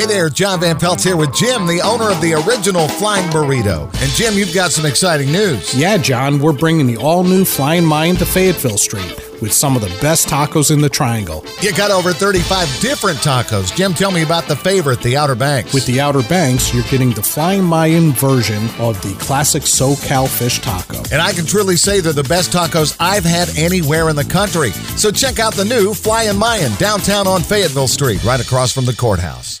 Hey 0.00 0.06
there, 0.06 0.30
John 0.30 0.60
Van 0.60 0.78
Pelt's 0.78 1.04
here 1.04 1.18
with 1.18 1.34
Jim, 1.34 1.66
the 1.66 1.82
owner 1.82 2.08
of 2.10 2.22
the 2.22 2.32
original 2.32 2.88
Flying 2.88 3.28
Burrito. 3.28 3.84
And 4.00 4.10
Jim, 4.12 4.32
you've 4.32 4.54
got 4.54 4.70
some 4.70 4.86
exciting 4.86 5.30
news. 5.30 5.74
Yeah, 5.74 5.98
John, 5.98 6.40
we're 6.40 6.54
bringing 6.54 6.86
the 6.86 6.96
all 6.96 7.22
new 7.22 7.44
Flying 7.44 7.84
Mayan 7.84 8.16
to 8.16 8.24
Fayetteville 8.24 8.78
Street 8.78 9.14
with 9.42 9.52
some 9.52 9.76
of 9.76 9.82
the 9.82 9.94
best 10.00 10.26
tacos 10.26 10.70
in 10.70 10.80
the 10.80 10.88
triangle. 10.88 11.44
You 11.60 11.74
got 11.74 11.90
over 11.90 12.14
35 12.14 12.80
different 12.80 13.18
tacos. 13.18 13.76
Jim, 13.76 13.92
tell 13.92 14.10
me 14.10 14.22
about 14.22 14.48
the 14.48 14.56
favorite, 14.56 15.02
the 15.02 15.18
Outer 15.18 15.34
Banks. 15.34 15.74
With 15.74 15.84
the 15.84 16.00
Outer 16.00 16.22
Banks, 16.22 16.72
you're 16.72 16.82
getting 16.84 17.10
the 17.10 17.22
Flying 17.22 17.62
Mayan 17.62 18.12
version 18.12 18.70
of 18.78 18.98
the 19.02 19.14
classic 19.20 19.64
SoCal 19.64 20.26
fish 20.26 20.60
taco. 20.60 21.02
And 21.12 21.20
I 21.20 21.34
can 21.34 21.44
truly 21.44 21.76
say 21.76 22.00
they're 22.00 22.14
the 22.14 22.22
best 22.22 22.52
tacos 22.52 22.96
I've 22.98 23.24
had 23.24 23.50
anywhere 23.54 24.08
in 24.08 24.16
the 24.16 24.24
country. 24.24 24.70
So 24.96 25.10
check 25.10 25.38
out 25.38 25.52
the 25.52 25.66
new 25.66 25.92
Flying 25.92 26.38
Mayan 26.38 26.72
downtown 26.76 27.26
on 27.26 27.42
Fayetteville 27.42 27.86
Street, 27.86 28.24
right 28.24 28.40
across 28.40 28.72
from 28.72 28.86
the 28.86 28.96
courthouse. 28.96 29.60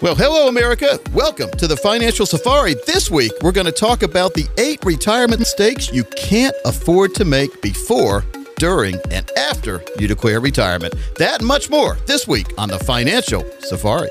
Well, 0.00 0.14
hello, 0.14 0.46
America. 0.46 1.00
Welcome 1.12 1.50
to 1.58 1.66
the 1.66 1.76
Financial 1.76 2.24
Safari. 2.24 2.76
This 2.86 3.10
week, 3.10 3.32
we're 3.42 3.50
going 3.50 3.66
to 3.66 3.72
talk 3.72 4.04
about 4.04 4.32
the 4.32 4.46
eight 4.56 4.84
retirement 4.84 5.40
mistakes 5.40 5.92
you 5.92 6.04
can't 6.04 6.54
afford 6.64 7.16
to 7.16 7.24
make 7.24 7.60
before 7.62 8.24
during, 8.58 8.94
and 9.10 9.28
after 9.36 9.82
you 9.98 10.06
declare 10.06 10.38
retirement. 10.38 10.94
That 11.16 11.40
and 11.40 11.48
much 11.48 11.68
more 11.68 11.96
this 12.06 12.28
week 12.28 12.46
on 12.56 12.68
the 12.68 12.78
Financial 12.78 13.44
Safari. 13.58 14.10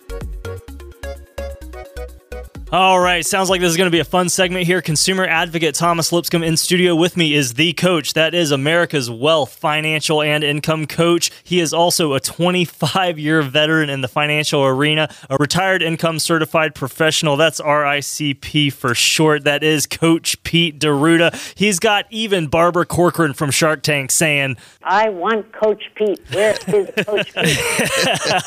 All 2.73 3.01
right, 3.01 3.25
sounds 3.25 3.49
like 3.49 3.59
this 3.59 3.69
is 3.69 3.75
going 3.75 3.87
to 3.87 3.91
be 3.91 3.99
a 3.99 4.05
fun 4.05 4.29
segment 4.29 4.65
here. 4.65 4.81
Consumer 4.81 5.25
advocate 5.25 5.75
Thomas 5.75 6.13
Lipscomb 6.13 6.41
in 6.41 6.55
studio 6.55 6.95
with 6.95 7.17
me 7.17 7.33
is 7.33 7.55
the 7.55 7.73
coach. 7.73 8.13
That 8.13 8.33
is 8.33 8.49
America's 8.49 9.11
wealth, 9.11 9.53
financial, 9.55 10.21
and 10.21 10.41
income 10.41 10.87
coach. 10.87 11.31
He 11.43 11.59
is 11.59 11.73
also 11.73 12.13
a 12.13 12.21
25 12.21 13.19
year 13.19 13.41
veteran 13.41 13.89
in 13.89 13.99
the 13.99 14.07
financial 14.07 14.65
arena, 14.65 15.13
a 15.29 15.35
retired 15.35 15.81
income 15.81 16.17
certified 16.17 16.73
professional. 16.73 17.35
That's 17.35 17.59
RICP 17.59 18.71
for 18.71 18.95
short. 18.95 19.43
That 19.43 19.63
is 19.63 19.85
Coach 19.85 20.41
Pete 20.43 20.79
D'Arruda. 20.79 21.53
He's 21.57 21.77
got 21.77 22.05
even 22.09 22.47
Barbara 22.47 22.85
Corcoran 22.85 23.33
from 23.33 23.51
Shark 23.51 23.83
Tank 23.83 24.11
saying, 24.11 24.55
I 24.81 25.09
want 25.09 25.51
Coach 25.51 25.91
Pete. 25.95 26.21
Where 26.31 26.51
is 26.51 27.05
Coach 27.05 27.33
Pete? 27.35 27.59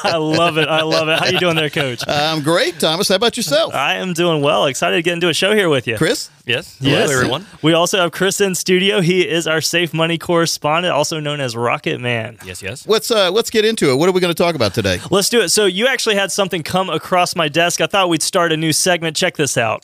I 0.02 0.16
love 0.16 0.56
it. 0.56 0.66
I 0.66 0.80
love 0.80 1.08
it. 1.08 1.18
How 1.18 1.26
you 1.26 1.38
doing 1.38 1.56
there, 1.56 1.68
coach? 1.68 2.02
I'm 2.08 2.42
great, 2.42 2.80
Thomas. 2.80 3.08
How 3.10 3.16
about 3.16 3.36
yourself? 3.36 3.74
I 3.74 3.96
am 3.96 4.13
doing 4.14 4.40
well. 4.42 4.66
Excited 4.66 4.96
to 4.96 5.02
get 5.02 5.12
into 5.14 5.28
a 5.28 5.34
show 5.34 5.54
here 5.54 5.68
with 5.68 5.86
you. 5.86 5.96
Chris? 5.96 6.30
Yes. 6.46 6.76
Hello, 6.78 6.90
Yes. 6.98 7.10
everyone. 7.10 7.46
We 7.62 7.72
also 7.72 7.98
have 8.00 8.12
Chris 8.12 8.40
in 8.40 8.54
studio. 8.54 9.00
He 9.00 9.28
is 9.28 9.46
our 9.46 9.60
safe 9.60 9.92
money 9.94 10.18
correspondent, 10.18 10.92
also 10.94 11.20
known 11.20 11.40
as 11.40 11.56
Rocket 11.56 12.00
Man. 12.00 12.38
Yes, 12.44 12.62
yes. 12.62 12.86
Let's 12.86 13.10
uh, 13.10 13.30
let's 13.30 13.50
get 13.50 13.64
into 13.64 13.90
it. 13.90 13.96
What 13.96 14.08
are 14.08 14.12
we 14.12 14.20
going 14.20 14.34
to 14.34 14.42
talk 14.42 14.54
about 14.54 14.74
today? 14.74 15.00
Let's 15.10 15.28
do 15.28 15.40
it. 15.40 15.48
So, 15.50 15.66
you 15.66 15.86
actually 15.86 16.14
had 16.16 16.30
something 16.32 16.62
come 16.62 16.90
across 16.90 17.34
my 17.36 17.48
desk. 17.48 17.80
I 17.80 17.86
thought 17.86 18.08
we'd 18.08 18.22
start 18.22 18.52
a 18.52 18.56
new 18.56 18.72
segment. 18.72 19.16
Check 19.16 19.36
this 19.36 19.56
out. 19.58 19.82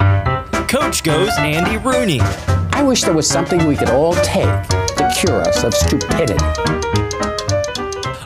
Coach 0.69 1.03
goes 1.03 1.31
Andy 1.39 1.77
Rooney. 1.79 2.21
I 2.73 2.83
wish 2.83 3.03
there 3.03 3.15
was 3.15 3.27
something 3.29 3.67
we 3.67 3.77
could 3.77 3.91
all 3.91 4.15
take 4.15 4.45
to 4.97 5.13
cure 5.19 5.41
us 5.43 5.65
of 5.65 5.75
stupidity. 5.75 6.37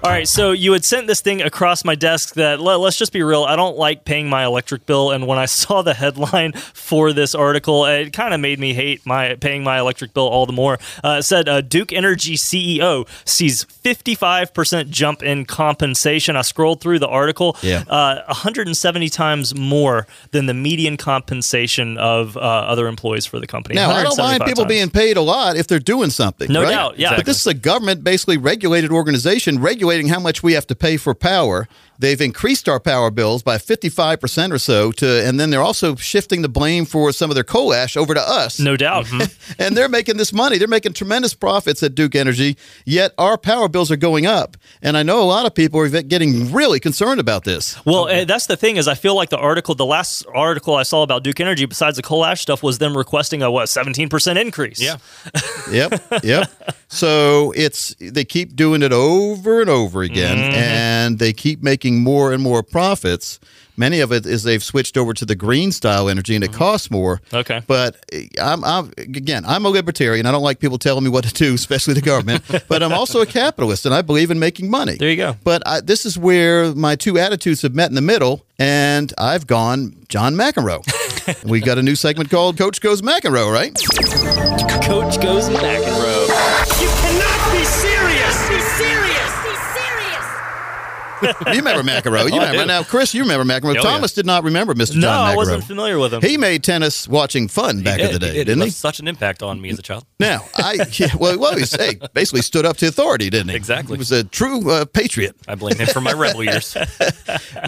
All 0.04 0.10
right, 0.10 0.28
so 0.28 0.52
you 0.52 0.74
had 0.74 0.84
sent 0.84 1.06
this 1.06 1.22
thing 1.22 1.40
across 1.40 1.82
my 1.82 1.94
desk 1.94 2.34
that 2.34 2.60
let, 2.60 2.78
us 2.78 2.94
just 2.94 3.10
be 3.10 3.22
real, 3.22 3.44
I 3.44 3.56
don't 3.56 3.78
like 3.78 4.04
paying 4.04 4.28
my 4.28 4.44
electric 4.44 4.84
bill 4.84 5.10
and 5.10 5.26
when 5.26 5.38
I 5.38 5.46
saw 5.64 5.80
the 5.80 5.94
headline 5.94 6.52
for 6.52 7.14
this 7.14 7.34
article, 7.34 7.86
it 7.86 8.12
kind 8.12 8.34
of 8.34 8.40
made 8.40 8.58
me 8.60 8.74
hate 8.74 9.06
my 9.06 9.36
paying 9.36 9.64
my 9.64 9.78
electric 9.78 10.12
bill 10.12 10.28
all 10.28 10.44
the 10.44 10.52
more. 10.52 10.78
Uh, 11.02 11.16
it 11.20 11.22
said 11.22 11.48
uh, 11.48 11.62
Duke 11.62 11.90
Energy 11.90 12.36
CEO 12.36 13.08
sees 13.24 13.64
55% 13.64 14.90
jump 14.90 15.22
in 15.22 15.46
compensation. 15.46 16.36
I 16.36 16.42
scrolled 16.42 16.82
through 16.82 16.98
the 16.98 17.08
article. 17.08 17.56
Yeah. 17.62 17.84
Uh, 17.88 18.24
170 18.26 19.08
times 19.08 19.54
more 19.54 20.06
than 20.32 20.44
the 20.44 20.54
median 20.54 20.98
compensation 20.98 21.96
of 21.96 22.36
uh, 22.36 22.40
other 22.40 22.88
employees 22.88 23.24
for 23.24 23.40
the 23.40 23.46
company. 23.46 23.76
Now, 23.76 23.90
I 23.90 24.02
don't 24.02 24.18
mind 24.18 24.42
people 24.44 24.64
times. 24.64 24.68
being 24.68 24.90
paid 24.90 25.16
a 25.16 25.22
lot 25.22 25.56
if 25.56 25.66
they're 25.66 25.78
doing 25.78 26.10
something. 26.10 26.52
No 26.52 26.64
right? 26.64 26.70
doubt, 26.70 26.98
yeah. 26.98 27.16
But 27.16 27.24
this 27.24 27.40
is 27.40 27.46
a 27.46 27.54
government 27.54 28.04
basically 28.04 28.36
regulated 28.36 28.92
organization 28.92 29.62
regulating 29.94 30.12
how 30.12 30.20
much 30.20 30.42
we 30.42 30.54
have 30.54 30.66
to 30.66 30.74
pay 30.74 30.96
for 30.96 31.14
power. 31.14 31.68
They've 31.98 32.20
increased 32.20 32.68
our 32.68 32.80
power 32.80 33.10
bills 33.10 33.42
by 33.42 33.56
55% 33.58 34.50
or 34.52 34.58
so 34.58 34.92
to 34.92 35.24
and 35.26 35.38
then 35.38 35.50
they're 35.50 35.62
also 35.62 35.94
shifting 35.96 36.42
the 36.42 36.48
blame 36.48 36.84
for 36.86 37.12
some 37.12 37.30
of 37.30 37.34
their 37.34 37.44
coal 37.44 37.72
ash 37.72 37.96
over 37.96 38.14
to 38.14 38.20
us. 38.20 38.58
No 38.58 38.76
doubt. 38.76 39.06
and 39.58 39.76
they're 39.76 39.88
making 39.88 40.16
this 40.16 40.32
money. 40.32 40.58
They're 40.58 40.68
making 40.68 40.94
tremendous 40.94 41.34
profits 41.34 41.82
at 41.82 41.94
Duke 41.94 42.14
Energy, 42.14 42.56
yet 42.84 43.12
our 43.18 43.36
power 43.38 43.68
bills 43.68 43.90
are 43.90 43.96
going 43.96 44.26
up. 44.26 44.56
And 44.82 44.96
I 44.96 45.02
know 45.02 45.22
a 45.22 45.24
lot 45.24 45.46
of 45.46 45.54
people 45.54 45.80
are 45.80 45.88
getting 46.02 46.52
really 46.52 46.80
concerned 46.80 47.20
about 47.20 47.44
this. 47.44 47.76
Well, 47.84 48.08
uh, 48.08 48.24
that's 48.24 48.46
the 48.46 48.56
thing 48.56 48.76
is, 48.76 48.88
I 48.88 48.94
feel 48.94 49.14
like 49.14 49.30
the 49.30 49.38
article, 49.38 49.74
the 49.74 49.86
last 49.86 50.24
article 50.34 50.74
I 50.74 50.82
saw 50.82 51.02
about 51.02 51.22
Duke 51.22 51.40
Energy, 51.40 51.64
besides 51.66 51.96
the 51.96 52.02
coal 52.02 52.24
ash 52.24 52.40
stuff, 52.40 52.62
was 52.62 52.78
them 52.78 52.96
requesting 52.96 53.42
a 53.42 53.50
what 53.50 53.68
seventeen 53.68 54.08
percent 54.08 54.38
increase. 54.38 54.80
Yeah. 54.80 54.96
Yep, 55.70 56.22
yep. 56.22 56.50
So 56.88 57.52
it's 57.56 57.94
they 57.98 58.24
keep 58.24 58.54
doing 58.54 58.82
it 58.82 58.92
over 58.92 59.60
and 59.60 59.70
over 59.70 60.02
again, 60.02 60.36
Mm-hmm. 60.36 60.54
and 60.54 61.18
they 61.18 61.32
keep 61.32 61.62
making 61.62 61.83
more 61.92 62.32
and 62.32 62.42
more 62.42 62.62
profits. 62.62 63.38
Many 63.76 64.00
of 64.00 64.12
it 64.12 64.24
is 64.24 64.44
they've 64.44 64.62
switched 64.62 64.96
over 64.96 65.12
to 65.14 65.24
the 65.24 65.34
green 65.34 65.72
style 65.72 66.08
energy, 66.08 66.36
and 66.36 66.44
it 66.44 66.52
costs 66.52 66.90
more. 66.90 67.16
Mm-hmm. 67.16 67.36
Okay. 67.36 67.62
but 67.66 67.96
I'm, 68.40 68.62
I'm 68.64 68.92
again, 68.98 69.44
I'm 69.44 69.64
a 69.64 69.68
libertarian. 69.68 70.26
I 70.26 70.32
don't 70.32 70.42
like 70.42 70.60
people 70.60 70.78
telling 70.78 71.02
me 71.02 71.10
what 71.10 71.24
to 71.24 71.34
do, 71.34 71.54
especially 71.54 71.94
the 71.94 72.00
government. 72.00 72.44
but 72.68 72.82
I'm 72.82 72.92
also 72.92 73.20
a 73.20 73.26
capitalist, 73.26 73.84
and 73.84 73.94
I 73.94 74.02
believe 74.02 74.30
in 74.30 74.38
making 74.38 74.70
money. 74.70 74.94
There 74.96 75.10
you 75.10 75.16
go. 75.16 75.36
But 75.42 75.62
I, 75.66 75.80
this 75.80 76.06
is 76.06 76.16
where 76.16 76.72
my 76.74 76.94
two 76.94 77.18
attitudes 77.18 77.62
have 77.62 77.74
met 77.74 77.88
in 77.88 77.96
the 77.96 78.00
middle, 78.00 78.46
and 78.58 79.12
I've 79.18 79.46
gone 79.46 79.96
John 80.08 80.34
McEnroe. 80.34 80.84
we 81.44 81.60
got 81.60 81.78
a 81.78 81.82
new 81.82 81.96
segment 81.96 82.30
called 82.30 82.56
Coach 82.56 82.80
Goes 82.80 83.02
McEnroe, 83.02 83.52
right? 83.52 83.74
Coach 84.84 85.20
goes 85.20 85.48
McEnroe. 85.48 86.03
you 91.46 91.56
remember 91.58 91.82
McEnroe. 91.82 92.26
You 92.30 92.34
Oh, 92.34 92.46
remember. 92.46 92.66
Now, 92.66 92.82
Chris, 92.82 93.14
you 93.14 93.22
remember 93.22 93.44
McEnroe. 93.44 93.74
yeah. 93.74 93.80
Thomas 93.82 94.12
did 94.12 94.26
not 94.26 94.44
remember 94.44 94.74
Mr. 94.74 94.94
No, 94.96 95.02
John 95.02 95.28
McEnroe. 95.28 95.32
I 95.32 95.36
wasn't 95.36 95.64
familiar 95.64 95.98
with 95.98 96.14
him. 96.14 96.22
He 96.22 96.36
made 96.36 96.62
tennis 96.64 97.08
watching 97.08 97.48
fun 97.48 97.82
back 97.82 98.00
in 98.00 98.12
the 98.12 98.18
day, 98.18 98.28
He 98.28 98.32
did. 98.38 98.44
didn't 98.46 98.62
it 98.62 98.66
he? 98.66 98.70
such 98.70 99.00
an 99.00 99.08
impact 99.08 99.42
on 99.42 99.60
me 99.60 99.70
as 99.70 99.78
a 99.78 99.82
child. 99.82 100.04
Now, 100.20 100.46
I 100.56 100.78
yeah, 100.92 101.08
well, 101.18 101.38
well, 101.38 101.54
he 101.56 101.64
hey, 101.78 101.98
basically 102.14 102.40
stood 102.42 102.64
up 102.64 102.76
to 102.78 102.88
authority, 102.88 103.28
didn't 103.30 103.50
he? 103.50 103.56
Exactly. 103.56 103.96
He 103.96 103.98
was 103.98 104.10
a 104.12 104.24
true 104.24 104.70
uh, 104.70 104.84
patriot. 104.86 105.36
I 105.46 105.54
blame 105.54 105.76
him 105.76 105.86
for 105.88 106.00
my 106.00 106.12
rebel 106.12 106.42
years. 106.44 106.74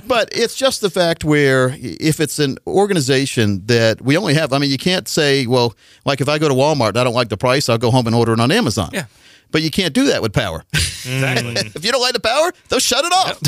But 0.07 0.29
it's 0.33 0.55
just 0.57 0.81
the 0.81 0.91
fact 0.91 1.25
where 1.25 1.77
if 1.81 2.21
it's 2.21 2.39
an 2.39 2.59
organization 2.67 3.65
that 3.67 4.01
we 4.01 4.17
only 4.17 4.35
have, 4.35 4.53
I 4.53 4.59
mean, 4.59 4.71
you 4.71 4.79
can't 4.79 5.09
say, 5.09 5.47
well, 5.47 5.75
like 6.05 6.21
if 6.21 6.29
I 6.29 6.39
go 6.39 6.49
to 6.49 6.55
Walmart 6.55 6.91
and 6.91 6.99
I 6.99 7.05
don't 7.05 7.15
like 7.15 7.29
the 7.29 7.37
price, 7.37 7.69
I'll 7.69 7.79
go 7.79 7.91
home 7.91 8.07
and 8.07 8.15
order 8.15 8.33
it 8.33 8.41
on 8.41 8.51
Amazon. 8.51 8.91
Yeah. 8.93 9.07
But 9.53 9.63
you 9.63 9.71
can't 9.71 9.95
do 9.95 10.07
that 10.07 10.23
with 10.23 10.33
power. 10.33 10.65
Exactly. 10.75 11.53
if 11.75 11.85
you 11.85 11.93
don't 11.93 12.01
like 12.01 12.15
the 12.15 12.21
power, 12.21 12.53
they'll 12.69 12.81
shut 12.81 13.05
it 13.05 13.13
off. 13.13 13.41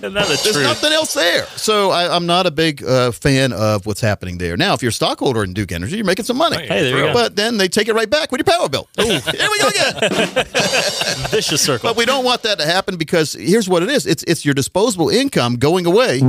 that 0.14 0.26
There's 0.28 0.42
truth? 0.42 0.62
nothing 0.64 0.92
else 0.92 1.12
there. 1.14 1.44
So 1.56 1.90
I, 1.90 2.14
I'm 2.14 2.24
not 2.26 2.46
a 2.46 2.50
big 2.50 2.82
uh, 2.82 3.10
fan 3.12 3.52
of 3.52 3.84
what's 3.86 4.00
happening 4.00 4.38
there. 4.38 4.56
Now, 4.56 4.72
if 4.74 4.82
you're 4.82 4.88
a 4.88 4.92
stockholder 4.92 5.44
in 5.44 5.52
Duke 5.52 5.72
Energy, 5.72 5.96
you're 5.96 6.06
making 6.06 6.24
some 6.24 6.38
money. 6.38 6.56
Hey, 6.66 6.90
there 6.90 6.98
you 6.98 7.04
go. 7.06 7.12
But 7.12 7.36
then 7.36 7.58
they 7.58 7.68
take 7.68 7.88
it 7.88 7.94
right 7.94 8.08
back 8.08 8.32
with 8.32 8.38
your 8.38 8.46
power 8.58 8.68
bill. 8.68 8.88
Ooh, 9.00 9.04
here 9.36 9.48
we 9.50 9.58
go 9.60 9.68
again. 9.68 9.94
Vicious 11.30 11.60
circle. 11.60 11.90
But 11.90 11.96
we 11.96 12.06
don't 12.06 12.24
want 12.24 12.42
that 12.44 12.58
to 12.60 12.66
happen 12.66 12.96
because 12.96 13.34
here's 13.34 13.68
what 13.68 13.82
it 13.82 13.90
is: 13.90 14.06
it's 14.06 14.22
it's 14.24 14.44
your 14.44 14.54
disposable 14.54 15.10
income 15.10 15.56
going 15.56 15.84
away 15.86 16.20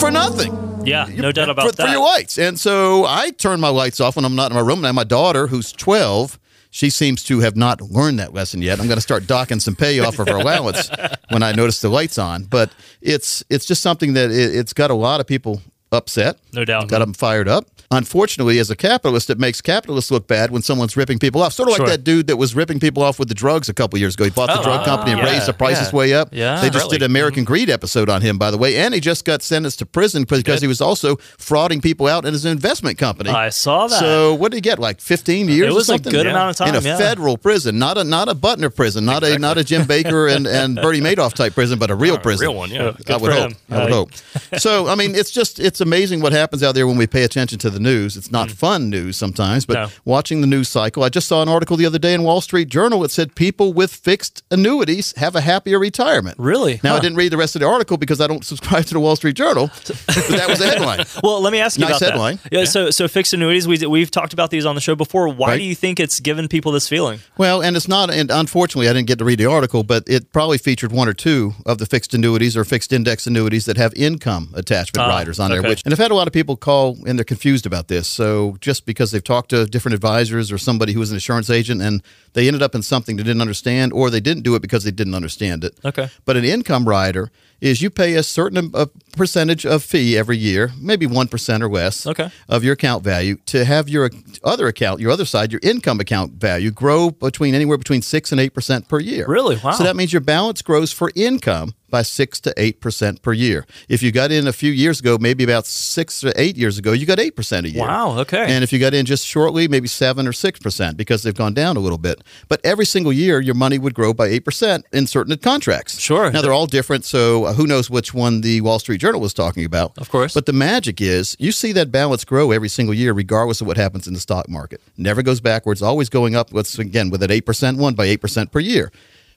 for 0.00 0.10
nothing. 0.10 0.71
Yeah, 0.86 1.06
no 1.08 1.32
doubt 1.32 1.48
about 1.48 1.66
for, 1.66 1.72
that. 1.72 1.86
for 1.86 1.92
your 1.92 2.02
lights. 2.02 2.38
And 2.38 2.58
so 2.58 3.04
I 3.06 3.30
turn 3.30 3.60
my 3.60 3.68
lights 3.68 4.00
off 4.00 4.16
when 4.16 4.24
I'm 4.24 4.34
not 4.34 4.50
in 4.50 4.56
my 4.56 4.62
room. 4.62 4.80
Now 4.80 4.92
my 4.92 5.04
daughter, 5.04 5.46
who's 5.46 5.72
12, 5.72 6.38
she 6.70 6.88
seems 6.90 7.22
to 7.24 7.40
have 7.40 7.54
not 7.56 7.80
learned 7.82 8.18
that 8.18 8.32
lesson 8.32 8.62
yet. 8.62 8.80
I'm 8.80 8.86
going 8.86 8.96
to 8.96 9.02
start 9.02 9.26
docking 9.26 9.60
some 9.60 9.76
pay 9.76 10.00
off 10.00 10.18
of 10.18 10.26
her 10.28 10.36
allowance 10.40 10.90
when 11.28 11.42
I 11.42 11.52
notice 11.52 11.80
the 11.80 11.90
lights 11.90 12.18
on. 12.18 12.44
But 12.44 12.72
it's 13.00 13.44
it's 13.50 13.66
just 13.66 13.82
something 13.82 14.14
that 14.14 14.30
it, 14.30 14.54
it's 14.54 14.72
got 14.72 14.90
a 14.90 14.94
lot 14.94 15.20
of 15.20 15.26
people 15.26 15.60
upset. 15.92 16.38
No 16.52 16.64
doubt. 16.64 16.88
Got 16.88 17.00
them 17.00 17.12
fired 17.12 17.48
up. 17.48 17.66
Unfortunately, 17.92 18.58
as 18.58 18.70
a 18.70 18.76
capitalist, 18.76 19.28
it 19.30 19.38
makes 19.38 19.60
capitalists 19.60 20.10
look 20.10 20.26
bad 20.26 20.50
when 20.50 20.62
someone's 20.62 20.96
ripping 20.96 21.18
people 21.18 21.42
off. 21.42 21.52
Sort 21.52 21.68
of 21.68 21.76
Sure. 21.76 21.86
like 21.86 21.96
that 21.98 22.04
dude 22.04 22.26
that 22.26 22.36
was 22.36 22.54
ripping 22.54 22.80
people 22.80 23.02
off 23.02 23.18
with 23.18 23.28
the 23.28 23.34
drugs 23.34 23.68
a 23.68 23.74
couple 23.74 23.98
years 23.98 24.14
ago. 24.14 24.24
He 24.24 24.30
bought 24.30 24.48
the 24.48 24.60
Oh, 24.60 24.62
drug 24.62 24.80
uh, 24.80 24.84
company 24.84 25.12
and 25.12 25.20
yeah, 25.20 25.32
raised 25.32 25.46
the 25.46 25.52
prices 25.52 25.92
yeah. 25.92 25.96
way 25.98 26.14
up. 26.14 26.28
Yeah, 26.32 26.60
they 26.60 26.70
just 26.70 26.86
really. 26.86 26.98
did 26.98 27.02
an 27.04 27.10
American 27.10 27.44
Greed 27.44 27.68
episode 27.70 28.08
on 28.08 28.22
him, 28.22 28.38
by 28.38 28.50
the 28.50 28.58
way, 28.58 28.76
and 28.76 28.94
he 28.94 29.00
just 29.00 29.24
got 29.24 29.42
sentenced 29.42 29.78
to 29.80 29.86
prison 29.86 30.24
because 30.24 30.60
he 30.62 30.66
was 30.68 30.80
also 30.80 31.16
frauding 31.16 31.82
people 31.82 32.06
out 32.06 32.24
in 32.24 32.32
his 32.32 32.44
investment 32.46 32.96
company. 32.98 33.30
I 33.30 33.50
saw 33.50 33.86
that. 33.86 33.98
So 34.00 34.34
what 34.34 34.50
did 34.52 34.56
he 34.56 34.60
get? 34.62 34.78
Like 34.78 35.00
15 35.00 35.48
years? 35.48 35.68
It 35.68 35.74
was 35.74 35.90
a 35.90 35.98
good 35.98 36.26
amount 36.26 36.50
of 36.50 36.56
time 36.56 36.68
in 36.68 36.74
a 36.76 36.80
yeah. 36.80 36.96
federal 36.96 37.36
prison, 37.36 37.78
not 37.78 37.98
a 37.98 38.04
not 38.04 38.28
a 38.28 38.34
Butner 38.34 38.74
prison, 38.74 39.04
not 39.04 39.22
a 39.22 39.38
not 39.38 39.58
a 39.58 39.64
Jim 39.64 39.82
Bakker 39.82 40.34
and 40.34 40.46
and 40.46 40.76
Bernie 40.76 41.00
Madoff 41.02 41.34
type 41.34 41.54
prison, 41.54 41.78
but 41.78 41.90
a 41.90 41.94
real 41.94 42.18
prison. 42.18 42.46
real 42.46 42.54
one, 42.56 42.70
yeah. 42.70 42.92
Good 42.96 43.10
I 43.10 43.16
would 43.18 43.32
hope. 43.32 43.50
him. 43.50 43.56
I 43.70 43.84
would 43.84 43.92
hope. 43.92 44.10
So 44.58 44.88
I 44.88 44.94
mean, 44.94 45.14
it's 45.14 45.30
just 45.30 45.58
it's 45.60 45.80
amazing 45.80 46.20
what 46.20 46.32
happens 46.32 46.62
out 46.62 46.74
there 46.74 46.86
when 46.86 46.96
we 46.96 47.06
pay 47.06 47.24
attention 47.24 47.58
to 47.60 47.70
the 47.70 47.80
news. 47.82 48.16
It's 48.16 48.30
not 48.30 48.50
fun 48.50 48.88
news 48.90 49.16
sometimes, 49.16 49.66
but 49.66 49.76
Mm. 49.76 49.82
No. 49.82 49.88
watching 50.04 50.40
the 50.40 50.46
news 50.46 50.68
cycle. 50.68 51.02
I 51.02 51.08
just 51.08 51.26
saw 51.28 51.42
an 51.42 51.48
article 51.48 51.76
the 51.76 51.86
other 51.86 51.98
day 51.98 52.14
in 52.14 52.22
Wall 52.22 52.40
Street 52.40 52.68
Journal 52.68 53.00
that 53.00 53.10
said 53.10 53.34
people 53.34 53.72
with 53.72 53.92
fixed 53.92 54.42
annuities 54.50 55.12
have 55.16 55.34
a 55.34 55.40
happier 55.40 55.78
retirement. 55.78 56.36
Really? 56.38 56.80
Now 56.84 56.96
I 56.96 57.00
didn't 57.00 57.16
read 57.16 57.32
the 57.32 57.36
rest 57.36 57.56
of 57.56 57.60
the 57.60 57.66
article 57.66 57.96
because 57.96 58.20
I 58.20 58.26
don't 58.26 58.44
subscribe 58.52 58.84
to 58.86 58.94
the 58.94 59.00
Wall 59.00 59.16
Street 59.16 59.34
Journal, 59.36 59.70
but 59.86 59.96
that 60.28 60.46
was 60.48 60.58
the 60.60 60.66
headline. 60.66 61.04
Well, 61.22 61.40
let 61.40 61.52
me 61.52 61.60
ask 61.60 61.78
you 61.78 61.84
Nice 61.84 61.98
about 62.00 62.10
headline. 62.12 62.38
that. 62.44 62.52
Yeah, 62.52 62.64
So, 62.64 62.90
so 62.90 63.08
fixed 63.08 63.32
annuities. 63.32 63.66
We 63.68 63.78
we've 63.86 64.10
talked 64.10 64.32
about 64.32 64.50
these 64.50 64.64
on 64.66 64.74
the 64.74 64.80
show 64.80 64.94
before. 64.94 65.28
Why 65.28 65.48
Right. 65.50 65.56
do 65.58 65.62
you 65.64 65.74
think 65.74 65.98
it's 66.00 66.20
given 66.20 66.48
people 66.48 66.70
this 66.72 66.88
feeling? 66.88 67.20
Well, 67.38 67.62
and 67.62 67.76
it's 67.76 67.88
not, 67.88 68.10
and 68.10 68.30
unfortunately, 68.30 68.88
I 68.88 68.92
didn't 68.92 69.06
get 69.08 69.18
to 69.18 69.24
read 69.24 69.38
the 69.38 69.46
article, 69.46 69.82
but 69.82 70.04
it 70.06 70.32
probably 70.32 70.58
featured 70.58 70.92
one 70.92 71.08
or 71.08 71.12
two 71.14 71.54
of 71.66 71.78
the 71.78 71.86
fixed 71.86 72.12
annuities 72.14 72.56
or 72.56 72.64
fixed 72.64 72.92
index 72.92 73.26
annuities 73.26 73.64
that 73.66 73.76
have 73.76 73.92
income 73.94 74.50
attachment 74.54 75.06
Ah, 75.06 75.08
riders 75.16 75.38
on 75.40 75.50
there. 75.50 75.60
okay. 75.60 75.68
Which, 75.70 75.82
and 75.84 75.92
I've 75.94 75.98
had 75.98 76.10
a 76.10 76.14
lot 76.14 76.26
of 76.26 76.32
people 76.32 76.56
call 76.56 76.98
and 77.06 77.18
they're 77.18 77.24
confused 77.24 77.66
about 77.66 77.71
this. 77.88 78.08
So 78.08 78.56
just 78.60 78.86
because 78.86 79.10
they've 79.10 79.22
talked 79.22 79.50
to 79.50 79.66
different 79.66 79.94
advisors 79.94 80.52
or 80.52 80.58
somebody 80.58 80.92
who 80.92 81.00
was 81.00 81.10
an 81.10 81.16
insurance 81.16 81.50
agent 81.50 81.82
and 81.82 82.02
they 82.34 82.46
ended 82.46 82.62
up 82.62 82.74
in 82.74 82.82
something 82.82 83.16
they 83.16 83.22
didn't 83.22 83.42
understand, 83.42 83.92
or 83.92 84.10
they 84.10 84.20
didn't 84.20 84.42
do 84.42 84.54
it 84.54 84.62
because 84.62 84.84
they 84.84 84.90
didn't 84.90 85.14
understand 85.14 85.64
it. 85.64 85.74
Okay. 85.84 86.08
But 86.24 86.36
an 86.36 86.44
income 86.44 86.88
rider 86.88 87.30
is 87.62 87.80
you 87.80 87.88
pay 87.88 88.14
a 88.14 88.22
certain 88.22 88.70
a 88.74 88.88
percentage 89.16 89.64
of 89.64 89.82
fee 89.82 90.18
every 90.18 90.36
year, 90.36 90.72
maybe 90.78 91.06
1% 91.06 91.62
or 91.62 91.68
less 91.70 92.06
Okay. 92.06 92.28
of 92.48 92.64
your 92.64 92.72
account 92.74 93.02
value 93.04 93.36
to 93.46 93.64
have 93.64 93.88
your 93.88 94.10
other 94.42 94.66
account, 94.66 95.00
your 95.00 95.10
other 95.10 95.24
side, 95.24 95.52
your 95.52 95.60
income 95.62 96.00
account 96.00 96.32
value 96.34 96.70
grow 96.70 97.10
between 97.10 97.54
anywhere 97.54 97.78
between 97.78 98.02
6 98.02 98.32
and 98.32 98.40
8% 98.40 98.88
per 98.88 98.98
year. 99.00 99.24
Really? 99.28 99.56
Wow. 99.62 99.72
So 99.72 99.84
that 99.84 99.96
means 99.96 100.12
your 100.12 100.20
balance 100.20 100.60
grows 100.60 100.92
for 100.92 101.10
income 101.14 101.74
by 101.90 102.00
6 102.00 102.40
to 102.40 102.54
8% 102.56 103.20
per 103.20 103.34
year. 103.34 103.66
If 103.86 104.02
you 104.02 104.12
got 104.12 104.32
in 104.32 104.46
a 104.48 104.52
few 104.52 104.72
years 104.72 104.98
ago, 104.98 105.18
maybe 105.20 105.44
about 105.44 105.66
6 105.66 106.20
to 106.20 106.32
8 106.40 106.56
years 106.56 106.78
ago, 106.78 106.92
you 106.92 107.04
got 107.04 107.18
8% 107.18 107.64
a 107.66 107.68
year. 107.70 107.82
Wow. 107.86 108.18
Okay. 108.20 108.46
And 108.48 108.64
if 108.64 108.72
you 108.72 108.78
got 108.78 108.94
in 108.94 109.04
just 109.04 109.26
shortly, 109.26 109.68
maybe 109.68 109.88
seven 109.88 110.26
or 110.26 110.32
six 110.32 110.58
percent 110.58 110.96
because 110.96 111.22
they've 111.22 111.34
gone 111.34 111.52
down 111.52 111.76
a 111.76 111.80
little 111.80 111.98
bit. 111.98 112.22
But 112.48 112.62
every 112.64 112.86
single 112.86 113.12
year, 113.12 113.40
your 113.40 113.54
money 113.54 113.78
would 113.78 113.92
grow 113.92 114.14
by 114.14 114.28
eight 114.28 114.44
percent 114.46 114.86
in 114.90 115.06
certain 115.06 115.36
contracts. 115.36 116.00
Sure. 116.00 116.30
Now 116.30 116.40
they're 116.40 116.52
all 116.54 116.66
different, 116.66 117.04
so 117.04 117.51
uh, 117.52 117.56
who 117.56 117.66
knows 117.66 117.90
which 117.90 118.12
one 118.14 118.40
the 118.40 118.60
Wall 118.60 118.78
Street 118.78 119.00
Journal 119.00 119.20
was 119.20 119.34
talking 119.34 119.64
about? 119.64 119.96
Of 119.98 120.10
course. 120.10 120.34
But 120.34 120.46
the 120.46 120.52
magic 120.52 121.00
is 121.00 121.36
you 121.38 121.52
see 121.52 121.72
that 121.72 121.92
balance 121.92 122.24
grow 122.24 122.50
every 122.50 122.68
single 122.68 122.94
year, 122.94 123.12
regardless 123.12 123.60
of 123.60 123.66
what 123.66 123.76
happens 123.76 124.06
in 124.06 124.14
the 124.14 124.20
stock 124.20 124.48
market. 124.48 124.80
Never 124.96 125.22
goes 125.22 125.40
backwards, 125.40 125.82
always 125.82 126.08
going 126.08 126.34
up. 126.34 126.52
What's 126.52 126.78
again 126.78 127.10
with 127.10 127.20
that 127.20 127.30
eight 127.30 127.46
percent 127.46 127.78
one 127.78 127.94
by 127.94 128.06
eight 128.06 128.20
percent 128.20 128.52
per 128.52 128.60
year. 128.60 128.90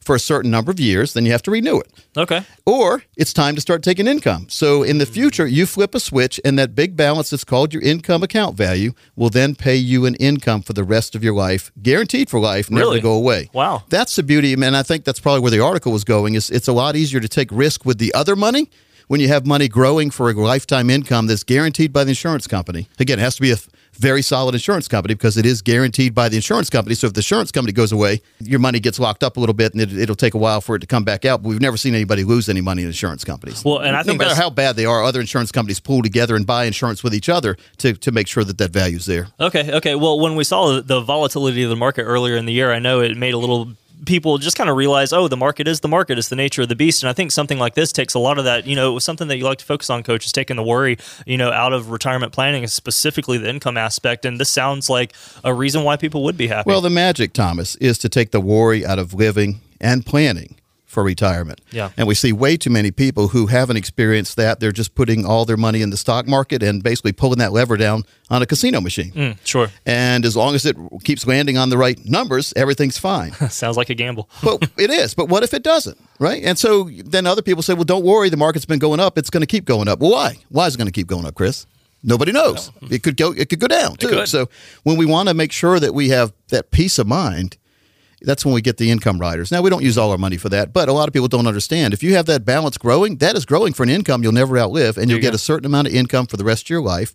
For 0.06 0.16
a 0.16 0.19
certain 0.19 0.52
number 0.52 0.69
of 0.72 0.80
years, 0.80 1.13
then 1.13 1.25
you 1.25 1.31
have 1.31 1.42
to 1.42 1.52
renew 1.52 1.80
it 1.80 1.92
okay. 2.16 2.44
or 2.63 3.02
it's 3.18 3.34
time 3.34 3.56
to 3.56 3.62
start 3.62 3.81
taking 3.81 4.06
income. 4.07 4.46
So 4.50 4.84
in 4.84 5.00
the 5.00 5.06
future, 5.07 5.48
you 5.48 5.66
flip 5.66 5.96
a 5.96 6.00
switch, 6.00 6.40
and 6.46 6.60
that 6.60 6.75
big 6.75 6.96
balance 6.96 7.31
that's 7.31 7.44
called 7.44 7.74
your 7.74 7.81
income 7.81 8.22
account 8.22 8.56
value 8.56 8.94
will 9.16 9.31
then 9.31 9.56
pay 9.56 9.75
you 9.75 10.06
an 10.06 10.13
income 10.16 10.62
for 10.62 10.74
the 10.74 10.84
rest 10.84 11.16
of 11.16 11.24
your 11.24 11.34
life, 11.34 11.72
guaranteed 11.81 12.30
for 12.30 12.40
life, 12.40 12.69
never 12.69 12.86
Really? 12.86 13.00
to 13.00 13.04
go 13.04 13.13
away. 13.13 13.50
Wow. 13.52 13.84
That's 13.90 14.16
the 14.16 14.22
beauty, 14.22 14.54
and 14.54 14.78
I 14.78 14.84
think 14.84 15.06
that's 15.06 15.19
probably 15.19 15.42
where 15.42 15.52
the 15.52 15.62
article 15.62 15.92
was 15.92 16.04
going. 16.04 16.36
Is 16.36 16.52
it's 16.52 16.68
a 16.68 16.74
lot 16.74 16.96
easier 16.96 17.19
to 17.19 17.28
take 17.28 17.50
risk 17.52 17.84
with 17.84 17.98
the 17.98 18.13
other 18.13 18.36
money 18.36 18.69
when 19.07 19.19
you 19.19 19.28
have 19.28 19.46
money 19.46 19.68
growing 19.68 20.10
for 20.10 20.30
a 20.30 20.34
lifetime 20.34 20.90
income 20.90 21.28
that's 21.28 21.44
guaranteed 21.44 21.94
by 21.94 22.04
the 22.04 22.10
insurance 22.10 22.48
company. 22.48 22.88
Again, 23.00 23.19
it 23.19 23.22
has 23.22 23.36
to 23.36 23.42
be 23.42 23.52
a 23.52 23.57
very 23.94 24.22
solid 24.22 24.56
insurance 24.56 24.88
company 24.88 25.13
because 25.13 25.38
it 25.38 25.46
is 25.46 25.62
guaranteed 25.62 26.13
by 26.13 26.30
the 26.30 26.36
insurance 26.36 26.69
company. 26.69 26.96
So 26.96 27.07
if 27.07 27.13
the 27.13 27.19
insurance 27.19 27.52
company 27.52 27.74
goes 27.74 27.92
away, 27.92 28.22
your 28.40 28.60
money 28.60 28.80
gets 28.80 29.00
locked 29.00 29.24
up 29.24 29.38
a 29.38 29.40
little 29.40 29.54
bit, 29.54 29.74
and 29.74 29.81
it, 29.81 29.98
it'll 29.98 30.16
take 30.16 30.34
a 30.34 30.38
while 30.38 30.62
for 30.62 30.75
it 30.75 30.80
to 30.80 30.88
come 30.88 31.04
back 31.04 31.25
out. 31.25 31.42
But 31.42 31.50
we've 31.50 31.62
never 31.62 31.78
seen 31.78 31.96
anybody 31.96 32.24
lose 32.24 32.50
any 32.50 32.62
money 32.62 32.81
in 32.81 32.88
insurance 32.88 33.24
companies. 33.24 33.63
Well, 33.63 33.80
and 33.80 33.96
I 33.96 34.00
no 34.00 34.04
think 34.04 34.19
matter 34.19 34.36
how 34.36 34.50
bad 34.50 34.75
they 34.75 34.86
are, 34.86 35.04
other 35.04 35.19
insurance 35.19 35.52
companies 35.52 35.80
pool 35.80 36.02
together 36.02 36.36
and 36.36 36.46
buy 36.46 36.66
insurance 36.66 37.04
with 37.04 37.13
each 37.13 37.30
other 37.30 37.57
to, 37.78 37.94
to 37.94 38.12
make 38.12 38.28
sure 38.28 38.44
that 38.44 38.57
that 38.57 38.72
value's 38.72 39.06
there. 39.06 39.28
Okay, 39.40 39.72
okay. 39.75 39.96
Well, 39.96 40.19
when 40.19 40.36
we 40.36 40.44
saw 40.44 40.81
the 40.81 41.02
volatility 41.02 41.63
of 41.63 41.69
the 41.69 41.75
market 41.75 42.04
earlier 42.04 42.36
in 42.36 42.46
the 42.46 42.54
year, 42.54 42.72
I 42.72 42.80
know 42.80 43.02
it 43.02 43.18
made 43.18 43.34
a 43.34 43.38
little 43.38 43.74
people 44.06 44.38
just 44.38 44.57
kind 44.57 44.69
of 44.69 44.75
realize, 44.75 45.13
oh, 45.13 45.27
the 45.27 45.38
market 45.38 45.68
is 45.68 45.80
the 45.80 45.88
market. 45.88 46.18
It's 46.18 46.30
the 46.30 46.36
nature 46.36 46.62
of 46.62 46.69
the 46.69 46.75
beast. 46.75 47.03
And 47.03 47.09
I 47.09 47.13
think 47.13 47.31
something 47.31 47.57
like 47.57 47.75
this 47.75 47.92
takes 47.92 48.13
a 48.13 48.19
lot 48.19 48.38
of 48.38 48.45
that, 48.45 48.65
you 48.65 48.75
know, 48.75 48.92
it 48.92 48.94
was 48.94 49.03
something 49.03 49.27
that 49.27 49.38
you 49.38 49.44
like 49.44 49.59
to 49.59 49.65
focus 49.65 49.89
on, 49.89 50.03
coach, 50.03 50.25
is 50.25 50.31
taking 50.31 50.56
the 50.56 50.63
worry, 50.63 50.97
you 51.25 51.38
know, 51.38 51.51
out 51.51 51.74
of 51.74 51.89
retirement 51.89 52.33
planning, 52.33 52.65
specifically 52.68 53.38
the 53.38 53.50
income 53.50 53.77
aspect. 53.77 54.25
And 54.25 54.39
this 54.39 54.50
sounds 54.50 54.89
like 54.89 55.13
a 55.44 55.53
reason 55.53 55.83
why 55.83 55.97
people 55.97 56.24
would 56.24 56.38
be 56.38 56.47
happy. 56.47 56.69
Well, 56.69 56.81
the 56.81 56.89
magic, 56.89 57.33
Thomas, 57.33 57.75
is 57.78 57.97
to 57.99 58.09
take 58.09 58.31
the 58.31 58.42
worry 58.42 58.85
out 58.85 58.99
of 58.99 59.14
living 59.14 59.61
and 59.80 60.06
planning 60.06 60.56
for 60.95 61.04
retirement. 61.04 61.59
Yeah. 61.71 61.92
And 61.97 62.07
we 62.07 62.16
see 62.16 62.31
way 62.31 62.56
too 62.56 62.69
many 62.69 62.90
people 62.90 63.28
who 63.28 63.47
haven't 63.47 63.75
experienced 63.75 64.37
that. 64.37 64.61
They're 64.61 64.71
just 64.71 64.95
putting 64.95 65.25
all 65.25 65.44
their 65.44 65.57
money 65.57 65.81
in 65.81 65.90
the 65.90 65.97
stock 65.97 66.25
market 66.25 66.64
and 66.64 66.81
basically 66.81 67.11
pulling 67.11 67.40
that 67.40 67.52
lever 67.52 67.75
down 67.75 68.04
on 68.30 68.42
a 68.42 68.45
casino 68.45 68.80
machine. 68.80 69.11
Mm, 69.11 69.37
sure. 69.44 69.68
And 69.85 70.23
as 70.23 70.37
long 70.37 70.56
as 70.56 70.66
it 70.66 70.78
keeps 71.04 71.28
landing 71.28 71.57
on 71.57 71.69
the 71.69 71.78
right 71.78 71.99
numbers, 72.06 72.54
everything's 72.56 72.97
fine. 72.97 73.33
sounds 73.49 73.75
like 73.75 73.90
a 73.90 73.94
gamble. 73.94 74.30
but 74.44 74.71
it 74.78 74.90
is. 74.90 75.14
But 75.14 75.28
what 75.28 75.44
if 75.44 75.54
it 75.54 75.64
doesn't? 75.64 75.97
Right? 76.18 76.42
And 76.44 76.57
so 76.57 76.90
then 77.06 77.28
other 77.28 77.42
people 77.42 77.61
say, 77.61 77.73
well, 77.73 77.83
don't 77.83 78.06
worry, 78.06 78.30
the 78.30 78.37
market's 78.37 78.66
been 78.66 78.80
going 78.80 79.02
up. 79.02 79.18
It's 79.18 79.30
going 79.30 79.42
to 79.42 79.47
keep 79.47 79.66
going 79.66 79.90
up. 79.90 79.99
Well, 79.99 80.11
why? 80.11 80.37
Why 80.47 80.66
is 80.66 80.75
it 80.75 80.78
going 80.78 80.87
to 80.87 80.94
keep 80.94 81.07
going 81.07 81.25
up, 81.25 81.35
Chris? 81.35 81.68
Nobody 82.04 82.31
knows. 82.31 82.71
It 82.90 83.04
could 83.04 83.18
go. 83.18 83.31
It 83.31 83.49
could 83.49 83.59
go 83.59 83.68
down 83.68 83.95
too. 83.95 84.28
So 84.28 84.47
when 84.83 84.95
we 84.95 85.07
want 85.07 85.28
to 85.28 85.33
make 85.33 85.52
sure 85.52 85.80
that 85.80 85.94
we 85.94 86.09
have 86.09 86.31
that 86.49 86.69
peace 86.69 86.99
of 86.99 87.07
mind, 87.07 87.57
that's 88.26 88.44
when 88.44 88.54
we 88.54 88.62
get 88.62 88.78
the 88.78 88.92
income 88.92 89.20
riders. 89.20 89.52
Now 89.52 89.62
we 89.62 89.70
don't 89.70 89.84
use 89.84 89.98
all 89.98 90.12
our 90.12 90.18
money 90.18 90.38
for 90.38 90.50
that, 90.50 90.74
but 90.74 90.90
a 90.90 90.94
lot 90.94 91.08
of 91.08 91.14
people 91.14 91.28
don't 91.28 91.48
understand. 91.48 91.94
If 91.94 92.04
you 92.04 92.16
have 92.16 92.26
that 92.26 92.44
balance 92.44 92.78
growing, 92.78 93.18
that 93.18 93.36
is 93.36 93.46
growing 93.46 93.74
for 93.74 93.84
an 93.84 93.90
income 93.90 94.24
you'll 94.24 94.32
never 94.32 94.58
outlive, 94.58 94.98
and 94.98 95.10
you'll 95.10 95.20
you 95.20 95.22
get 95.22 95.32
go. 95.32 95.36
a 95.36 95.40
certain 95.40 95.66
amount 95.66 95.88
of 95.88 95.94
income 95.94 96.26
for 96.26 96.38
the 96.38 96.44
rest 96.44 96.66
of 96.66 96.70
your 96.70 96.82
life. 96.82 97.14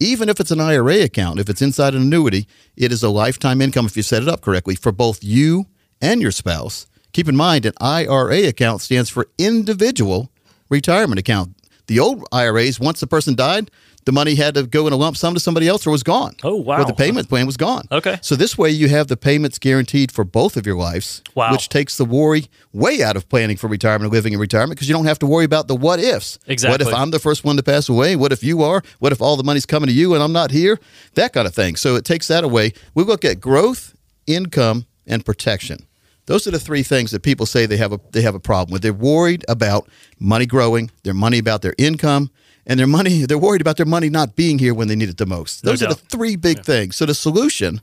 Even 0.00 0.28
if 0.28 0.40
it's 0.40 0.50
an 0.50 0.60
IRA 0.60 1.02
account, 1.02 1.40
if 1.40 1.48
it's 1.48 1.62
inside 1.62 1.94
an 1.94 2.02
annuity, 2.02 2.46
it 2.76 2.92
is 2.92 3.02
a 3.02 3.08
lifetime 3.08 3.60
income 3.60 3.86
if 3.86 3.96
you 3.96 4.02
set 4.02 4.22
it 4.22 4.28
up 4.28 4.40
correctly 4.40 4.74
for 4.74 4.92
both 4.92 5.22
you 5.22 5.66
and 6.00 6.20
your 6.20 6.32
spouse. 6.32 6.86
Keep 7.12 7.28
in 7.28 7.36
mind, 7.36 7.64
an 7.64 7.74
IRA 7.80 8.48
account 8.48 8.80
stands 8.80 9.08
for 9.08 9.28
individual 9.38 10.30
retirement 10.68 11.20
account. 11.20 11.54
The 11.86 12.00
old 12.00 12.26
IRAs, 12.32 12.80
once 12.80 13.00
the 13.00 13.06
person 13.06 13.34
died, 13.34 13.70
the 14.04 14.12
money 14.12 14.34
had 14.34 14.54
to 14.54 14.64
go 14.64 14.86
in 14.86 14.92
a 14.92 14.96
lump 14.96 15.16
sum 15.16 15.34
to 15.34 15.40
somebody 15.40 15.66
else 15.68 15.86
or 15.86 15.90
was 15.90 16.02
gone. 16.02 16.34
Oh, 16.42 16.56
wow. 16.56 16.80
Or 16.82 16.84
the 16.84 16.92
payment 16.94 17.28
plan 17.28 17.46
was 17.46 17.56
gone. 17.56 17.86
Okay. 17.90 18.18
So 18.22 18.36
this 18.36 18.58
way 18.58 18.70
you 18.70 18.88
have 18.88 19.08
the 19.08 19.16
payments 19.16 19.58
guaranteed 19.58 20.12
for 20.12 20.24
both 20.24 20.56
of 20.56 20.66
your 20.66 20.76
lives, 20.76 21.22
Wow. 21.34 21.52
which 21.52 21.68
takes 21.68 21.96
the 21.96 22.04
worry 22.04 22.46
way 22.72 23.02
out 23.02 23.16
of 23.16 23.28
planning 23.28 23.56
for 23.56 23.68
retirement, 23.68 24.10
or 24.12 24.14
living 24.14 24.32
in 24.32 24.38
retirement, 24.38 24.76
because 24.76 24.88
you 24.88 24.94
don't 24.94 25.06
have 25.06 25.18
to 25.20 25.26
worry 25.26 25.44
about 25.44 25.68
the 25.68 25.74
what 25.76 26.00
ifs. 26.00 26.38
Exactly. 26.46 26.72
What 26.74 26.80
if 26.82 26.94
I'm 26.94 27.10
the 27.10 27.18
first 27.18 27.44
one 27.44 27.56
to 27.56 27.62
pass 27.62 27.88
away? 27.88 28.16
What 28.16 28.32
if 28.32 28.42
you 28.44 28.62
are? 28.62 28.82
What 28.98 29.12
if 29.12 29.22
all 29.22 29.36
the 29.36 29.44
money's 29.44 29.66
coming 29.66 29.88
to 29.88 29.94
you 29.94 30.14
and 30.14 30.22
I'm 30.22 30.32
not 30.32 30.50
here? 30.50 30.78
That 31.14 31.32
kind 31.32 31.46
of 31.46 31.54
thing. 31.54 31.76
So 31.76 31.96
it 31.96 32.04
takes 32.04 32.28
that 32.28 32.44
away. 32.44 32.72
We 32.94 33.04
look 33.04 33.24
at 33.24 33.40
growth, 33.40 33.94
income, 34.26 34.86
and 35.06 35.24
protection. 35.24 35.86
Those 36.26 36.46
are 36.46 36.50
the 36.50 36.58
three 36.58 36.82
things 36.82 37.10
that 37.10 37.22
people 37.22 37.44
say 37.44 37.66
they 37.66 37.76
have 37.76 37.92
a 37.92 38.00
they 38.12 38.22
have 38.22 38.34
a 38.34 38.40
problem 38.40 38.72
with. 38.72 38.80
They're 38.82 38.94
worried 38.94 39.44
about 39.48 39.88
money 40.18 40.46
growing, 40.46 40.90
their 41.02 41.12
money 41.12 41.36
about 41.38 41.60
their 41.60 41.74
income, 41.76 42.30
and 42.66 42.78
their 42.78 42.86
money 42.86 43.26
they're 43.26 43.38
worried 43.38 43.60
about 43.60 43.76
their 43.76 43.86
money 43.86 44.08
not 44.08 44.36
being 44.36 44.58
here 44.58 44.74
when 44.74 44.88
they 44.88 44.96
need 44.96 45.08
it 45.08 45.18
the 45.18 45.26
most. 45.26 45.64
No 45.64 45.70
Those 45.70 45.82
are 45.82 45.88
the 45.88 45.94
three 45.94 46.36
big 46.36 46.64
things. 46.64 46.96
So 46.96 47.06
the 47.06 47.14
solution 47.14 47.80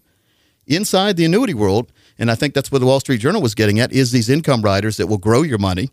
inside 0.68 1.18
the 1.18 1.26
annuity 1.26 1.54
world, 1.54 1.92
and 2.18 2.32
I 2.32 2.36
think 2.36 2.54
that's 2.54 2.72
what 2.72 2.80
the 2.80 2.86
Wall 2.86 3.00
Street 3.00 3.20
Journal 3.20 3.42
was 3.42 3.56
getting 3.56 3.80
at, 3.80 3.92
is 3.92 4.12
these 4.12 4.30
income 4.30 4.62
riders 4.62 4.98
that 4.98 5.08
will 5.08 5.18
grow 5.18 5.42
your 5.42 5.58
money. 5.58 5.90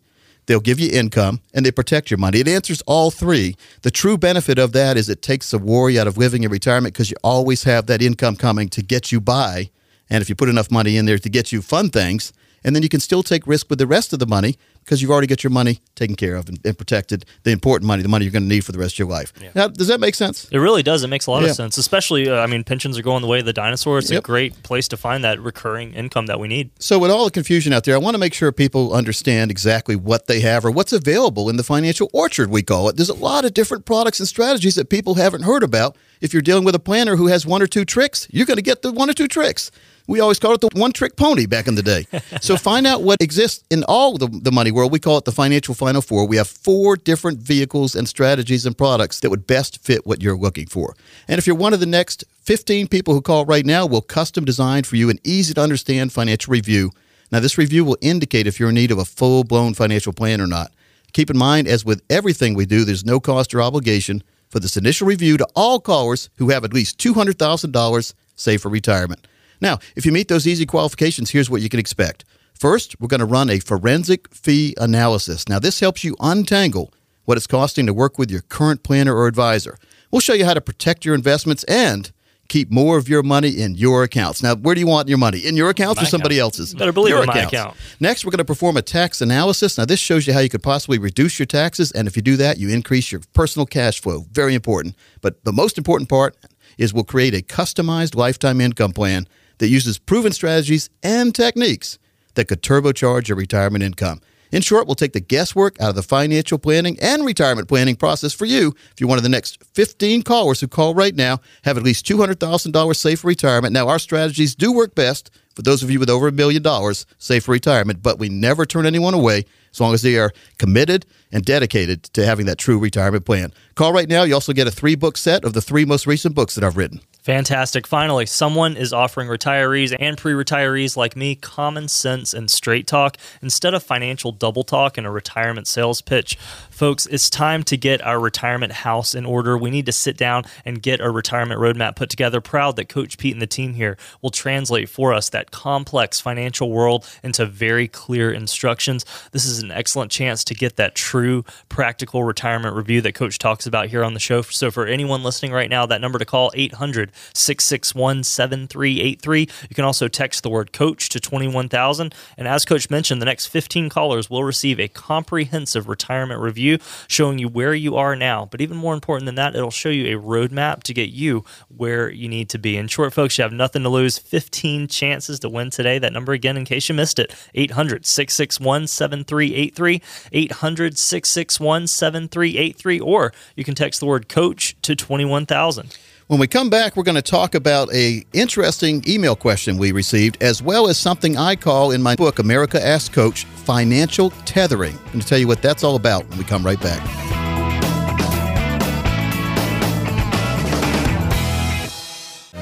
They'll 0.47 0.61
give 0.61 0.81
you 0.81 0.91
income 0.91 1.43
and 1.53 1.67
they 1.67 1.71
protect 1.71 2.11
your 2.11 2.17
money. 2.17 2.41
It 2.41 2.49
answers 2.49 2.83
all 2.87 3.11
three. 3.11 3.55
The 3.83 3.91
true 3.91 4.17
benefit 4.17 4.59
of 4.59 4.73
that 4.73 4.97
is 4.97 5.11
it 5.11 5.21
takes 5.21 5.51
the 5.51 5.59
worry 5.59 5.99
out 5.99 6.07
of 6.07 6.17
living 6.17 6.43
in 6.43 6.51
retirement 6.51 6.95
because 6.95 7.11
you 7.11 7.17
always 7.23 7.65
have 7.65 7.85
that 7.87 8.01
income 8.01 8.35
coming 8.35 8.71
to 8.71 8.83
get 8.83 9.13
you 9.13 9.21
by. 9.21 9.71
And 10.09 10.23
if 10.23 10.31
you 10.31 10.35
put 10.35 10.49
enough 10.49 10.71
money 10.71 10.97
in 10.97 11.05
there 11.05 11.19
to 11.19 11.29
get 11.29 11.53
you 11.53 11.61
fun 11.61 11.91
things, 11.91 12.33
and 12.65 12.75
then 12.75 12.83
you 12.83 12.89
can 12.89 13.01
still 13.01 13.23
take 13.23 13.47
risk 13.47 13.69
with 13.69 13.79
the 13.79 13.87
rest 13.87 14.15
of 14.15 14.21
the 14.21 14.27
money 14.27 14.57
because 14.89 15.03
you've 15.03 15.11
already 15.11 15.27
got 15.27 15.45
your 15.45 15.51
money 15.51 15.81
taken 15.97 16.17
care 16.17 16.35
of 16.35 16.49
and, 16.49 16.59
and 16.65 16.79
protected, 16.79 17.27
the 17.43 17.51
important 17.51 17.87
money, 17.87 18.03
the 18.03 18.09
money 18.09 18.25
you're 18.25 18.33
going 18.33 18.43
to 18.45 18.49
need 18.49 18.65
for 18.65 18.73
the 18.73 18.79
rest 18.79 18.95
of 18.95 19.01
your 19.01 19.09
life. 19.09 19.35
Yeah. 19.39 19.51
Now, 19.55 19.69
does 19.69 19.89
that 19.89 20.01
make 20.01 20.15
sense? 20.15 20.49
It 20.51 20.57
really 20.57 20.83
does. 20.83 21.05
It 21.05 21.09
makes 21.09 21.27
a 21.27 21.31
lot 21.31 21.43
Yeah. 21.43 21.51
of 21.51 21.57
sense, 21.57 21.77
especially, 21.77 22.27
uh, 22.31 22.37
I 22.41 22.47
mean, 22.47 22.65
pensions 22.65 22.97
are 22.97 23.03
going 23.03 23.21
the 23.21 23.29
way 23.29 23.41
of 23.41 23.45
the 23.45 23.53
dinosaur. 23.53 23.99
It's 23.99 24.11
a 24.11 24.23
great 24.23 24.63
place 24.63 24.89
to 24.89 24.97
find 24.97 25.23
that 25.25 25.39
recurring 25.41 25.93
income 25.93 26.25
that 26.27 26.41
we 26.41 26.49
need. 26.49 26.71
So, 26.79 26.99
with 26.99 27.11
all 27.11 27.27
the 27.27 27.31
confusion 27.31 27.75
out 27.75 27.85
there, 27.85 27.95
I 27.95 27.99
want 27.99 28.15
to 28.15 28.19
make 28.19 28.33
sure 28.33 28.51
people 28.51 28.95
understand 28.95 29.51
exactly 29.51 29.95
what 29.95 30.27
they 30.27 30.41
have 30.41 30.65
or 30.65 30.71
what's 30.71 30.95
available 30.95 31.51
in 31.51 31.59
the 31.59 31.65
financial 31.65 32.09
orchard, 32.15 32.49
we 32.51 32.63
call 32.63 32.89
it. 32.89 32.97
There's 32.97 33.11
a 33.11 33.15
lot 33.15 33.45
of 33.45 33.53
different 33.53 33.85
products 33.85 34.21
and 34.21 34.27
strategies 34.29 34.75
that 34.77 34.89
people 34.89 35.17
haven't 35.17 35.43
heard 35.43 35.63
about. 35.63 35.97
If 36.23 36.33
you're 36.33 36.43
dealing 36.43 36.65
with 36.65 36.75
a 36.75 36.81
planner 36.81 37.17
who 37.17 37.27
has 37.27 37.45
one 37.45 37.61
or 37.61 37.67
two 37.67 37.85
tricks, 37.85 38.27
you're 38.31 38.47
going 38.47 38.57
to 38.57 38.63
get 38.63 38.81
the 38.83 38.91
one 38.91 39.11
or 39.11 39.13
two 39.13 39.29
tricks. 39.29 39.71
We 40.09 40.21
always 40.21 40.39
called 40.39 40.65
it 40.65 40.73
the 40.73 40.81
one 40.81 40.93
trick 40.93 41.17
pony 41.17 41.47
back 41.47 41.69
in 41.69 41.75
the 41.75 41.83
day. 41.83 42.07
so, 42.41 42.57
find 42.57 42.87
out 42.87 43.03
what 43.03 43.21
exists 43.21 43.63
in 43.71 43.85
all 43.85 44.17
the, 44.17 44.27
the 44.27 44.51
money 44.51 44.73
world. 44.73 44.91
We 44.91 44.99
call 44.99 45.19
it 45.19 45.27
the 45.27 45.33
financial 45.33 45.75
final 45.75 46.03
four. 46.03 46.27
We 46.27 46.39
have 46.39 46.49
four 46.49 46.97
different 46.97 47.39
vehicles 47.39 47.95
and 47.95 48.09
strategies 48.09 48.67
and 48.67 48.77
products 48.77 49.21
that 49.21 49.31
would 49.31 49.47
best 49.47 49.85
fit 49.85 50.07
what 50.07 50.23
you're 50.23 50.37
looking 50.37 50.67
for. 50.67 50.97
And 51.29 51.39
if 51.39 51.47
you're 51.47 51.55
one 51.55 51.75
of 51.75 51.81
the 51.81 51.87
next 51.87 52.25
15 52.41 52.89
people 52.89 53.13
who 53.13 53.21
call 53.21 53.45
right 53.45 53.67
now, 53.67 53.85
we'll 53.85 54.01
custom 54.01 54.47
design 54.47 54.85
for 54.85 54.97
you 54.97 55.11
an 55.11 55.21
easy 55.23 55.53
to 55.55 55.61
understand 55.61 56.13
financial 56.13 56.51
review. 56.51 56.91
Now, 57.31 57.41
this 57.41 57.59
review 57.59 57.85
will 57.85 57.99
indicate 58.01 58.47
if 58.47 58.59
you're 58.59 58.71
in 58.71 58.75
need 58.77 58.91
of 58.91 58.99
a 58.99 59.05
full 59.05 59.45
blown 59.45 59.75
financial 59.75 60.15
plan 60.15 60.41
or 60.41 60.47
not. 60.47 60.73
Keep 61.13 61.29
in 61.31 61.37
mind, 61.37 61.69
as 61.69 61.85
with 61.85 62.03
everything 62.09 62.55
we 62.55 62.65
do, 62.65 62.85
there's 62.85 63.05
no 63.05 63.21
cost 63.21 63.55
or 63.55 63.61
obligation 63.61 64.23
for 64.49 64.61
this 64.61 64.79
initial 64.79 65.07
review 65.07 65.37
to 65.37 65.47
all 65.55 65.81
callers 65.81 66.31
who 66.37 66.49
have 66.49 66.65
at 66.65 66.73
least 66.73 66.99
$200,000 66.99 68.15
saved 68.37 68.63
for 68.63 68.69
retirement. 68.71 69.27
Now, 69.61 69.79
if 69.97 70.07
you 70.07 70.13
meet 70.13 70.29
those 70.29 70.47
easy 70.47 70.67
qualifications, 70.67 71.31
here's 71.31 71.51
what 71.51 71.63
you 71.63 71.69
can 71.69 71.81
expect. 71.81 72.25
First, 72.55 73.01
we're 73.01 73.09
going 73.09 73.21
to 73.21 73.27
run 73.27 73.51
a 73.51 73.61
forensic 73.61 74.33
fee 74.35 74.75
analysis. 74.79 75.49
Now, 75.49 75.59
this 75.59 75.81
helps 75.81 76.03
you 76.03 76.17
untangle 76.21 76.93
what 77.25 77.37
it's 77.37 77.47
costing 77.47 77.87
to 77.87 77.95
work 77.95 78.19
with 78.19 78.31
your 78.31 78.41
current 78.43 78.83
planner 78.83 79.15
or 79.15 79.27
advisor. 79.27 79.79
We'll 80.11 80.21
show 80.21 80.33
you 80.33 80.45
how 80.45 80.55
to 80.55 80.61
protect 80.61 81.05
your 81.05 81.15
investments 81.15 81.63
and 81.65 82.11
keep 82.49 82.71
more 82.71 82.97
of 82.97 83.09
your 83.09 83.23
money 83.23 83.51
in 83.51 83.75
your 83.75 84.03
accounts. 84.03 84.43
Now, 84.43 84.57
where 84.57 84.75
do 84.75 84.81
you 84.81 84.87
want 84.87 85.09
your 85.09 85.19
money? 85.19 85.39
In 85.39 85.55
your 85.55 85.69
accounts 85.69 86.01
My 86.01 86.05
or 86.05 86.07
somebody 86.07 86.39
account. 86.39 86.59
else's? 86.59 86.75
Better 86.75 86.93
believe 86.93 87.11
your 87.11 87.21
in 87.23 87.27
my 87.27 87.41
account. 87.41 87.77
Next, 88.01 88.25
we're 88.25 88.31
going 88.31 88.39
to 88.39 88.45
perform 88.45 88.77
a 88.79 88.83
tax 88.83 89.21
analysis. 89.21 89.77
Now, 89.77 89.85
this 89.85 90.01
shows 90.01 90.27
you 90.27 90.33
how 90.33 90.41
you 90.41 90.49
could 90.49 90.63
possibly 90.63 90.99
reduce 90.99 91.39
your 91.39 91.47
taxes, 91.47 91.93
and 91.93 92.09
if 92.09 92.17
you 92.17 92.23
do 92.23 92.37
that, 92.39 92.59
you 92.59 92.71
increase 92.71 93.13
your 93.13 93.21
personal 93.35 93.67
cash 93.67 94.01
flow. 94.01 94.25
Very 94.33 94.55
important. 94.55 94.97
But 95.21 95.45
the 95.45 95.53
most 95.53 95.77
important 95.77 96.09
part 96.09 96.37
is 96.79 96.95
we'll 96.95 97.05
create 97.05 97.35
a 97.35 97.43
customized 97.43 98.15
lifetime 98.17 98.61
income 98.61 98.93
plan 98.93 99.29
that 99.59 99.69
uses 99.69 99.99
proven 99.99 100.33
strategies 100.33 100.91
and 101.03 101.35
techniques 101.35 101.99
that 102.35 102.47
could 102.47 102.63
turbocharge 102.63 103.29
your 103.29 103.37
retirement 103.37 103.85
income. 103.85 104.21
In 104.51 104.63
short, 104.63 104.87
we'll 104.87 104.95
take 104.95 105.13
the 105.13 105.21
guesswork 105.21 105.79
out 105.81 105.91
of 105.91 105.95
the 105.95 106.03
financial 106.03 106.59
planning 106.59 106.99
and 107.03 107.25
retirement 107.27 107.69
planning 107.69 107.97
process 107.97 108.33
for 108.33 108.47
you. 108.47 108.75
If 108.93 109.01
you're 109.01 109.09
one 109.09 109.19
of 109.19 109.23
the 109.23 109.29
next 109.29 109.63
15 109.75 110.23
callers 110.23 110.61
who 110.61 110.69
call 110.69 110.95
right 110.95 111.15
now, 111.15 111.41
have 111.65 111.77
at 111.77 111.83
least 111.83 112.07
$200,000 112.07 112.97
saved 112.97 113.21
for 113.21 113.29
retirement. 113.29 113.75
Now, 113.75 113.89
our 113.89 113.99
strategies 113.99 114.55
do 114.55 114.73
work 114.73 114.95
best 114.95 115.31
for 115.55 115.63
those 115.63 115.83
of 115.83 115.91
you 115.91 115.99
with 115.99 116.09
over 116.09 116.29
a 116.29 116.33
million 116.33 116.63
dollars 116.63 117.05
saved 117.19 117.45
for 117.45 117.53
retirement, 117.53 118.03
but 118.03 118.19
we 118.19 118.29
never 118.29 118.65
turn 118.65 118.87
anyone 118.87 119.13
away 119.13 119.45
as 119.73 119.81
long 119.81 119.93
as 119.93 120.03
they 120.03 120.17
are 120.17 120.33
committed 120.59 121.05
and 121.33 121.45
dedicated 121.45 122.05
to 122.05 122.25
having 122.25 122.47
that 122.47 122.59
true 122.59 122.79
retirement 122.79 123.25
plan. 123.25 123.53
Call 123.75 123.93
right 123.93 124.09
now. 124.09 124.23
You 124.23 124.35
also 124.35 124.53
get 124.53 124.67
a 124.67 124.71
three 124.71 124.95
book 124.95 125.17
set 125.17 125.45
of 125.45 125.53
the 125.53 125.61
three 125.61 125.85
most 125.85 126.07
recent 126.07 126.35
books 126.35 126.55
that 126.55 126.65
I've 126.65 126.77
written. 126.77 127.01
Fantastic. 127.23 127.87
Finally, 127.87 128.27
someone 128.27 128.77
is 128.77 128.93
offering 128.93 129.29
retirees 129.29 129.95
and 129.99 130.17
pre 130.17 130.33
retirees 130.33 130.97
like 130.97 131.17
me 131.17 131.35
common 131.35 131.89
sense 131.89 132.33
and 132.33 132.51
straight 132.51 132.87
talk 132.87 133.17
instead 133.43 133.75
of 133.75 133.83
financial 133.83 134.33
double 134.33 134.63
talk 134.63 134.97
and 134.97 135.07
a 135.07 135.11
retirement 135.11 135.67
sales 135.67 136.01
pitch. 136.01 136.37
Folks, 136.71 137.07
it's 137.07 137.29
time 137.29 137.65
to 137.65 137.77
get 137.77 138.01
our 138.03 138.21
retirement 138.21 138.73
house 138.73 139.15
in 139.15 139.27
order. 139.27 139.59
We 139.59 139.71
need 139.71 139.85
to 139.87 139.93
sit 139.93 140.17
down 140.17 140.45
and 140.65 140.81
get 140.81 141.01
a 141.01 141.11
retirement 141.11 141.61
roadmap 141.61 141.97
put 141.97 142.09
together. 142.09 142.41
Proud 142.41 142.77
that 142.77 142.89
Coach 142.89 143.19
Pete 143.19 143.35
and 143.35 143.43
the 143.43 143.47
team 143.47 143.75
here 143.75 143.99
will 144.23 144.31
translate 144.31 144.89
for 144.89 145.13
us 145.13 145.29
that 145.31 145.51
complex 145.51 146.21
financial 146.21 146.71
world 146.71 147.07
into 147.23 147.45
very 147.45 147.89
clear 147.89 148.31
instructions. 148.31 149.05
This 149.33 149.45
is 149.45 149.59
an 149.59 149.73
excellent 149.73 150.13
chance 150.13 150.45
to 150.45 150.55
get 150.55 150.77
that 150.77 150.95
true 150.95 151.45
practical 151.69 152.23
retirement 152.23 152.77
review 152.77 153.01
that 153.03 153.15
Coach 153.15 153.39
talks 153.39 153.67
about 153.67 153.89
here 153.89 154.05
on 154.05 154.15
the 154.15 154.21
show. 154.21 154.41
So, 154.43 154.71
for 154.71 154.87
anyone 154.87 155.25
listening 155.25 155.53
right 155.53 155.69
now, 155.69 155.85
that 155.87 156.01
number 156.01 156.19
to 156.19 156.25
call 156.25 156.53
800 156.55 157.13
661 157.35 158.25
7383. 158.25 159.41
You 159.41 159.75
can 159.75 159.85
also 159.85 160.09
text 160.09 160.43
the 160.43 160.51
word 160.51 160.73
coach 160.73 161.09
to 161.11 161.21
21000. 161.21 162.15
And 162.37 162.49
as 162.49 162.65
Coach 162.65 162.91
mentioned, 162.91 163.21
the 163.21 163.27
next 163.27 163.47
15 163.47 163.89
callers 163.89 164.31
will 164.31 164.45
receive 164.45 164.79
a 164.81 164.89
comprehensive 164.89 165.89
retirement 165.89 166.41
review 166.41 166.79
showing 167.07 167.39
you 167.39 167.49
where 167.49 167.75
you 167.75 167.97
are 167.97 168.17
now. 168.17 168.47
But 168.51 168.61
even 168.61 168.77
more 168.77 168.95
important 168.95 169.27
than 169.27 169.35
that, 169.37 169.55
it'll 169.55 169.71
show 169.71 169.89
you 169.89 170.17
a 170.17 170.21
roadmap 170.21 170.83
to 170.85 170.95
get 170.95 171.11
you 171.11 171.45
where 171.69 172.11
you 172.11 172.29
need 172.29 172.49
to 172.51 172.59
be. 172.59 172.77
In 172.77 172.89
short, 172.89 173.13
folks, 173.13 173.39
you 173.39 173.43
have 173.43 173.53
nothing 173.53 173.83
to 173.83 173.89
lose. 173.89 174.19
15 174.19 174.89
chances 174.89 175.41
to 175.41 175.49
win 175.49 175.71
today. 175.71 175.99
That 175.99 176.13
number 176.13 176.33
again, 176.33 176.57
in 176.57 176.65
case 176.65 176.89
you 176.89 176.95
missed 176.95 177.19
it 177.19 177.35
800 177.55 178.07
661 178.07 178.87
7383. 178.87 180.03
800 180.33 180.99
661 180.99 181.87
7383. 181.87 183.01
Or 183.01 183.33
you 183.57 183.65
can 183.65 183.75
text 183.75 184.01
the 184.01 184.07
word 184.07 184.29
coach 184.29 184.77
to 184.83 184.95
21000. 184.95 185.97
When 186.29 186.39
we 186.39 186.47
come 186.47 186.69
back, 186.69 186.95
we're 186.95 187.05
going 187.05 187.15
to 187.15 187.23
talk 187.23 187.55
about 187.55 187.91
a 187.95 188.23
interesting 188.35 189.03
email 189.09 189.35
question 189.35 189.79
we 189.79 189.93
received, 189.93 190.37
as 190.43 190.61
well 190.63 190.87
as 190.87 190.99
something 190.99 191.39
I 191.39 191.57
call 191.57 191.91
in 191.91 192.03
my 192.03 192.17
book, 192.17 192.39
America 192.39 192.87
Ask 192.87 193.15
Coach, 193.15 193.47
financial 193.47 194.29
tethering. 194.45 194.95
I'm 194.95 195.05
going 195.07 195.21
to 195.21 195.27
tell 195.27 195.39
you 195.39 195.49
what 195.49 195.63
that's 195.63 195.83
all 195.83 195.97
about 195.97 196.29
when 196.29 196.37
we 196.37 196.45
come 196.45 196.67
right 196.67 196.79
back. 196.83 197.03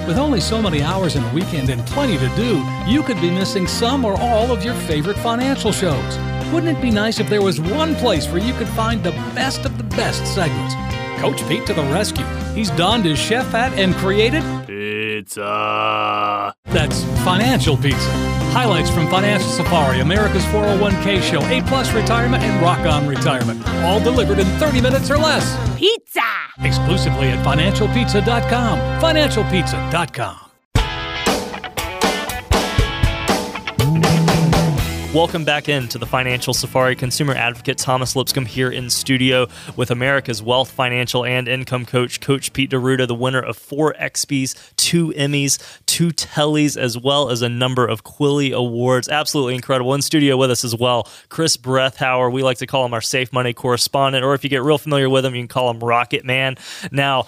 With 0.06 0.16
only 0.16 0.40
so 0.40 0.62
many 0.62 0.80
hours 0.82 1.16
in 1.16 1.24
a 1.24 1.34
weekend 1.34 1.68
and 1.68 1.84
plenty 1.88 2.18
to 2.18 2.28
do, 2.36 2.64
you 2.86 3.02
could 3.02 3.20
be 3.20 3.32
missing 3.32 3.66
some 3.66 4.04
or 4.04 4.16
all 4.20 4.52
of 4.52 4.64
your 4.64 4.74
favorite 4.74 5.18
financial 5.18 5.72
shows. 5.72 6.18
Wouldn't 6.52 6.78
it 6.78 6.80
be 6.80 6.92
nice 6.92 7.18
if 7.18 7.28
there 7.28 7.42
was 7.42 7.60
one 7.60 7.96
place 7.96 8.28
where 8.28 8.38
you 8.40 8.54
could 8.54 8.68
find 8.68 9.02
the 9.02 9.10
best 9.34 9.64
of 9.64 9.76
the 9.76 9.84
best 9.96 10.24
segments? 10.32 10.95
Coach 11.18 11.46
Pete 11.48 11.66
to 11.66 11.74
the 11.74 11.82
rescue. 11.84 12.24
He's 12.54 12.70
donned 12.70 13.04
his 13.04 13.18
chef 13.18 13.46
hat 13.50 13.72
and 13.78 13.94
created 13.96 14.42
Pizza. 14.66 16.54
That's 16.66 17.02
Financial 17.24 17.76
Pizza. 17.76 18.10
Highlights 18.52 18.90
from 18.90 19.08
Financial 19.08 19.48
Safari, 19.48 20.00
America's 20.00 20.44
401k 20.46 21.20
show, 21.22 21.44
A 21.46 21.60
Plus 21.68 21.92
Retirement, 21.92 22.42
and 22.42 22.62
Rock 22.62 22.80
On 22.80 23.06
Retirement. 23.06 23.66
All 23.84 24.00
delivered 24.00 24.38
in 24.38 24.46
30 24.58 24.80
minutes 24.80 25.10
or 25.10 25.18
less. 25.18 25.44
Pizza! 25.78 26.22
Exclusively 26.60 27.28
at 27.28 27.44
financialpizza.com. 27.44 28.78
Financialpizza.com. 29.00 30.45
Welcome 35.16 35.46
back 35.46 35.70
into 35.70 35.96
the 35.96 36.04
Financial 36.04 36.52
Safari. 36.52 36.94
Consumer 36.94 37.32
advocate 37.32 37.78
Thomas 37.78 38.14
Lipscomb 38.16 38.44
here 38.44 38.68
in 38.70 38.90
studio 38.90 39.46
with 39.74 39.90
America's 39.90 40.42
wealth, 40.42 40.70
financial, 40.70 41.24
and 41.24 41.48
income 41.48 41.86
coach, 41.86 42.20
Coach 42.20 42.52
Pete 42.52 42.68
D'Arruda, 42.68 43.06
the 43.08 43.14
winner 43.14 43.40
of 43.40 43.56
four 43.56 43.94
XPs, 43.98 44.76
two 44.76 45.14
Emmys, 45.14 45.58
two 45.86 46.08
Tellys, 46.08 46.76
as 46.76 46.98
well 46.98 47.30
as 47.30 47.40
a 47.40 47.48
number 47.48 47.86
of 47.86 48.04
Quilly 48.04 48.52
Awards. 48.52 49.08
Absolutely 49.08 49.54
incredible. 49.54 49.94
In 49.94 50.02
studio 50.02 50.36
with 50.36 50.50
us 50.50 50.64
as 50.64 50.76
well, 50.76 51.08
Chris 51.30 51.56
Brethauer. 51.56 52.30
We 52.30 52.42
like 52.42 52.58
to 52.58 52.66
call 52.66 52.84
him 52.84 52.92
our 52.92 53.00
safe 53.00 53.32
money 53.32 53.54
correspondent, 53.54 54.22
or 54.22 54.34
if 54.34 54.44
you 54.44 54.50
get 54.50 54.62
real 54.62 54.76
familiar 54.76 55.08
with 55.08 55.24
him, 55.24 55.34
you 55.34 55.40
can 55.40 55.48
call 55.48 55.70
him 55.70 55.80
Rocket 55.80 56.26
Man. 56.26 56.56
Now, 56.92 57.26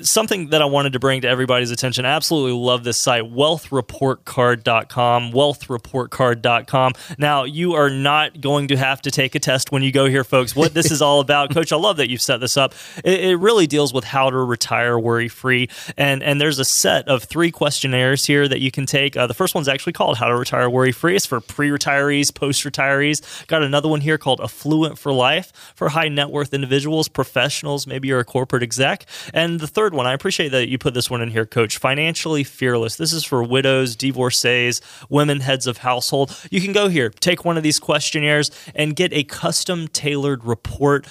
something 0.00 0.50
that 0.50 0.62
I 0.62 0.64
wanted 0.64 0.94
to 0.94 0.98
bring 0.98 1.20
to 1.22 1.28
everybody's 1.28 1.70
attention. 1.70 2.04
Absolutely 2.04 2.50
love 2.52 2.82
this 2.84 2.98
site, 2.98 3.24
wealthreportcard.com, 3.24 5.32
wealthreportcard.com. 5.32 6.92
Now, 7.18 7.44
you 7.44 7.74
are 7.74 7.90
not 7.90 8.40
going 8.40 8.68
to 8.68 8.76
have 8.76 9.02
to 9.02 9.10
take 9.10 9.34
a 9.34 9.38
test 9.38 9.70
when 9.72 9.82
you 9.82 9.92
go 9.92 10.06
here, 10.06 10.24
folks. 10.24 10.56
What 10.56 10.72
this 10.74 10.90
is 10.90 11.02
all 11.02 11.20
about, 11.20 11.52
Coach, 11.52 11.72
I 11.72 11.76
love 11.76 11.98
that 11.98 12.10
you've 12.10 12.22
set 12.22 12.38
this 12.38 12.56
up. 12.56 12.74
It, 13.04 13.20
it 13.20 13.36
really 13.36 13.66
deals 13.66 13.92
with 13.92 14.04
how 14.04 14.30
to 14.30 14.36
retire 14.36 14.98
worry 14.98 15.28
free. 15.28 15.68
And, 15.96 16.22
and 16.22 16.40
there's 16.40 16.58
a 16.58 16.64
set 16.64 17.06
of 17.08 17.24
three 17.24 17.50
questionnaires 17.50 18.26
here 18.26 18.48
that 18.48 18.60
you 18.60 18.70
can 18.70 18.86
take. 18.86 19.16
Uh, 19.16 19.26
the 19.26 19.34
first 19.34 19.54
one's 19.54 19.68
actually 19.68 19.92
called 19.92 20.16
How 20.18 20.28
to 20.28 20.36
Retire 20.36 20.70
Worry 20.70 20.92
Free. 20.92 21.16
It's 21.16 21.26
for 21.26 21.40
pre 21.40 21.70
retirees, 21.70 22.34
post 22.34 22.64
retirees. 22.64 23.46
Got 23.46 23.62
another 23.62 23.88
one 23.88 24.00
here 24.00 24.18
called 24.18 24.40
Affluent 24.40 24.98
for 24.98 25.12
Life 25.12 25.52
for 25.74 25.90
high 25.90 26.08
net 26.08 26.30
worth 26.30 26.54
individuals, 26.54 27.08
professionals. 27.08 27.86
Maybe 27.86 28.08
you're 28.08 28.20
a 28.20 28.24
corporate 28.24 28.62
exec. 28.62 29.04
And 29.34 29.60
the 29.60 29.66
third 29.66 29.87
third 29.88 29.96
one, 29.96 30.06
I 30.06 30.12
appreciate 30.12 30.50
that 30.50 30.68
you 30.68 30.76
put 30.76 30.92
this 30.92 31.08
one 31.08 31.22
in 31.22 31.30
here, 31.30 31.46
Coach. 31.46 31.78
Financially 31.78 32.44
fearless. 32.44 32.96
This 32.96 33.14
is 33.14 33.24
for 33.24 33.42
widows, 33.42 33.96
divorcees, 33.96 34.82
women 35.08 35.40
heads 35.40 35.66
of 35.66 35.78
household. 35.78 36.38
You 36.50 36.60
can 36.60 36.74
go 36.74 36.88
here, 36.88 37.08
take 37.08 37.46
one 37.46 37.56
of 37.56 37.62
these 37.62 37.78
questionnaires, 37.78 38.50
and 38.74 38.94
get 38.94 39.14
a 39.14 39.24
custom 39.24 39.88
tailored 39.88 40.44
report 40.44 41.06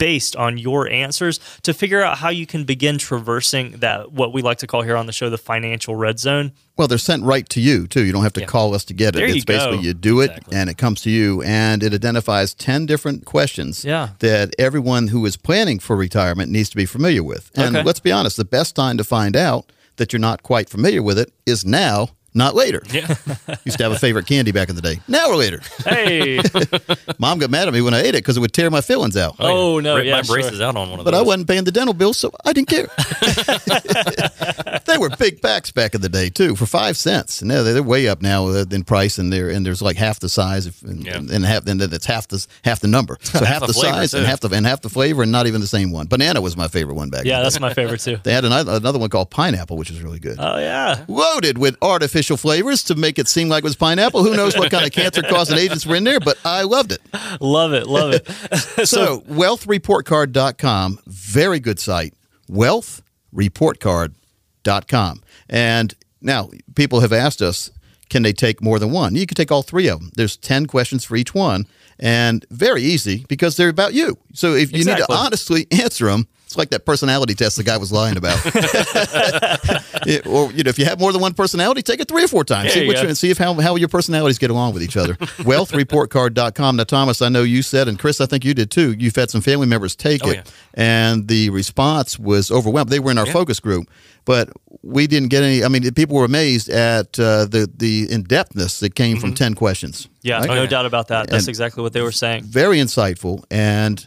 based 0.00 0.34
on 0.34 0.58
your 0.58 0.88
answers 0.90 1.38
to 1.62 1.72
figure 1.72 2.02
out 2.02 2.18
how 2.18 2.30
you 2.30 2.46
can 2.46 2.64
begin 2.64 2.98
traversing 2.98 3.72
that 3.78 4.10
what 4.12 4.32
we 4.32 4.40
like 4.42 4.58
to 4.58 4.66
call 4.66 4.82
here 4.82 4.96
on 4.96 5.06
the 5.06 5.12
show 5.12 5.30
the 5.30 5.38
financial 5.38 5.94
red 5.94 6.18
zone. 6.18 6.50
Well, 6.78 6.88
they're 6.88 6.96
sent 6.98 7.22
right 7.24 7.46
to 7.50 7.60
you 7.60 7.86
too. 7.86 8.04
You 8.04 8.12
don't 8.12 8.22
have 8.22 8.32
to 8.32 8.46
call 8.46 8.74
us 8.74 8.84
to 8.86 8.94
get 8.94 9.10
it. 9.14 9.18
There 9.18 9.26
it's 9.26 9.36
you 9.36 9.44
go. 9.44 9.54
basically 9.54 9.78
you 9.86 9.92
do 9.94 10.20
it 10.22 10.32
and 10.50 10.70
it 10.70 10.78
comes 10.78 11.02
to 11.02 11.10
you 11.10 11.42
and 11.42 11.82
it 11.82 11.92
identifies 11.92 12.54
10 12.54 12.86
different 12.86 13.26
questions 13.26 13.84
Yeah. 13.84 14.10
that 14.20 14.54
everyone 14.58 15.08
who 15.08 15.24
is 15.26 15.36
planning 15.36 15.78
for 15.78 15.94
retirement 15.94 16.50
needs 16.50 16.70
to 16.70 16.76
be 16.76 16.86
familiar 16.86 17.22
with. 17.22 17.50
And 17.54 17.76
Okay. 17.76 17.84
let's 17.84 18.00
be 18.00 18.10
honest, 18.10 18.38
the 18.38 18.44
best 18.46 18.74
time 18.74 18.96
to 18.96 19.04
find 19.04 19.36
out 19.36 19.70
that 19.96 20.12
you're 20.14 20.20
not 20.20 20.42
quite 20.42 20.70
familiar 20.70 21.02
with 21.02 21.18
it 21.18 21.30
is 21.44 21.66
now, 21.66 22.08
not 22.34 22.54
later. 22.54 22.82
Yeah. 22.90 23.06
Used 23.64 23.78
to 23.78 23.84
have 23.84 23.92
a 23.92 23.98
favorite 23.98 24.26
candy 24.26 24.52
back 24.52 24.68
in 24.68 24.76
the 24.76 24.82
day. 24.82 25.00
Now 25.08 25.28
or 25.28 25.36
later. 25.36 25.60
Hey. 25.84 26.40
Mom 27.18 27.38
got 27.38 27.50
mad 27.50 27.68
at 27.68 27.74
me 27.74 27.80
when 27.80 27.94
I 27.94 28.00
ate 28.00 28.08
it 28.08 28.12
because 28.18 28.36
it 28.36 28.40
would 28.40 28.52
tear 28.52 28.70
my 28.70 28.80
fillings 28.80 29.16
out. 29.16 29.36
Oh, 29.38 29.80
no, 29.80 29.96
Rip 29.96 30.06
yeah, 30.06 30.16
my 30.16 30.22
sure. 30.22 30.36
braces 30.36 30.60
out 30.60 30.76
on 30.76 30.90
one 30.90 30.98
of 31.00 31.04
But 31.04 31.12
those. 31.12 31.20
I 31.20 31.24
wasn't 31.24 31.48
paying 31.48 31.64
the 31.64 31.72
dental 31.72 31.94
bill, 31.94 32.14
so 32.14 32.32
I 32.44 32.52
didn't 32.52 32.68
care. 32.68 32.86
they 34.86 34.98
were 34.98 35.10
big 35.16 35.42
packs 35.42 35.70
back 35.70 35.94
in 35.94 36.00
the 36.00 36.08
day 36.08 36.30
too, 36.30 36.56
for 36.56 36.66
five 36.66 36.96
cents. 36.96 37.42
And 37.42 37.50
they're, 37.50 37.62
they're 37.62 37.82
way 37.82 38.08
up 38.08 38.22
now 38.22 38.48
uh, 38.48 38.64
in 38.70 38.84
price, 38.84 39.18
and 39.18 39.32
they're 39.32 39.50
and 39.50 39.64
there's 39.66 39.82
like 39.82 39.96
half 39.96 40.20
the 40.20 40.28
size, 40.28 40.66
of, 40.66 40.82
and, 40.82 41.06
and 41.06 41.44
half 41.44 41.66
and 41.66 41.80
that's 41.80 42.06
half 42.06 42.28
the 42.28 42.46
half 42.64 42.80
the 42.80 42.88
number. 42.88 43.18
So 43.22 43.38
half, 43.38 43.48
Half 43.48 43.60
the 43.60 43.66
the 43.68 43.72
flavor, 43.74 43.94
size 43.94 44.14
and 44.14 44.26
half 44.26 44.40
the 44.40 44.48
and 44.50 44.66
half 44.66 44.80
the 44.80 44.88
flavor, 44.88 45.22
and 45.22 45.32
not 45.32 45.46
even 45.46 45.60
the 45.60 45.66
same 45.66 45.90
one. 45.90 46.06
Banana 46.06 46.40
was 46.40 46.56
my 46.56 46.68
favorite 46.68 46.94
one 46.94 47.10
back. 47.10 47.20
Then. 47.20 47.28
Yeah, 47.28 47.36
then. 47.36 47.42
that's 47.44 47.60
my 47.60 47.74
favorite 47.74 48.00
too. 48.00 48.18
They 48.22 48.32
had 48.32 48.44
another, 48.44 48.72
another 48.72 48.98
one 48.98 49.10
called 49.10 49.30
pineapple, 49.30 49.76
which 49.76 49.90
is 49.90 50.02
really 50.02 50.18
good. 50.18 50.36
Oh 50.38 50.58
yeah. 50.58 51.04
Loaded 51.08 51.58
with 51.58 51.76
artificial 51.82 52.19
flavors 52.28 52.82
to 52.84 52.94
make 52.94 53.18
it 53.18 53.26
seem 53.28 53.48
like 53.48 53.64
it 53.64 53.66
was 53.66 53.74
pineapple. 53.76 54.22
Who 54.24 54.36
knows 54.36 54.54
what 54.56 54.70
kind 54.70 54.86
of 54.86 54.92
cancer 54.92 55.22
causing 55.22 55.58
agents 55.58 55.84
were 55.86 55.96
in 55.96 56.04
there, 56.04 56.20
but 56.20 56.38
I 56.44 56.62
loved 56.62 56.92
it. 56.92 57.00
Love 57.40 57.72
it, 57.72 57.86
love 57.86 58.12
it. 58.12 58.26
so, 58.86 59.20
wealthreportcard.com, 59.22 60.98
very 61.06 61.60
good 61.60 61.78
site. 61.78 62.12
Wealthreportcard.com. 62.50 65.22
And 65.48 65.94
now 66.20 66.50
people 66.74 67.00
have 67.00 67.12
asked 67.12 67.40
us, 67.42 67.70
can 68.08 68.22
they 68.22 68.32
take 68.32 68.62
more 68.62 68.78
than 68.78 68.90
one? 68.90 69.14
You 69.14 69.26
can 69.26 69.34
take 69.36 69.52
all 69.52 69.62
three 69.62 69.88
of 69.88 70.00
them. 70.00 70.10
There's 70.16 70.36
10 70.36 70.66
questions 70.66 71.04
for 71.04 71.16
each 71.16 71.34
one 71.34 71.66
and 72.00 72.44
very 72.50 72.82
easy 72.82 73.24
because 73.28 73.56
they're 73.56 73.68
about 73.68 73.94
you. 73.94 74.18
So 74.32 74.54
if 74.54 74.72
you 74.72 74.84
need 74.84 74.96
to 74.96 75.12
honestly 75.12 75.66
answer 75.70 76.06
them, 76.06 76.26
it's 76.50 76.56
like 76.58 76.70
that 76.70 76.84
personality 76.84 77.34
test 77.34 77.56
the 77.56 77.62
guy 77.62 77.76
was 77.76 77.92
lying 77.92 78.16
about. 78.16 78.36
It- 80.06 80.26
or 80.26 80.50
you 80.52 80.64
know, 80.64 80.70
if 80.70 80.78
you 80.78 80.84
have 80.86 80.98
more 80.98 81.12
than 81.12 81.20
one 81.20 81.34
personality, 81.34 81.82
take 81.82 82.00
it 82.00 82.08
three 82.08 82.24
or 82.24 82.28
four 82.28 82.42
times. 82.42 82.72
There 82.74 82.82
see 82.84 82.88
which 82.88 83.16
see 83.18 83.30
if 83.30 83.38
how, 83.38 83.54
how 83.54 83.76
your 83.76 83.88
personalities 83.88 84.38
get 84.38 84.50
along 84.50 84.72
with 84.74 84.82
each 84.82 84.96
other. 84.96 85.14
Wealthreportcard.com. 85.44 86.76
Now, 86.76 86.84
Thomas, 86.84 87.20
I 87.22 87.28
know 87.28 87.42
you 87.42 87.62
said, 87.62 87.86
and 87.86 87.98
Chris, 87.98 88.20
I 88.20 88.26
think 88.26 88.44
you 88.44 88.54
did 88.54 88.70
too. 88.70 88.92
You've 88.98 89.14
had 89.14 89.30
some 89.30 89.40
family 89.42 89.66
members 89.66 89.94
take 89.94 90.24
Oh, 90.24 90.30
it, 90.30 90.36
yeah. 90.36 90.42
and 90.74 91.28
the 91.28 91.50
response 91.50 92.18
was 92.18 92.50
overwhelmed. 92.50 92.90
They 92.90 92.98
were 92.98 93.10
in 93.10 93.18
our 93.18 93.26
Yeah. 93.26 93.32
focus 93.32 93.60
group, 93.60 93.88
but 94.24 94.48
we 94.82 95.06
didn't 95.06 95.28
get 95.28 95.42
any. 95.42 95.62
I 95.62 95.68
mean, 95.68 95.88
people 95.92 96.16
were 96.16 96.24
amazed 96.24 96.68
at 96.70 97.18
uh, 97.20 97.44
the 97.44 97.70
the 97.76 98.10
in 98.10 98.24
depthness 98.24 98.80
that 98.80 98.94
came 98.94 99.18
from 99.18 99.34
ten 99.34 99.54
questions. 99.54 100.06
Mm-hmm. 100.06 100.14
Yeah, 100.28 100.38
right? 100.38 100.48
no 100.48 100.66
doubt 100.66 100.86
about 100.86 101.08
that. 101.08 101.28
That's 101.28 101.44
And- 101.44 101.48
exactly 101.50 101.82
what 101.82 101.92
they 101.92 102.00
were 102.02 102.10
saying. 102.12 102.44
very 102.44 102.78
insightful. 102.78 103.44
And 103.50 104.06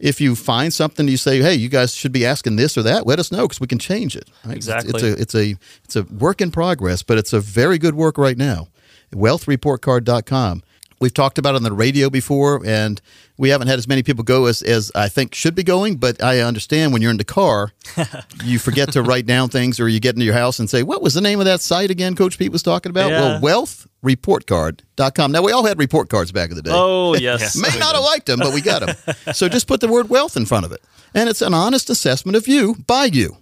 if 0.00 0.20
you 0.20 0.34
find 0.34 0.72
something 0.72 1.06
you 1.08 1.16
say, 1.16 1.40
hey, 1.40 1.54
you 1.54 1.68
guys 1.68 1.94
should 1.94 2.12
be 2.12 2.26
asking 2.26 2.56
this 2.56 2.76
or 2.76 2.82
that, 2.82 3.06
let 3.06 3.18
us 3.18 3.30
know 3.32 3.42
because 3.42 3.60
we 3.60 3.66
can 3.66 3.78
change 3.78 4.16
it. 4.16 4.28
right? 4.44 4.56
It's- 4.56 4.66
Exactly. 4.66 4.92
It's 4.94 5.02
a 5.02 5.22
it's 5.22 5.34
a 5.34 5.56
it's 5.84 5.96
a 5.96 6.02
work 6.14 6.40
in 6.40 6.50
progress, 6.50 7.02
but 7.02 7.16
it's 7.18 7.32
a 7.32 7.40
very 7.40 7.78
good 7.78 7.94
work 7.94 8.18
right 8.18 8.36
now. 8.36 8.68
Wealthreportcard.com. 9.14 10.62
We've 11.04 11.12
talked 11.12 11.36
about 11.36 11.54
on 11.54 11.62
the 11.62 11.70
radio 11.70 12.08
before, 12.08 12.62
and 12.64 12.98
we 13.36 13.50
haven't 13.50 13.68
had 13.68 13.78
as 13.78 13.86
many 13.86 14.02
people 14.02 14.24
go 14.24 14.46
as, 14.46 14.62
as 14.62 14.90
I 14.94 15.10
think 15.10 15.34
should 15.34 15.54
be 15.54 15.62
going. 15.62 15.96
But 15.96 16.22
I 16.22 16.40
understand 16.40 16.94
when 16.94 17.02
you're 17.02 17.10
in 17.10 17.18
the 17.18 17.24
car, 17.24 17.72
you 18.44 18.58
forget 18.58 18.90
to 18.92 19.02
write 19.02 19.26
down 19.26 19.50
things, 19.50 19.78
or 19.78 19.86
you 19.86 20.00
get 20.00 20.14
into 20.14 20.24
your 20.24 20.32
house 20.32 20.58
and 20.58 20.70
say, 20.70 20.82
"What 20.82 21.02
was 21.02 21.12
the 21.12 21.20
name 21.20 21.40
of 21.40 21.44
that 21.44 21.60
site 21.60 21.90
again?" 21.90 22.16
Coach 22.16 22.38
Pete 22.38 22.50
was 22.50 22.62
talking 22.62 22.88
about. 22.88 23.10
Yeah. 23.10 23.38
Well, 23.38 23.66
wealthreportcard.com. 24.02 25.30
Now 25.30 25.42
we 25.42 25.52
all 25.52 25.66
had 25.66 25.78
report 25.78 26.08
cards 26.08 26.32
back 26.32 26.48
in 26.48 26.56
the 26.56 26.62
day. 26.62 26.70
Oh 26.72 27.14
yes. 27.18 27.54
May 27.54 27.78
not 27.78 27.94
have 27.94 28.02
liked 28.02 28.24
them, 28.24 28.38
but 28.38 28.54
we 28.54 28.62
got 28.62 28.80
them. 28.80 29.14
so 29.34 29.46
just 29.50 29.68
put 29.68 29.82
the 29.82 29.88
word 29.88 30.08
wealth 30.08 30.38
in 30.38 30.46
front 30.46 30.64
of 30.64 30.72
it. 30.72 30.82
And 31.12 31.28
it's 31.28 31.42
an 31.42 31.52
honest 31.52 31.90
assessment 31.90 32.34
of 32.34 32.48
you 32.48 32.76
by 32.86 33.04
you. 33.04 33.36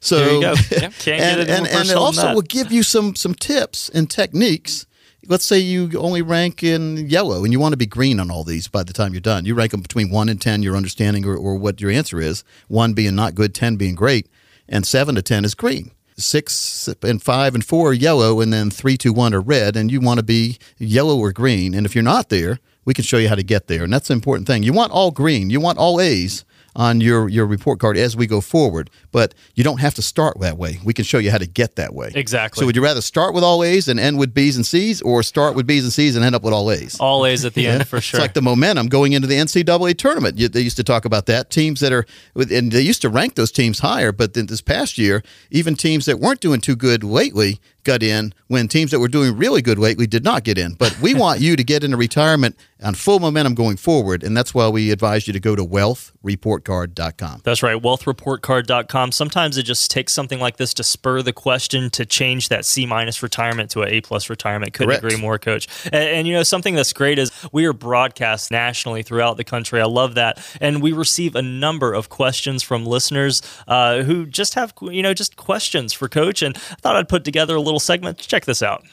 So 0.00 0.18
There 0.18 0.34
you 0.34 0.40
go. 0.42 0.54
Yeah, 0.70 0.90
can't 0.90 1.22
and, 1.22 1.40
and, 1.48 1.66
and 1.66 1.88
it 1.88 1.96
also 1.96 2.34
will 2.34 2.42
give 2.42 2.70
you 2.70 2.82
some 2.82 3.16
some 3.16 3.34
tips 3.34 3.88
and 3.88 4.10
techniques. 4.10 4.84
Let's 5.28 5.44
say 5.44 5.58
you 5.58 5.90
only 5.98 6.22
rank 6.22 6.62
in 6.62 7.08
yellow 7.08 7.42
and 7.42 7.52
you 7.52 7.58
want 7.58 7.72
to 7.72 7.76
be 7.76 7.86
green 7.86 8.20
on 8.20 8.30
all 8.30 8.44
these 8.44 8.68
by 8.68 8.84
the 8.84 8.92
time 8.92 9.12
you're 9.12 9.20
done. 9.20 9.44
You 9.44 9.54
rank 9.54 9.72
them 9.72 9.80
between 9.80 10.10
one 10.10 10.28
and 10.28 10.40
10, 10.40 10.62
your 10.62 10.76
understanding 10.76 11.24
or, 11.24 11.36
or 11.36 11.56
what 11.56 11.80
your 11.80 11.90
answer 11.90 12.20
is. 12.20 12.44
One 12.68 12.92
being 12.92 13.16
not 13.16 13.34
good, 13.34 13.54
10 13.54 13.76
being 13.76 13.96
great, 13.96 14.28
and 14.68 14.86
seven 14.86 15.16
to 15.16 15.22
10 15.22 15.44
is 15.44 15.54
green. 15.54 15.90
Six 16.16 16.88
and 17.02 17.22
five 17.22 17.54
and 17.54 17.64
four 17.64 17.90
are 17.90 17.94
yellow, 17.94 18.40
and 18.40 18.52
then 18.52 18.70
three, 18.70 18.96
two, 18.96 19.12
one 19.12 19.34
are 19.34 19.40
red, 19.40 19.76
and 19.76 19.90
you 19.90 20.00
want 20.00 20.18
to 20.18 20.24
be 20.24 20.58
yellow 20.78 21.18
or 21.18 21.32
green. 21.32 21.74
And 21.74 21.84
if 21.84 21.94
you're 21.94 22.02
not 22.04 22.30
there, 22.30 22.58
we 22.86 22.94
can 22.94 23.04
show 23.04 23.18
you 23.18 23.28
how 23.28 23.34
to 23.34 23.42
get 23.42 23.66
there. 23.66 23.84
And 23.84 23.92
that's 23.92 24.08
the 24.08 24.14
important 24.14 24.46
thing. 24.46 24.62
You 24.62 24.72
want 24.72 24.92
all 24.92 25.10
green, 25.10 25.50
you 25.50 25.60
want 25.60 25.76
all 25.76 26.00
A's 26.00 26.44
on 26.76 27.00
your, 27.00 27.28
your 27.28 27.46
report 27.46 27.80
card 27.80 27.96
as 27.96 28.14
we 28.16 28.26
go 28.26 28.40
forward, 28.40 28.90
but 29.10 29.34
you 29.54 29.64
don't 29.64 29.80
have 29.80 29.94
to 29.94 30.02
start 30.02 30.38
that 30.40 30.58
way. 30.58 30.78
We 30.84 30.92
can 30.92 31.04
show 31.04 31.18
you 31.18 31.30
how 31.30 31.38
to 31.38 31.46
get 31.46 31.76
that 31.76 31.94
way. 31.94 32.12
Exactly. 32.14 32.60
So 32.60 32.66
would 32.66 32.76
you 32.76 32.82
rather 32.82 33.00
start 33.00 33.34
with 33.34 33.42
all 33.42 33.64
A's 33.64 33.88
and 33.88 33.98
end 33.98 34.18
with 34.18 34.34
B's 34.34 34.56
and 34.56 34.66
C's, 34.66 35.00
or 35.00 35.22
start 35.22 35.56
with 35.56 35.66
B's 35.66 35.84
and 35.84 35.92
C's 35.92 36.14
and 36.14 36.24
end 36.24 36.34
up 36.34 36.42
with 36.42 36.52
all 36.52 36.70
A's? 36.70 37.00
All 37.00 37.24
A's 37.24 37.44
at 37.46 37.54
the 37.54 37.66
end 37.66 37.88
for 37.88 38.00
sure. 38.00 38.18
It's 38.18 38.22
like 38.22 38.34
the 38.34 38.42
momentum 38.42 38.88
going 38.88 39.14
into 39.14 39.26
the 39.26 39.36
NCAA 39.36 39.96
tournament. 39.96 40.38
You, 40.38 40.48
they 40.48 40.60
used 40.60 40.76
to 40.76 40.84
talk 40.84 41.06
about 41.06 41.26
that. 41.26 41.48
Teams 41.50 41.80
that 41.80 41.92
are, 41.92 42.04
and 42.34 42.70
they 42.70 42.82
used 42.82 43.00
to 43.02 43.08
rank 43.08 43.34
those 43.36 43.50
teams 43.50 43.78
higher, 43.78 44.12
but 44.12 44.34
then 44.34 44.46
this 44.46 44.60
past 44.60 44.98
year, 44.98 45.22
even 45.50 45.74
teams 45.74 46.04
that 46.04 46.20
weren't 46.20 46.40
doing 46.40 46.60
too 46.60 46.76
good 46.76 47.02
lately 47.02 47.58
got 47.86 48.02
in 48.02 48.34
when 48.48 48.68
teams 48.68 48.90
that 48.90 49.00
were 49.00 49.08
doing 49.08 49.36
really 49.36 49.62
good 49.62 49.78
lately 49.78 50.06
did 50.06 50.22
not 50.22 50.44
get 50.44 50.58
in. 50.58 50.74
But 50.74 51.00
we 51.00 51.14
want 51.14 51.40
you 51.40 51.56
to 51.56 51.64
get 51.64 51.82
into 51.82 51.96
retirement 51.96 52.56
on 52.82 52.94
full 52.94 53.18
momentum 53.18 53.54
going 53.54 53.78
forward, 53.78 54.22
and 54.22 54.36
that's 54.36 54.52
why 54.52 54.68
we 54.68 54.90
advise 54.90 55.26
you 55.26 55.32
to 55.32 55.40
go 55.40 55.56
to 55.56 55.64
wealthreportcard.com. 55.64 57.40
That's 57.42 57.62
right, 57.62 57.80
wealthreportcard.com. 57.80 59.12
Sometimes 59.12 59.56
it 59.56 59.62
just 59.62 59.90
takes 59.90 60.12
something 60.12 60.38
like 60.38 60.58
this 60.58 60.74
to 60.74 60.84
spur 60.84 61.22
the 61.22 61.32
question 61.32 61.88
to 61.90 62.04
change 62.04 62.50
that 62.50 62.66
C 62.66 62.84
minus 62.84 63.22
retirement 63.22 63.70
to 63.70 63.82
an 63.82 63.88
A 63.88 64.00
plus 64.02 64.28
retirement. 64.28 64.74
Couldn't 64.74 65.00
Correct. 65.00 65.04
agree 65.04 65.20
more, 65.20 65.38
coach. 65.38 65.68
And, 65.86 65.94
and 65.94 66.28
you 66.28 66.34
know, 66.34 66.42
something 66.42 66.74
that's 66.74 66.92
great 66.92 67.18
is 67.18 67.30
we 67.52 67.64
are 67.64 67.72
broadcast 67.72 68.50
nationally 68.50 69.02
throughout 69.02 69.38
the 69.38 69.44
country. 69.44 69.80
I 69.80 69.86
love 69.86 70.14
that. 70.14 70.44
And 70.60 70.82
we 70.82 70.92
receive 70.92 71.34
a 71.34 71.42
number 71.42 71.94
of 71.94 72.08
questions 72.08 72.62
from 72.62 72.84
listeners 72.84 73.40
uh, 73.66 74.02
who 74.02 74.26
just 74.26 74.54
have, 74.54 74.74
you 74.82 75.02
know, 75.02 75.14
just 75.14 75.36
questions 75.36 75.92
for 75.92 76.08
coach. 76.08 76.42
And 76.42 76.56
I 76.56 76.74
thought 76.76 76.96
I'd 76.96 77.08
put 77.08 77.24
together 77.24 77.56
a 77.56 77.60
little 77.60 77.75
segment. 77.80 78.18
Check 78.18 78.44
this 78.44 78.62
out. 78.62 78.84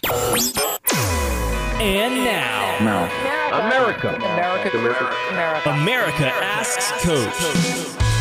And 1.82 2.16
now, 2.24 2.78
America. 3.66 4.16
America. 4.16 4.78
America. 4.78 5.70
America 5.70 6.26
asks 6.42 6.92
coach. 7.04 8.13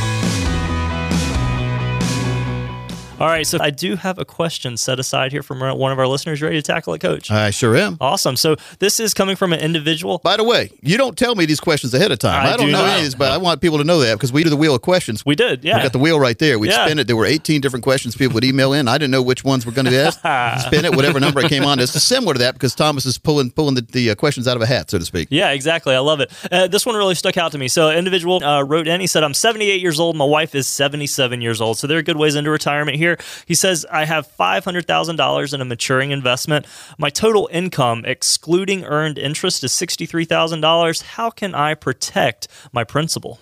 All 3.23 3.29
right, 3.29 3.47
so 3.47 3.59
I 3.61 3.71
do 3.71 3.95
have 3.95 4.19
a 4.19 4.25
question 4.25 4.77
set 4.77 4.99
aside 4.99 5.31
here 5.31 5.45
from 5.45 5.61
one 5.61 5.93
of 5.93 5.99
our 6.01 6.09
listeners. 6.09 6.43
Ready 6.43 6.57
to 6.57 6.63
tackle 6.63 6.93
it, 6.95 6.99
Coach? 6.99 7.31
I 7.31 7.51
sure 7.51 7.77
am. 7.77 7.97
Awesome. 8.01 8.35
So 8.35 8.57
this 8.81 8.99
is 8.99 9.15
coming 9.15 9.37
from 9.37 9.53
an 9.53 9.61
individual. 9.61 10.19
By 10.19 10.37
the 10.37 10.43
way, 10.43 10.71
you 10.83 10.99
don't 10.99 11.17
tell 11.17 11.37
me 11.37 11.47
these 11.47 11.61
questions 11.61 11.95
ahead 11.95 12.11
of 12.11 12.19
time. 12.19 12.45
I 12.45 12.55
I, 12.55 12.57
don't 12.57 12.67
do 12.67 12.73
know 12.73 12.85
not. 12.85 12.97
of 12.97 13.05
these, 13.05 13.15
but 13.15 13.31
I 13.31 13.37
want 13.39 13.61
people 13.61 13.79
to 13.79 13.85
know 13.85 14.01
that 14.01 14.15
because 14.15 14.33
we 14.33 14.43
do 14.43 14.51
the 14.51 14.57
wheel 14.57 14.75
of 14.75 14.83
questions. 14.83 15.25
We 15.25 15.37
did, 15.37 15.63
yeah. 15.63 15.77
We 15.77 15.85
got 15.85 15.93
the 15.93 16.01
wheel 16.01 16.19
right 16.19 16.37
there. 16.37 16.59
We'd 16.59 16.73
Yeah. 16.73 16.85
spin 16.85 16.99
it. 16.99 17.07
There 17.07 17.15
were 17.15 17.25
18 17.25 17.61
different 17.61 17.85
questions 17.85 18.17
people 18.17 18.35
would 18.35 18.43
email 18.43 18.73
in. 18.73 18.89
I 18.89 18.99
didn't 18.99 19.13
know 19.13 19.23
which 19.23 19.45
ones 19.45 19.65
were 19.65 19.71
going 19.71 19.85
to 19.85 19.93
be 19.93 19.99
asked. 19.99 20.19
spin 20.67 20.85
it, 20.85 20.97
whatever 20.97 21.21
number 21.21 21.39
it 21.45 21.49
came 21.49 21.65
on. 21.65 21.79
It's 21.79 21.93
similar 22.03 22.33
to 22.33 22.39
that 22.41 22.55
because 22.55 22.75
Thomas 22.75 23.07
is 23.07 23.19
pulling 23.19 23.53
pulling 23.53 23.77
the, 23.77 23.83
the 23.83 24.11
uh, 24.11 24.15
questions 24.17 24.49
out 24.49 24.57
of 24.57 24.63
a 24.63 24.67
hat, 24.67 24.91
so 24.91 24.99
to 24.99 25.05
speak. 25.05 25.29
Yeah, 25.31 25.51
exactly. 25.51 25.95
I 25.95 26.01
love 26.01 26.19
it. 26.19 26.33
Uh, 26.51 26.67
this 26.67 26.85
one 26.85 26.97
really 26.97 27.15
stuck 27.15 27.37
out 27.37 27.53
to 27.53 27.59
me. 27.59 27.69
So, 27.69 27.89
an 27.89 27.99
individual 27.99 28.43
uh, 28.43 28.63
wrote 28.65 28.89
in. 28.89 29.01
He 29.01 29.07
said, 29.07 29.23
"I'm 29.23 29.33
78 29.35 29.81
years 29.81 30.01
old. 30.01 30.17
My 30.17 30.25
wife 30.25 30.57
is 30.57 30.67
77 30.67 31.41
years 31.41 31.61
old. 31.61 31.79
So 31.79 31.87
they're 31.87 32.03
good 32.03 32.17
ways 32.17 32.35
into 32.35 32.51
retirement 32.51 32.97
here." 32.97 33.12
He 33.47 33.55
says, 33.55 33.85
"I 33.91 34.05
have 34.05 34.27
500 34.27 34.87
thousand 34.87 35.17
dollars 35.17 35.53
in 35.55 35.61
a 35.61 35.65
maturing 35.65 36.11
investment. 36.11 36.67
My 36.99 37.11
total 37.11 37.49
income, 37.53 38.05
excluding 38.07 38.85
earned 38.85 39.19
interest, 39.19 39.63
is 39.65 39.73
63 39.73 40.25
thousand 40.25 40.61
dollars. 40.61 41.03
How 41.03 41.31
can 41.31 41.55
I 41.55 41.75
protect 41.75 42.49
my 42.73 42.85
principal?" 42.85 43.39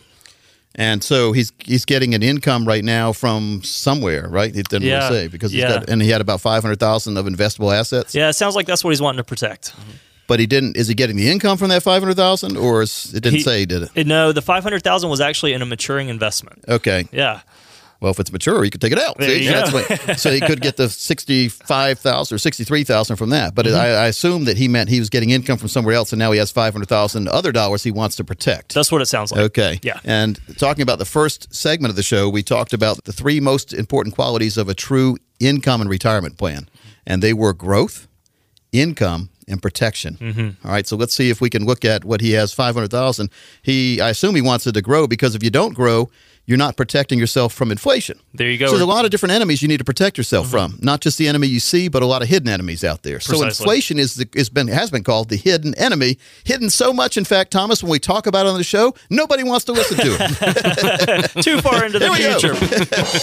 And 0.77 1.03
so 1.03 1.33
he's 1.33 1.53
he's 1.59 1.85
getting 1.85 2.15
an 2.15 2.23
income 2.23 2.65
right 2.67 2.85
now 2.85 3.13
from 3.13 3.61
somewhere, 3.65 4.29
right? 4.29 4.55
It 4.55 4.69
didn't 4.69 4.87
Yeah. 4.87 5.09
really 5.09 5.23
say 5.23 5.27
because 5.29 5.51
he's 5.51 5.63
Yeah. 5.63 5.79
got 5.81 5.89
and 5.91 6.01
he 6.01 6.11
had 6.11 6.21
about 6.21 6.41
500,000 6.41 7.17
of 7.17 7.27
investable 7.27 7.75
assets. 7.77 8.15
Yeah, 8.15 8.29
it 8.29 8.35
sounds 8.35 8.55
like 8.55 8.67
that's 8.67 8.85
what 8.85 8.91
he's 8.91 9.03
wanting 9.03 9.19
to 9.19 9.25
protect. 9.25 9.73
But 10.29 10.39
he 10.39 10.47
didn't. 10.47 10.77
Is 10.77 10.87
he 10.87 10.95
getting 10.95 11.17
the 11.17 11.29
income 11.29 11.59
from 11.59 11.71
that 11.71 11.83
500,000, 11.83 12.57
or 12.57 12.83
is, 12.83 13.13
it 13.13 13.21
didn't 13.25 13.41
say 13.41 13.59
He- 13.59 13.63
say? 13.63 13.65
Did 13.67 13.91
it? 13.97 14.07
No, 14.07 14.31
the 14.31 14.41
500,000 14.43 15.11
was 15.11 15.21
actually 15.21 15.55
in 15.55 15.61
a 15.61 15.67
maturing 15.67 16.09
investment. 16.09 16.63
Okay. 16.69 17.09
Yeah. 17.11 17.41
Well, 18.01 18.11
if 18.11 18.19
it's 18.19 18.33
mature, 18.33 18.65
you 18.65 18.71
could 18.71 18.81
take 18.81 18.93
it 18.93 18.99
out. 18.99 19.21
See? 19.23 19.45
you 19.45 19.51
That's 19.51 19.73
what- 19.73 20.19
so 20.19 20.31
he 20.33 20.41
could 20.41 20.61
get 20.63 20.77
the 20.79 20.89
sixty-five 21.25 21.99
thousand 21.99 22.35
or 22.35 22.39
sixty-three 22.39 22.85
thousand 22.85 23.17
from 23.17 23.31
that. 23.31 23.55
But 23.55 23.67
Mhm. 23.67 23.75
I, 23.79 23.89
I 23.89 24.07
assume 24.07 24.45
that 24.47 24.57
he 24.57 24.69
meant 24.69 24.89
he 24.89 24.99
was 24.99 25.11
getting 25.11 25.31
income 25.31 25.59
from 25.59 25.69
somewhere 25.69 25.95
else, 25.95 26.13
and 26.13 26.19
now 26.19 26.33
he 26.33 26.39
has 26.39 26.51
five 26.51 26.73
hundred 26.73 26.89
thousand 26.89 27.29
other 27.29 27.53
dollars 27.53 27.83
he 27.85 27.91
wants 27.91 28.17
to 28.17 28.25
protect. 28.25 28.75
That's 28.75 28.91
what 28.91 29.03
it 29.03 29.07
sounds 29.07 29.33
like. 29.33 29.41
Okay. 29.43 29.79
Yeah. 29.83 30.01
And 30.05 30.41
talking 30.57 30.83
about 30.83 30.99
the 30.99 31.05
first 31.05 31.55
segment 31.55 31.91
of 31.91 31.97
the 31.97 32.03
show, 32.03 32.29
we 32.31 32.43
talked 32.43 32.73
about 32.73 33.05
the 33.05 33.13
three 33.13 33.39
most 33.39 33.73
important 33.75 34.15
qualities 34.15 34.57
of 34.57 34.69
a 34.69 34.75
true 34.75 35.19
income 35.39 35.81
and 35.83 35.91
retirement 35.91 36.39
plan, 36.39 36.69
and 37.07 37.23
they 37.23 37.33
were 37.35 37.53
growth, 37.53 38.09
income, 38.73 39.31
and 39.49 39.61
protection. 39.61 40.17
Mhm. 40.21 40.57
All 40.65 40.71
right. 40.71 40.87
So 40.87 40.97
let's 40.97 41.13
see 41.15 41.29
if 41.29 41.41
we 41.41 41.51
can 41.51 41.67
look 41.67 41.85
at 41.85 42.05
what 42.05 42.21
he 42.21 42.33
has 42.33 42.53
five 42.53 42.75
hundred 42.75 42.91
thousand. 42.91 43.31
He, 43.63 44.01
I 44.01 44.11
assume, 44.11 44.35
he 44.37 44.41
wants 44.43 44.67
it 44.67 44.73
to 44.73 44.83
grow 44.83 45.07
because 45.07 45.35
if 45.35 45.43
you 45.43 45.51
don't 45.51 45.75
grow, 45.75 46.09
you're 46.51 46.59
not 46.59 46.77
protecting 46.77 47.17
yourself 47.17 47.55
from 47.55 47.71
inflation. 47.71 48.19
There 48.35 48.51
you 48.51 48.59
go. 48.59 48.67
So 48.67 48.73
there's 48.73 48.83
a 48.83 48.87
lot 48.87 49.05
of 49.05 49.13
different 49.13 49.35
enemies 49.35 49.63
you 49.63 49.69
need 49.69 49.79
to 49.79 49.85
protect 49.85 50.19
yourself 50.19 50.49
mm-hmm. 50.49 50.73
from. 50.73 50.79
Not 50.83 51.01
just 51.01 51.17
the 51.17 51.29
enemy 51.29 51.47
you 51.47 51.61
see, 51.61 51.87
but 51.87 52.03
a 52.03 52.07
lot 52.07 52.23
of 52.23 52.29
hidden 52.29 52.49
enemies 52.49 52.83
out 52.83 53.05
there. 53.05 53.21
So 53.21 53.45
inflation 53.45 54.01
is 54.01 54.17
the, 54.17 54.29
is 54.35 54.51
been 54.51 54.67
has 54.67 54.91
been 54.91 55.05
called 55.05 55.29
the 55.29 55.37
hidden 55.37 55.77
enemy. 55.77 56.19
Hidden 56.43 56.71
so 56.71 56.93
much, 56.93 57.17
in 57.17 57.25
fact, 57.25 57.53
Thomas, 57.53 57.85
when 57.85 57.93
we 57.93 58.01
talk 58.01 58.27
about 58.27 58.47
it 58.47 58.49
on 58.49 58.59
the 58.59 58.65
show, 58.65 58.97
nobody 59.11 59.45
wants 59.45 59.65
to 59.67 59.73
listen 59.73 59.99
to 59.99 60.17
it. 60.19 61.43
Too 61.45 61.61
far 61.61 61.85
into 61.87 62.01
the 62.01 62.07
There 62.07 62.11
we 62.11 62.19
go. 62.19 62.41
future. 62.41 62.55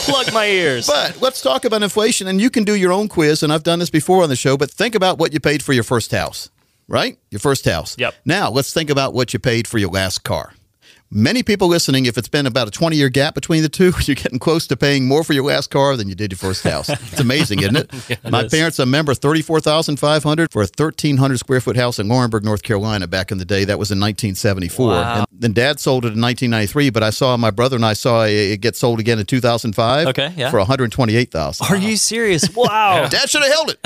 Plug 0.10 0.34
my 0.34 0.46
ears. 0.46 0.88
But 0.88 1.22
let's 1.22 1.42
talk 1.42 1.66
about 1.66 1.84
inflation, 1.84 2.28
and 2.28 2.40
you 2.40 2.50
can 2.50 2.63
do 2.63 2.76
your 2.76 2.94
own 2.94 3.10
quiz. 3.10 3.44
And 3.44 3.52
I've 3.52 3.63
done 3.63 3.80
this 3.80 3.90
before 3.90 4.24
on 4.24 4.30
the 4.30 4.38
show. 4.38 4.56
But 4.56 4.72
think 4.72 4.96
about 4.96 5.18
what 5.18 5.34
you 5.34 5.42
paid 5.42 5.62
for 5.62 5.74
your 5.74 5.84
first 5.84 6.12
house, 6.12 6.50
right? 6.88 7.20
Your 7.30 7.40
first 7.40 7.66
house. 7.66 7.98
Yep. 8.00 8.16
Now 8.24 8.50
let's 8.50 8.72
think 8.72 8.90
about 8.90 9.13
what 9.13 9.34
you 9.34 9.40
paid 9.40 9.68
for 9.68 9.80
your 9.80 9.90
last 9.90 10.24
car. 10.24 10.54
Many 11.10 11.41
people 11.41 11.70
listening, 11.70 12.06
if 12.06 12.17
it's 12.17 12.28
been 12.28 12.46
about 12.46 12.67
a 12.67 12.72
20 12.72 12.98
year 12.98 13.08
gap 13.08 13.34
between 13.34 13.62
the 13.63 13.70
two, 13.70 13.93
you're 14.02 14.15
getting 14.15 14.39
close 14.39 14.67
to 14.67 14.76
paying 14.76 15.08
more 15.08 15.24
for 15.24 15.32
your 15.34 15.46
last 15.46 15.70
car 15.70 15.96
than 15.96 16.10
you 16.10 16.15
did 16.15 16.32
your 16.34 16.38
first 16.38 16.63
house. 16.63 16.89
It's 17.08 17.20
amazing, 17.22 17.62
isn't 17.62 17.76
it? 17.78 17.91
Yeah, 18.10 18.15
it 18.24 18.32
My 18.32 18.43
is. 18.43 18.52
parents, 18.52 18.80
I 18.80 18.84
remember 18.84 19.13
34500 19.13 20.52
for 20.52 20.62
a 20.62 20.65
1,300 20.65 21.38
square 21.39 21.62
foot 21.62 21.76
house 21.78 21.98
in 22.00 22.08
Laurinburg, 22.08 22.43
North 22.43 22.62
Carolina 22.63 23.08
back 23.08 23.32
in 23.32 23.38
the 23.38 23.46
day. 23.46 23.63
That 23.65 23.80
was 23.80 23.89
in 23.91 24.00
1974. 24.00 24.88
Wow. 24.88 25.13
And 25.20 25.28
then 25.32 25.54
dad 25.54 25.80
sold 25.80 26.04
it 26.06 26.13
in 26.13 26.22
1993, 26.22 26.89
but 26.89 27.04
I 27.04 27.10
saw 27.10 27.36
my 27.38 27.52
brother 27.52 27.76
and 27.76 27.86
I 27.86 27.93
saw 27.93 28.24
it 28.26 28.58
get 28.62 28.76
sold 28.76 29.00
again 29.00 29.20
in 29.20 29.26
2005 29.26 30.08
Okay, 30.08 30.34
yeah. 30.38 30.52
for 30.52 30.58
128000 30.60 31.65
Are 31.67 31.76
you 31.78 31.96
serious? 31.98 32.54
Wow. 32.56 33.08
Dad 33.08 33.30
should 33.30 33.43
have 33.43 33.52
held 33.52 33.70
it. 33.72 33.80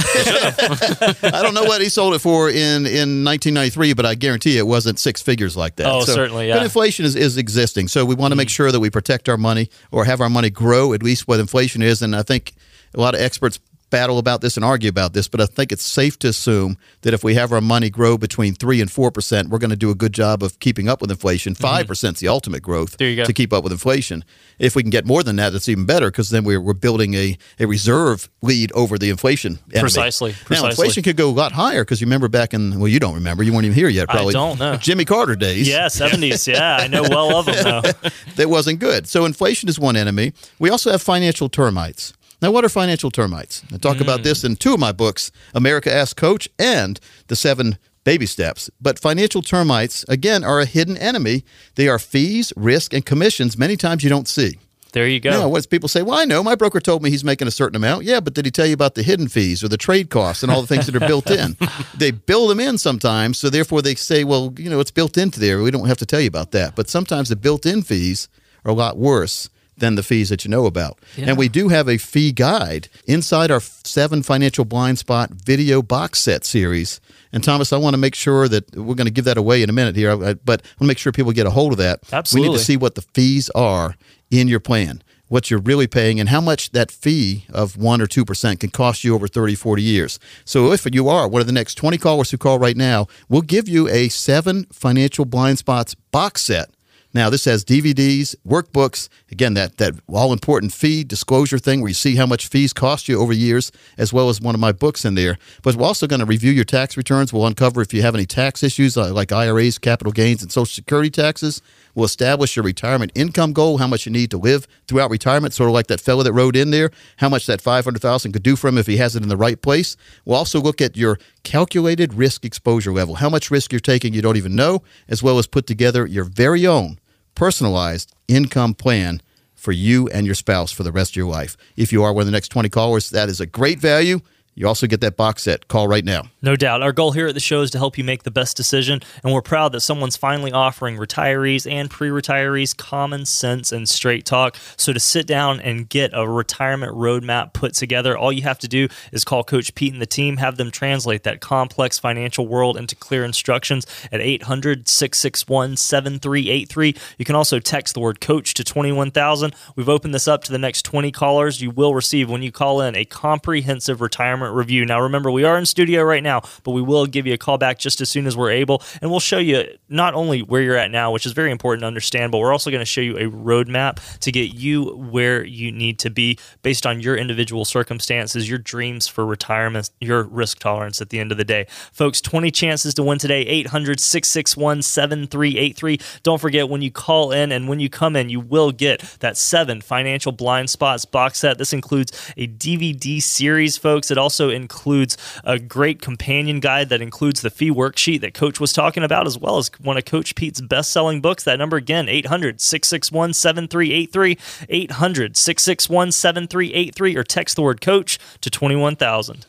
I 1.23 1.41
don't 1.41 1.53
know 1.53 1.63
what 1.63 1.81
he 1.81 1.89
sold 1.89 2.13
it 2.15 2.19
for 2.19 2.49
in, 2.49 2.85
in 2.85 3.23
1993, 3.23 3.93
but 3.93 4.05
I 4.05 4.15
guarantee 4.15 4.57
it 4.57 4.67
wasn't 4.67 4.99
six 4.99 5.21
figures 5.21 5.55
like 5.55 5.75
that. 5.77 5.87
Oh, 5.87 6.01
certainly, 6.01 6.47
yeah. 6.47 6.55
But 6.55 6.63
inflation 6.63 7.05
is, 7.05 7.10
is 7.15 7.37
existing. 7.37 7.87
So 7.87 8.05
we 8.05 8.15
want 8.15 8.31
to 8.31 8.35
make 8.35 8.47
mm. 8.47 8.51
sure 8.51 8.71
that 8.71 8.79
we 8.79 8.89
protect 8.89 9.29
our 9.29 9.37
money 9.37 9.69
or 9.91 10.05
have 10.05 10.21
our 10.21 10.29
money 10.29 10.49
grow 10.49 10.93
at 10.93 11.03
least 11.03 11.27
what 11.27 11.39
inflation 11.39 11.81
is. 11.81 12.01
And 12.01 12.15
I 12.15 12.23
think 12.23 12.53
a 12.93 12.99
lot 12.99 13.15
of 13.15 13.21
experts 13.21 13.59
battle 13.91 14.17
about 14.17 14.41
this 14.41 14.55
and 14.57 14.65
argue 14.65 14.89
about 14.89 15.13
this, 15.13 15.27
but 15.27 15.39
I 15.39 15.45
think 15.45 15.71
it's 15.71 15.83
safe 15.83 16.17
to 16.19 16.29
assume 16.29 16.77
that 17.01 17.13
if 17.13 17.23
we 17.23 17.35
have 17.35 17.51
our 17.51 17.61
money 17.61 17.91
grow 17.91 18.17
between 18.17 18.55
3 18.55 18.81
and 18.81 18.89
4%, 18.89 19.49
we're 19.49 19.59
going 19.59 19.69
to 19.69 19.75
do 19.75 19.91
a 19.91 19.95
good 19.95 20.13
job 20.13 20.41
of 20.41 20.57
keeping 20.59 20.89
up 20.89 21.01
with 21.01 21.11
inflation. 21.11 21.53
5% 21.53 22.13
is 22.13 22.19
the 22.19 22.27
ultimate 22.27 22.63
growth 22.63 22.71
Mm-hmm. 22.91 22.95
There 22.97 23.09
you 23.09 23.15
go. 23.17 23.25
to 23.25 23.33
keep 23.33 23.53
up 23.53 23.63
with 23.63 23.71
inflation. 23.71 24.23
If 24.57 24.75
we 24.75 24.81
can 24.81 24.89
get 24.89 25.05
more 25.05 25.21
than 25.21 25.35
that, 25.35 25.51
that's 25.51 25.69
even 25.69 25.85
better 25.85 26.09
because 26.09 26.29
then 26.31 26.43
we're, 26.43 26.59
we're 26.59 26.73
building 26.73 27.13
a, 27.13 27.37
a 27.59 27.67
reserve 27.67 28.29
lead 28.41 28.71
over 28.71 28.97
the 28.97 29.09
inflation. 29.09 29.59
enemy. 29.69 29.81
Precisely, 29.81 30.31
Now, 30.31 30.37
precisely. 30.45 30.69
inflation 30.69 31.03
could 31.03 31.17
go 31.17 31.29
a 31.29 31.31
lot 31.31 31.51
higher 31.51 31.83
because 31.83 32.01
you 32.01 32.07
remember 32.07 32.27
back 32.29 32.53
in, 32.55 32.79
well, 32.79 32.87
you 32.87 32.99
don't 32.99 33.13
remember. 33.15 33.43
You 33.43 33.51
weren't 33.53 33.65
even 33.65 33.75
here 33.75 33.89
yet, 33.89 34.09
I 34.09 34.13
probably. 34.13 34.33
don't 34.33 34.57
know. 34.59 34.77
Jimmy 34.77 35.05
Carter 35.05 35.35
days. 35.35 35.67
Yeah, 35.67 35.87
70s. 35.87 36.47
Yeah, 36.47 36.77
I 36.77 36.87
know 36.87 37.03
well 37.03 37.37
of 37.37 37.45
them, 37.45 37.63
though. 37.83 38.09
that 38.37 38.49
wasn't 38.49 38.79
good. 38.79 39.07
So 39.07 39.25
inflation 39.25 39.67
is 39.69 39.77
one 39.77 39.95
enemy. 39.97 40.31
We 40.59 40.69
also 40.69 40.91
have 40.91 41.01
financial 41.01 41.49
termites. 41.49 42.13
Now, 42.41 42.49
what 42.49 42.65
are 42.65 42.69
financial 42.69 43.11
termites? 43.11 43.63
I 43.71 43.77
talk 43.77 44.01
about 44.01 44.23
this 44.23 44.41
hmm. 44.41 44.47
in 44.47 44.55
two 44.55 44.73
of 44.73 44.79
my 44.79 44.91
books, 44.91 45.31
America 45.53 45.93
Ask 45.93 46.17
Coach 46.17 46.49
and 46.57 46.99
The 47.27 47.35
Seven 47.35 47.77
Baby 48.03 48.25
Steps. 48.25 48.69
But 48.81 48.97
financial 48.97 49.43
termites, 49.43 50.03
again, 50.09 50.43
are 50.43 50.59
a 50.59 50.65
hidden 50.65 50.97
enemy. 50.97 51.43
They 51.75 51.87
are 51.87 51.99
fees, 51.99 52.51
risk, 52.55 52.93
and 52.93 53.05
commissions 53.05 53.57
many 53.57 53.77
times 53.77 54.03
you 54.03 54.09
don't 54.09 54.27
see. 54.27 54.57
There 54.93 55.07
you 55.07 55.19
go. 55.19 55.29
No, 55.29 55.47
what 55.47 55.69
people 55.69 55.87
say, 55.87 56.01
well, 56.01 56.17
I 56.17 56.25
know 56.25 56.43
my 56.43 56.55
broker 56.55 56.81
told 56.81 57.01
me 57.01 57.11
he's 57.11 57.23
making 57.23 57.47
a 57.47 57.51
certain 57.51 57.77
amount. 57.77 58.03
Yeah, 58.03 58.19
but 58.19 58.33
did 58.33 58.43
he 58.43 58.51
tell 58.51 58.65
you 58.65 58.73
about 58.73 58.95
the 58.95 59.03
hidden 59.03 59.29
fees 59.29 59.63
or 59.63 59.69
the 59.69 59.77
trade 59.77 60.09
costs 60.09 60.43
and 60.43 60.51
all 60.51 60.61
the 60.61 60.67
things 60.67 60.87
that 60.87 60.95
are 60.95 61.07
built 61.07 61.29
in? 61.29 61.55
They 61.95 62.11
build 62.11 62.49
them 62.49 62.59
in 62.59 62.79
sometimes, 62.79 63.37
so 63.37 63.49
therefore 63.49 63.83
they 63.83 63.93
say, 63.93 64.23
well, 64.23 64.53
you 64.57 64.69
know, 64.69 64.79
it's 64.79 64.91
built 64.91 65.17
into 65.17 65.39
there. 65.39 65.61
We 65.61 65.69
don't 65.69 65.87
have 65.87 65.99
to 65.99 66.05
tell 66.05 66.19
you 66.19 66.27
about 66.27 66.51
that. 66.51 66.75
But 66.75 66.89
sometimes 66.89 67.29
the 67.29 67.35
built-in 67.35 67.83
fees 67.83 68.27
are 68.65 68.71
a 68.71 68.73
lot 68.73 68.97
worse 68.97 69.49
than 69.77 69.95
the 69.95 70.03
fees 70.03 70.29
that 70.29 70.45
you 70.45 70.51
know 70.51 70.65
about. 70.65 70.99
And 71.17 71.37
we 71.37 71.49
do 71.49 71.69
have 71.69 71.87
a 71.87 71.97
fee 71.97 72.31
guide 72.31 72.87
inside 73.05 73.49
our 73.51 73.59
seven 73.59 74.21
financial 74.21 74.65
blind 74.65 74.99
spot 74.99 75.31
video 75.31 75.81
box 75.81 76.19
set 76.19 76.45
series. 76.45 77.01
And 77.33 77.43
Thomas, 77.43 77.71
I 77.73 77.77
want 77.77 77.93
to 77.93 77.97
make 77.97 78.13
sure 78.13 78.47
that 78.47 78.75
we're 78.75 78.95
going 78.95 79.05
to 79.07 79.11
give 79.11 79.25
that 79.25 79.37
away 79.37 79.63
in 79.63 79.69
a 79.69 79.73
minute 79.73 79.95
here, 79.95 80.15
but 80.17 80.21
I 80.27 80.33
want 80.33 80.79
to 80.79 80.85
make 80.85 80.97
sure 80.97 81.11
people 81.11 81.31
get 81.31 81.47
a 81.47 81.51
hold 81.51 81.71
of 81.71 81.77
that. 81.79 82.01
Absolutely. 82.11 82.49
We 82.49 82.53
need 82.53 82.59
to 82.59 82.63
see 82.65 82.77
what 82.77 82.95
the 82.95 83.01
fees 83.01 83.49
are 83.51 83.95
in 84.29 84.47
your 84.47 84.59
plan, 84.59 85.01
what 85.29 85.49
you're 85.49 85.61
really 85.61 85.87
paying, 85.87 86.19
and 86.19 86.29
how 86.29 86.41
much 86.41 86.71
that 86.71 86.91
fee 86.91 87.45
of 87.49 87.77
1 87.77 88.01
or 88.01 88.07
2% 88.07 88.59
can 88.59 88.69
cost 88.69 89.03
you 89.03 89.15
over 89.15 89.27
30, 89.27 89.55
40 89.55 89.81
years. 89.81 90.19
So 90.45 90.73
if 90.73 90.85
you 90.93 91.07
are 91.07 91.27
one 91.27 91.39
of 91.41 91.47
the 91.47 91.53
next 91.53 91.75
20 91.75 91.97
callers 91.97 92.31
who 92.31 92.37
call 92.37 92.59
right 92.59 92.77
now, 92.77 93.07
we'll 93.29 93.41
give 93.41 93.67
you 93.69 93.87
a 93.87 94.09
seven 94.09 94.65
financial 94.65 95.25
blind 95.25 95.57
spots 95.57 95.95
box 95.95 96.41
set. 96.41 96.69
Now, 97.13 97.29
this 97.29 97.43
has 97.45 97.65
DVDs, 97.65 98.35
workbooks, 98.47 99.09
again, 99.31 99.53
that, 99.55 99.77
that 99.77 99.95
all 100.07 100.31
important 100.31 100.73
fee 100.73 101.03
disclosure 101.03 101.59
thing 101.59 101.81
where 101.81 101.89
you 101.89 101.93
see 101.93 102.15
how 102.15 102.25
much 102.25 102.47
fees 102.47 102.71
cost 102.71 103.09
you 103.09 103.19
over 103.19 103.33
years, 103.33 103.71
as 103.97 104.13
well 104.13 104.29
as 104.29 104.39
one 104.39 104.55
of 104.55 104.61
my 104.61 104.71
books 104.71 105.03
in 105.03 105.15
there. 105.15 105.37
But 105.61 105.75
we're 105.75 105.85
also 105.85 106.07
going 106.07 106.21
to 106.21 106.25
review 106.25 106.51
your 106.51 106.63
tax 106.63 106.95
returns. 106.95 107.33
We'll 107.33 107.45
uncover 107.45 107.81
if 107.81 107.93
you 107.93 108.01
have 108.01 108.15
any 108.15 108.25
tax 108.25 108.63
issues 108.63 108.95
uh, 108.95 109.13
like 109.13 109.31
IRAs, 109.31 109.77
capital 109.77 110.13
gains, 110.13 110.41
and 110.41 110.51
Social 110.51 110.73
Security 110.73 111.09
taxes. 111.09 111.61
We'll 111.95 112.05
establish 112.05 112.55
your 112.55 112.63
retirement 112.63 113.11
income 113.15 113.53
goal, 113.53 113.77
how 113.77 113.87
much 113.87 114.05
you 114.05 114.11
need 114.11 114.31
to 114.31 114.37
live 114.37 114.67
throughout 114.87 115.09
retirement, 115.09 115.53
sort 115.53 115.69
of 115.69 115.73
like 115.73 115.87
that 115.87 116.01
fellow 116.01 116.23
that 116.23 116.33
wrote 116.33 116.55
in 116.55 116.71
there, 116.71 116.91
how 117.17 117.29
much 117.29 117.45
that 117.45 117.61
500000 117.61 118.31
could 118.31 118.43
do 118.43 118.55
for 118.55 118.67
him 118.67 118.77
if 118.77 118.87
he 118.87 118.97
has 118.97 119.15
it 119.15 119.23
in 119.23 119.29
the 119.29 119.37
right 119.37 119.61
place. 119.61 119.97
We'll 120.25 120.37
also 120.37 120.59
look 120.61 120.81
at 120.81 120.97
your 120.97 121.19
calculated 121.43 122.13
risk 122.13 122.45
exposure 122.45 122.91
level, 122.91 123.15
how 123.15 123.29
much 123.29 123.51
risk 123.51 123.71
you're 123.71 123.79
taking 123.79 124.13
you 124.13 124.21
don't 124.21 124.37
even 124.37 124.55
know, 124.55 124.83
as 125.07 125.21
well 125.21 125.39
as 125.39 125.47
put 125.47 125.67
together 125.67 126.05
your 126.05 126.25
very 126.25 126.65
own 126.65 126.99
personalized 127.35 128.13
income 128.27 128.73
plan 128.73 129.21
for 129.55 129.71
you 129.71 130.07
and 130.09 130.25
your 130.25 130.35
spouse 130.35 130.71
for 130.71 130.83
the 130.83 130.91
rest 130.91 131.11
of 131.11 131.17
your 131.17 131.29
life. 131.29 131.55
If 131.77 131.93
you 131.93 132.03
are 132.03 132.11
one 132.11 132.21
of 132.21 132.25
the 132.25 132.31
next 132.31 132.49
20 132.49 132.69
callers, 132.69 133.11
that 133.11 133.29
is 133.29 133.39
a 133.39 133.45
great 133.45 133.79
value. 133.79 134.19
You 134.53 134.67
also 134.67 134.85
get 134.85 134.99
that 135.01 135.15
box 135.15 135.43
set. 135.43 135.67
Call 135.69 135.87
right 135.87 136.03
now. 136.03 136.23
No 136.41 136.55
doubt. 136.55 136.81
Our 136.81 136.91
goal 136.91 137.13
here 137.13 137.27
at 137.27 137.33
the 137.33 137.39
show 137.39 137.61
is 137.61 137.71
to 137.71 137.77
help 137.77 137.97
you 137.97 138.03
make 138.03 138.23
the 138.23 138.31
best 138.31 138.57
decision, 138.57 139.01
and 139.23 139.33
we're 139.33 139.41
proud 139.41 139.71
that 139.71 139.79
someone's 139.81 140.17
finally 140.17 140.51
offering 140.51 140.97
retirees 140.97 141.69
and 141.69 141.89
pre 141.89 142.09
retirees 142.09 142.75
common 142.75 143.25
sense 143.25 143.71
and 143.71 143.87
straight 143.87 144.25
talk. 144.25 144.57
So, 144.75 144.91
to 144.91 144.99
sit 144.99 145.25
down 145.25 145.61
and 145.61 145.87
get 145.87 146.11
a 146.13 146.27
retirement 146.27 146.93
roadmap 146.93 147.53
put 147.53 147.73
together, 147.75 148.17
all 148.17 148.33
you 148.33 148.41
have 148.41 148.59
to 148.59 148.67
do 148.67 148.89
is 149.13 149.23
call 149.23 149.43
Coach 149.43 149.73
Pete 149.73 149.93
and 149.93 150.01
the 150.01 150.05
team, 150.05 150.37
have 150.37 150.57
them 150.57 150.69
translate 150.69 151.23
that 151.23 151.39
complex 151.39 151.97
financial 151.97 152.45
world 152.45 152.75
into 152.75 152.95
clear 152.95 153.23
instructions 153.23 153.87
at 154.11 154.19
800 154.19 154.89
661 154.89 155.77
7383. 155.77 156.95
You 157.17 157.25
can 157.25 157.35
also 157.35 157.59
text 157.59 157.93
the 157.93 158.01
word 158.01 158.19
coach 158.19 158.53
to 158.55 158.63
21000. 158.63 159.55
We've 159.77 159.89
opened 159.89 160.13
this 160.13 160.27
up 160.27 160.43
to 160.43 160.51
the 160.51 160.57
next 160.57 160.83
20 160.83 161.11
callers. 161.11 161.61
You 161.61 161.71
will 161.71 161.95
receive, 161.95 162.29
when 162.29 162.43
you 162.43 162.51
call 162.51 162.81
in, 162.81 162.95
a 162.95 163.05
comprehensive 163.05 164.01
retirement 164.01 164.40
review. 164.41 164.85
Now, 164.85 165.01
remember, 165.01 165.31
we 165.31 165.43
are 165.43 165.57
in 165.57 165.65
studio 165.65 166.03
right 166.03 166.23
now, 166.23 166.41
but 166.63 166.71
we 166.71 166.81
will 166.81 167.05
give 167.05 167.27
you 167.27 167.33
a 167.33 167.37
call 167.37 167.57
back 167.57 167.79
just 167.79 168.01
as 168.01 168.09
soon 168.09 168.27
as 168.27 168.35
we're 168.35 168.51
able, 168.51 168.81
and 169.01 169.11
we'll 169.11 169.19
show 169.19 169.37
you 169.37 169.63
not 169.89 170.13
only 170.13 170.41
where 170.41 170.61
you're 170.61 170.77
at 170.77 170.91
now, 170.91 171.11
which 171.11 171.25
is 171.25 171.31
very 171.33 171.51
important 171.51 171.81
to 171.81 171.87
understand, 171.87 172.31
but 172.31 172.39
we're 172.39 172.51
also 172.51 172.69
going 172.69 172.81
to 172.81 172.85
show 172.85 173.01
you 173.01 173.17
a 173.17 173.29
roadmap 173.29 173.99
to 174.19 174.31
get 174.31 174.53
you 174.53 174.95
where 174.95 175.43
you 175.43 175.71
need 175.71 175.99
to 175.99 176.09
be 176.09 176.37
based 176.61 176.85
on 176.85 176.99
your 176.99 177.15
individual 177.15 177.65
circumstances, 177.65 178.49
your 178.49 178.57
dreams 178.57 179.07
for 179.07 179.25
retirement, 179.25 179.89
your 179.99 180.23
risk 180.23 180.59
tolerance 180.59 181.01
at 181.01 181.09
the 181.09 181.19
end 181.19 181.31
of 181.31 181.37
the 181.37 181.43
day. 181.43 181.65
Folks, 181.91 182.21
20 182.21 182.51
chances 182.51 182.93
to 182.93 183.03
win 183.03 183.19
today, 183.19 183.41
800 183.41 183.99
661 183.99 184.81
7383. 184.81 185.99
Don't 186.23 186.39
forget, 186.39 186.69
when 186.69 186.81
you 186.81 186.91
call 186.91 187.31
in 187.31 187.51
and 187.51 187.67
when 187.67 187.79
you 187.79 187.89
come 187.89 188.15
in, 188.15 188.29
you 188.29 188.39
will 188.39 188.71
get 188.71 189.01
that 189.19 189.37
seven 189.37 189.81
financial 189.81 190.31
blind 190.31 190.69
spots 190.69 191.05
box 191.05 191.39
set. 191.39 191.57
This 191.57 191.73
includes 191.73 192.11
a 192.37 192.47
DVD 192.47 193.21
series, 193.21 193.77
folks. 193.77 194.09
It 194.09 194.17
also 194.17 194.30
includes 194.39 195.17
a 195.43 195.59
great 195.59 196.01
companion 196.01 196.59
guide 196.59 196.89
that 196.89 197.01
includes 197.01 197.41
the 197.41 197.49
fee 197.49 197.71
worksheet 197.71 198.21
that 198.21 198.33
Coach 198.33 198.59
was 198.59 198.73
talking 198.73 199.03
about, 199.03 199.27
as 199.27 199.37
well 199.37 199.57
as 199.57 199.69
one 199.79 199.97
of 199.97 200.05
Coach 200.05 200.35
Pete's 200.35 200.61
best 200.61 200.91
selling 200.91 201.21
books. 201.21 201.43
That 201.43 201.59
number 201.59 201.77
again, 201.77 202.07
800 202.07 202.61
661 202.61 203.33
7383. 203.33 204.37
800 204.69 205.37
661 205.37 206.11
7383, 206.11 207.15
or 207.15 207.23
text 207.23 207.55
the 207.55 207.61
word 207.61 207.81
coach 207.81 208.19
to 208.41 208.49
21000. 208.49 209.45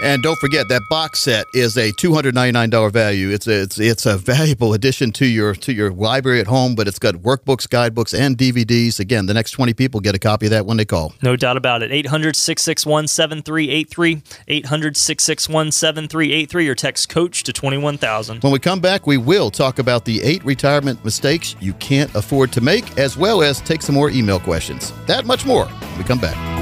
And 0.00 0.22
don't 0.22 0.38
forget 0.38 0.68
that 0.68 0.82
box 0.88 1.20
set 1.20 1.46
is 1.52 1.76
a 1.76 1.92
two 1.92 2.14
hundred 2.14 2.34
ninety 2.34 2.52
nine 2.52 2.70
dollar 2.70 2.90
value. 2.90 3.30
It's 3.30 3.46
a, 3.46 3.62
it's 3.62 3.78
it's 3.78 4.06
a 4.06 4.16
valuable 4.16 4.72
addition 4.72 5.12
to 5.12 5.26
your 5.26 5.54
to 5.56 5.72
your 5.72 5.90
library 5.92 6.40
at 6.40 6.46
home. 6.46 6.74
But 6.74 6.88
it's 6.88 6.98
got 6.98 7.16
workbooks, 7.16 7.68
guidebooks, 7.68 8.14
and 8.14 8.36
DVDs. 8.36 8.98
Again, 8.98 9.26
the 9.26 9.34
next 9.34 9.52
twenty 9.52 9.74
people 9.74 10.00
get 10.00 10.14
a 10.14 10.18
copy 10.18 10.46
of 10.46 10.50
that 10.50 10.66
when 10.66 10.76
they 10.76 10.84
call. 10.84 11.14
No 11.22 11.36
doubt 11.36 11.56
about 11.56 11.82
it. 11.82 11.92
800 11.92 12.36
661 12.36 13.08
7383. 13.08 14.22
800 14.48 14.96
661 14.96 15.72
7383 15.72 16.68
or 16.68 16.74
text 16.74 17.08
coach 17.08 17.42
to 17.44 17.52
21000. 17.52 18.42
When 18.42 18.52
we 18.52 18.58
come 18.58 18.80
back, 18.80 19.06
we 19.06 19.18
will 19.18 19.50
talk 19.50 19.78
about 19.78 20.04
the 20.04 20.22
eight 20.22 20.44
retirement 20.44 21.04
mistakes 21.04 21.54
you 21.60 21.74
can't 21.74 22.14
afford 22.14 22.52
to 22.52 22.60
make, 22.60 22.98
as 22.98 23.16
well 23.16 23.42
as 23.42 23.60
take 23.60 23.82
some 23.82 23.94
more 23.94 24.10
email 24.10 24.40
questions. 24.40 24.92
That 25.06 25.26
much 25.26 25.44
more 25.46 25.66
when 25.66 25.98
we 25.98 26.04
come 26.04 26.18
back. 26.18 26.61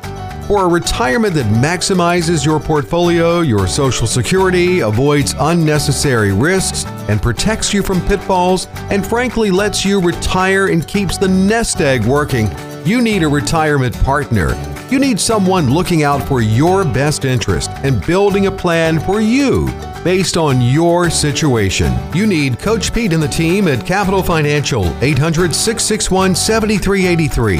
For 0.47 0.65
a 0.65 0.67
retirement 0.67 1.33
that 1.35 1.45
maximizes 1.45 2.45
your 2.45 2.59
portfolio, 2.59 3.39
your 3.41 3.67
social 3.67 4.05
security, 4.05 4.81
avoids 4.81 5.33
unnecessary 5.39 6.33
risks, 6.33 6.85
and 7.07 7.21
protects 7.21 7.73
you 7.73 7.81
from 7.81 8.01
pitfalls, 8.07 8.67
and 8.89 9.05
frankly 9.05 9.49
lets 9.51 9.85
you 9.85 10.01
retire 10.01 10.67
and 10.67 10.85
keeps 10.87 11.17
the 11.17 11.27
nest 11.27 11.79
egg 11.79 12.03
working, 12.05 12.49
you 12.85 13.01
need 13.01 13.23
a 13.23 13.27
retirement 13.27 13.97
partner. 14.03 14.70
You 14.91 14.99
need 14.99 15.19
someone 15.21 15.69
looking 15.69 16.03
out 16.03 16.27
for 16.27 16.41
your 16.41 16.83
best 16.83 17.23
interest 17.23 17.71
and 17.83 18.05
building 18.05 18.47
a 18.47 18.51
plan 18.51 18.99
for 18.99 19.21
you 19.21 19.67
based 20.03 20.35
on 20.35 20.61
your 20.61 21.09
situation. 21.09 21.97
You 22.13 22.27
need 22.27 22.59
Coach 22.59 22.93
Pete 22.93 23.13
and 23.13 23.23
the 23.23 23.29
team 23.29 23.69
at 23.69 23.85
Capital 23.85 24.21
Financial, 24.21 24.83
800 25.01 25.55
661 25.55 26.35
7383. 26.35 27.59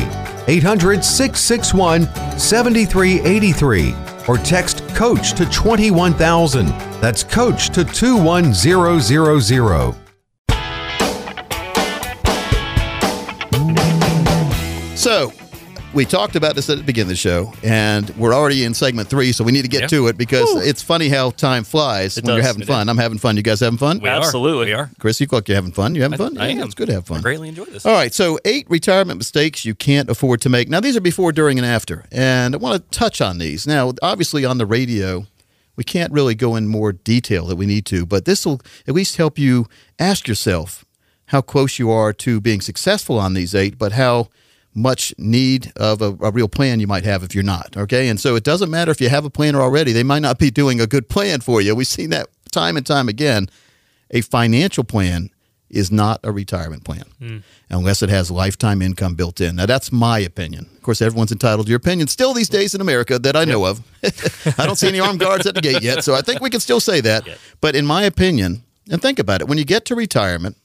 800 0.54 1.06
661 1.06 2.02
7383 2.38 3.96
or 4.28 4.38
text 4.38 4.86
coach 4.89 5.32
to 5.32 5.46
21000. 5.46 6.67
That's 7.00 7.24
coach 7.24 7.70
to 7.70 7.86
21000. 7.86 9.96
So, 14.98 15.32
we 15.93 16.06
talked 16.06 16.38
about 16.38 16.56
this 16.56 16.69
at 16.69 16.77
the 16.77 16.84
beginning 16.84 17.08
of 17.08 17.10
the 17.10 17.15
show, 17.17 17.54
and 17.63 18.10
we're 18.12 18.34
already 18.34 18.63
in 18.63 18.73
segment 18.73 19.10
three, 19.10 19.34
so 19.34 19.43
we 19.43 19.51
need 19.51 19.63
to 19.63 19.67
get 19.67 19.82
Yeah. 19.82 19.88
to 19.88 20.08
it 20.08 20.17
because 20.17 20.65
it's 20.65 20.82
funny 20.82 21.10
how 21.10 21.32
time 21.32 21.65
flies 21.65 22.17
It 22.17 22.23
when 22.23 22.36
you're 22.36 22.43
having 22.43 22.62
It 22.62 22.67
fun. 22.67 22.88
I'm 22.88 22.97
having 22.97 23.17
fun. 23.17 23.36
You 23.36 23.43
guys 23.43 23.60
having 23.60 23.77
fun? 23.77 23.99
We 23.99 24.08
are. 24.08 24.17
Absolutely. 24.19 24.67
We 24.67 24.73
are. 24.73 24.89
Chris, 24.99 25.19
you 25.19 25.25
look 25.25 25.34
like 25.34 25.47
you're 25.49 25.56
having 25.56 25.73
fun. 25.73 25.93
You 25.95 26.04
having 26.04 26.17
fun? 26.17 26.38
I 26.38 26.47
Yeah, 26.49 26.62
am. 26.62 26.65
It's 26.67 26.75
good 26.75 26.88
to 26.88 26.93
have 26.93 27.06
fun. 27.08 27.17
I 27.17 27.21
greatly 27.21 27.49
enjoy 27.49 27.65
this. 27.65 27.86
All 27.86 27.91
right, 27.93 28.13
so 28.13 28.39
eight 28.45 28.65
retirement 28.69 29.17
mistakes 29.17 29.65
you 29.65 29.75
can't 29.75 30.10
afford 30.10 30.39
to 30.41 30.49
make. 30.49 30.69
Now, 30.69 30.80
these 30.80 30.95
are 30.95 31.01
before, 31.01 31.34
during, 31.34 31.58
and 31.60 31.65
after. 31.65 32.06
And 32.12 32.56
I 32.56 32.58
want 32.58 32.89
to 32.91 32.97
touch 32.97 33.19
on 33.19 33.38
these. 33.38 33.67
Now, 33.67 33.91
obviously, 34.01 34.45
on 34.45 34.60
the 34.60 34.65
radio, 34.65 35.25
we 35.75 35.84
can't 35.84 36.13
really 36.13 36.36
go 36.36 36.56
in 36.56 36.67
more 36.69 36.93
detail 36.93 37.47
that 37.47 37.58
we 37.58 37.65
need 37.65 37.86
to, 37.88 38.06
but 38.06 38.23
this 38.23 38.45
will 38.45 38.62
at 38.88 38.93
least 38.93 39.17
help 39.17 39.38
you 39.38 39.67
ask 39.99 40.27
yourself 40.27 40.86
how 41.27 41.41
close 41.41 41.80
you 41.80 41.89
are 41.91 42.13
to 42.13 42.39
being 42.39 42.62
successful 42.62 43.17
on 43.19 43.34
these 43.34 43.54
eight, 43.56 43.77
but 43.77 43.93
how 43.93 44.27
much 44.74 45.14
need 45.18 45.72
of 45.76 46.02
a, 46.02 46.18
a 46.22 46.32
real 46.32 46.48
plan 46.48 46.80
you 46.80 46.88
might 46.88 47.04
have 47.04 47.24
if 47.24 47.36
you're 47.36 47.44
not. 47.44 47.76
Okay. 47.76 48.08
And 48.08 48.20
so 48.20 48.36
it 48.36 48.44
doesn't 48.44 48.70
matter 48.70 48.92
if 48.92 49.02
you 49.02 49.10
have 49.10 49.26
a 49.26 49.30
planner 49.30 49.62
already, 49.62 49.92
they 49.92 50.04
might 50.04 50.20
not 50.20 50.40
be 50.40 50.50
doing 50.50 50.80
a 50.80 50.88
good 50.88 51.10
plan 51.10 51.42
for 51.42 51.62
you. 51.62 51.76
We've 51.76 51.88
seen 51.88 52.10
that 52.12 52.28
time 52.52 52.78
and 52.78 52.86
time 52.86 53.10
again. 53.10 53.50
A 54.12 54.22
financial 54.22 54.84
plan 54.84 55.30
is 55.72 55.90
not 55.90 56.20
a 56.24 56.32
retirement 56.32 56.84
plan 56.84 57.06
hmm. 57.18 57.38
unless 57.70 58.02
it 58.02 58.10
has 58.10 58.30
lifetime 58.30 58.82
income 58.82 59.16
built 59.16 59.40
in. 59.40 59.56
Now, 59.56 59.66
that's 59.66 59.92
my 59.92 60.20
opinion. 60.20 60.70
Of 60.76 60.84
course, 60.84 61.02
everyone's 61.02 61.32
entitled 61.32 61.68
to 61.68 61.70
your 61.70 61.78
opinion 61.78 62.08
still 62.08 62.34
these 62.34 62.50
days 62.50 62.76
in 62.76 62.82
America 62.82 63.18
that 63.20 63.36
I 63.36 63.46
know 63.46 63.66
of. 63.66 63.82
I 64.60 64.66
don't 64.66 64.76
see 64.76 64.90
any 64.90 65.00
armed 65.00 65.22
guards 65.22 65.46
at 65.46 65.56
the 65.56 65.62
gate 65.62 65.82
yet, 65.82 66.04
so 66.04 66.14
I 66.14 66.22
think 66.22 66.42
we 66.42 66.50
can 66.50 66.60
still 66.60 66.82
say 66.82 67.00
that. 67.02 67.26
But 67.62 67.76
in 67.76 67.86
my 67.86 68.04
opinion, 68.04 68.64
and 68.90 69.02
think 69.02 69.20
about 69.20 69.42
it, 69.42 69.48
when 69.48 69.58
you 69.58 69.64
get 69.64 69.86
to 69.86 69.96
retirement, 69.96 70.58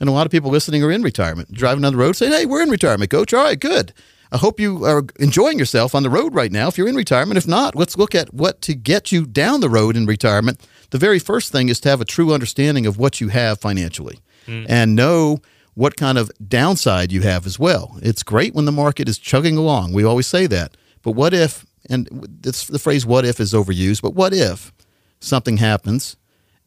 and 0.00 0.08
a 0.08 0.12
lot 0.12 0.26
of 0.26 0.32
people 0.32 0.50
listening 0.50 0.82
are 0.82 0.90
in 0.90 1.02
retirement, 1.02 1.52
driving 1.52 1.82
down 1.82 1.92
the 1.92 1.98
road 1.98 2.16
saying, 2.16 2.32
Hey, 2.32 2.46
we're 2.46 2.62
in 2.62 2.70
retirement, 2.70 3.10
coach. 3.10 3.32
All 3.32 3.44
right, 3.44 3.58
good. 3.58 3.92
I 4.32 4.38
hope 4.38 4.58
you 4.58 4.84
are 4.84 5.04
enjoying 5.20 5.58
yourself 5.58 5.94
on 5.94 6.02
the 6.02 6.10
road 6.10 6.34
right 6.34 6.50
now 6.50 6.68
if 6.68 6.76
you're 6.76 6.88
in 6.88 6.96
retirement. 6.96 7.38
If 7.38 7.46
not, 7.46 7.76
let's 7.76 7.96
look 7.96 8.14
at 8.14 8.34
what 8.34 8.60
to 8.62 8.74
get 8.74 9.12
you 9.12 9.24
down 9.24 9.60
the 9.60 9.70
road 9.70 9.96
in 9.96 10.04
retirement. 10.04 10.66
The 10.90 10.98
very 10.98 11.18
first 11.18 11.52
thing 11.52 11.68
is 11.68 11.78
to 11.80 11.88
have 11.88 12.00
a 12.00 12.04
true 12.04 12.34
understanding 12.34 12.86
of 12.86 12.98
what 12.98 13.20
you 13.20 13.28
have 13.28 13.60
financially 13.60 14.20
hmm. 14.46 14.64
and 14.68 14.96
know 14.96 15.38
what 15.74 15.96
kind 15.96 16.18
of 16.18 16.30
downside 16.46 17.12
you 17.12 17.22
have 17.22 17.46
as 17.46 17.58
well. 17.58 17.98
It's 18.02 18.22
great 18.22 18.54
when 18.54 18.64
the 18.64 18.72
market 18.72 19.08
is 19.08 19.18
chugging 19.18 19.56
along. 19.56 19.92
We 19.92 20.04
always 20.04 20.26
say 20.26 20.46
that. 20.48 20.76
But 21.02 21.12
what 21.12 21.32
if, 21.32 21.64
and 21.88 22.08
this, 22.40 22.64
the 22.64 22.78
phrase 22.78 23.06
what 23.06 23.24
if 23.24 23.38
is 23.38 23.52
overused, 23.52 24.02
but 24.02 24.14
what 24.14 24.32
if 24.32 24.72
something 25.20 25.58
happens 25.58 26.16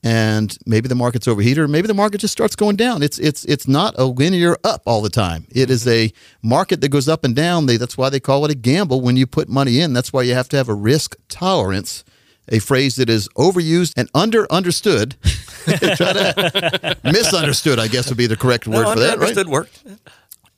and 0.03 0.57
maybe 0.65 0.87
the 0.87 0.95
market's 0.95 1.27
overheated 1.27 1.59
or 1.63 1.67
maybe 1.67 1.87
the 1.87 1.93
market 1.93 2.19
just 2.19 2.31
starts 2.31 2.55
going 2.55 2.75
down. 2.77 3.03
It's 3.03 3.19
it's 3.19 3.43
it's 3.45 3.67
not 3.67 3.95
a 3.97 4.05
linear 4.05 4.55
up 4.63 4.81
all 4.85 5.01
the 5.01 5.09
time. 5.09 5.45
It 5.51 5.69
is 5.69 5.85
a 5.87 6.11
market 6.41 6.81
that 6.81 6.89
goes 6.89 7.07
up 7.09 7.23
and 7.23 7.35
down. 7.35 7.65
They, 7.65 7.77
that's 7.77 7.97
why 7.97 8.09
they 8.09 8.19
call 8.19 8.45
it 8.45 8.51
a 8.51 8.55
gamble 8.55 9.01
when 9.01 9.17
you 9.17 9.27
put 9.27 9.49
money 9.49 9.79
in. 9.81 9.93
That's 9.93 10.13
why 10.13 10.21
you 10.23 10.33
have 10.33 10.47
to 10.49 10.57
have 10.57 10.69
a 10.69 10.73
risk 10.73 11.15
tolerance, 11.27 12.03
a 12.47 12.59
phrase 12.59 12.95
that 12.95 13.09
is 13.09 13.27
overused 13.37 13.93
and 13.97 14.09
under 14.13 14.49
understood. 14.51 15.15
Misunderstood, 17.03 17.79
I 17.79 17.87
guess 17.87 18.09
would 18.09 18.17
be 18.17 18.27
the 18.27 18.37
correct 18.37 18.67
word 18.67 18.83
No, 18.83 18.93
for 18.93 18.99
that, 18.99 19.17
right? 19.19 19.29
understood 19.29 19.47
work. 19.49 19.69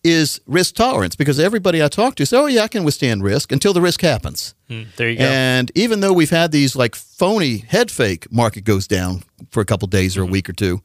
Is 0.04 0.42
risk 0.48 0.74
tolerance 0.76 1.16
because 1.16 1.40
everybody 1.40 1.84
I 1.84 1.88
talk 1.88 2.16
to 2.16 2.26
says, 2.26 2.34
"Oh 2.40 2.48
yeah, 2.48 2.64
I 2.64 2.68
can 2.68 2.84
withstand 2.84 3.24
risk 3.24 3.52
until 3.52 3.72
the 3.72 3.82
risk 3.82 4.02
happens." 4.02 4.56
Hmm, 4.68 4.84
there 4.98 5.10
you 5.12 5.18
go. 5.20 5.26
And 5.26 5.72
even 5.76 6.00
though 6.00 6.12
we've 6.12 6.32
had 6.32 6.52
these 6.52 6.76
like 6.76 6.96
phony 6.96 7.58
head 7.60 7.92
fake 7.92 8.32
market 8.32 8.64
goes 8.64 8.88
down 8.88 9.22
for 9.52 9.62
a 9.62 9.66
couple 9.66 9.88
days 9.88 10.18
or 10.18 10.24
a 10.24 10.26
week 10.26 10.50
or 10.50 10.54
two, 10.54 10.82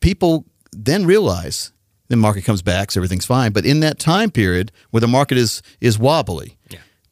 people 0.00 0.44
then 0.72 1.06
realize 1.06 1.72
the 2.08 2.16
market 2.16 2.44
comes 2.44 2.62
back, 2.62 2.90
so 2.90 2.98
everything's 2.98 3.26
fine. 3.26 3.52
But 3.52 3.64
in 3.64 3.78
that 3.80 3.98
time 4.00 4.30
period 4.32 4.72
where 4.90 5.00
the 5.00 5.08
market 5.08 5.38
is 5.38 5.62
is 5.80 5.96
wobbly, 5.96 6.56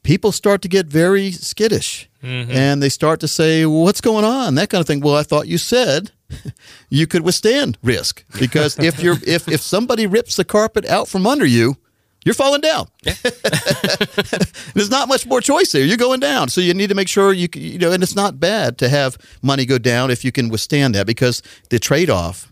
people 0.03 0.33
start 0.33 0.63
to 0.63 0.69
get 0.69 0.87
very 0.87 1.31
skittish 1.31 2.09
and 2.51 2.83
they 2.83 2.89
start 2.89 3.21
to 3.21 3.29
say, 3.29 3.67
well, 3.67 3.83
"What's 3.83 4.01
going 4.01 4.25
on?" 4.25 4.55
That 4.57 4.69
kind 4.71 4.81
of 4.81 4.87
thing. 4.89 5.01
Well, 5.01 5.15
I 5.15 5.23
thought 5.23 5.47
you 5.47 5.59
said 5.59 6.11
you 6.89 7.07
could 7.07 7.23
withstand 7.23 7.79
risk 7.83 8.25
because 8.39 8.79
if 8.79 9.01
you're 9.01 9.17
if 9.27 9.49
if 9.49 9.61
somebody 9.61 10.07
rips 10.07 10.37
the 10.37 10.45
carpet 10.45 10.87
out 10.87 11.09
from 11.09 11.27
under 11.27 11.47
you, 11.47 11.77
you're 12.25 12.35
falling 12.35 12.63
down. 12.63 12.89
There's 14.75 14.91
not 14.91 15.09
much 15.09 15.27
more 15.27 15.41
choice 15.41 15.73
there. 15.73 15.85
You're 15.85 15.99
going 15.99 16.21
down, 16.21 16.49
so 16.49 16.61
you 16.61 16.73
need 16.73 16.89
to 16.89 16.95
make 16.95 17.09
sure 17.09 17.33
you 17.33 17.49
you 17.55 17.79
know. 17.79 17.93
And 17.93 18.03
it's 18.03 18.17
not 18.17 18.41
bad 18.41 18.79
to 18.79 18.89
have 18.89 19.19
money 19.43 19.67
go 19.67 19.79
down 19.79 20.11
if 20.11 20.25
you 20.25 20.33
can 20.33 20.49
withstand 20.49 20.95
that 20.95 21.07
because 21.07 21.43
the 21.69 21.79
trade 21.79 22.09
off, 22.09 22.51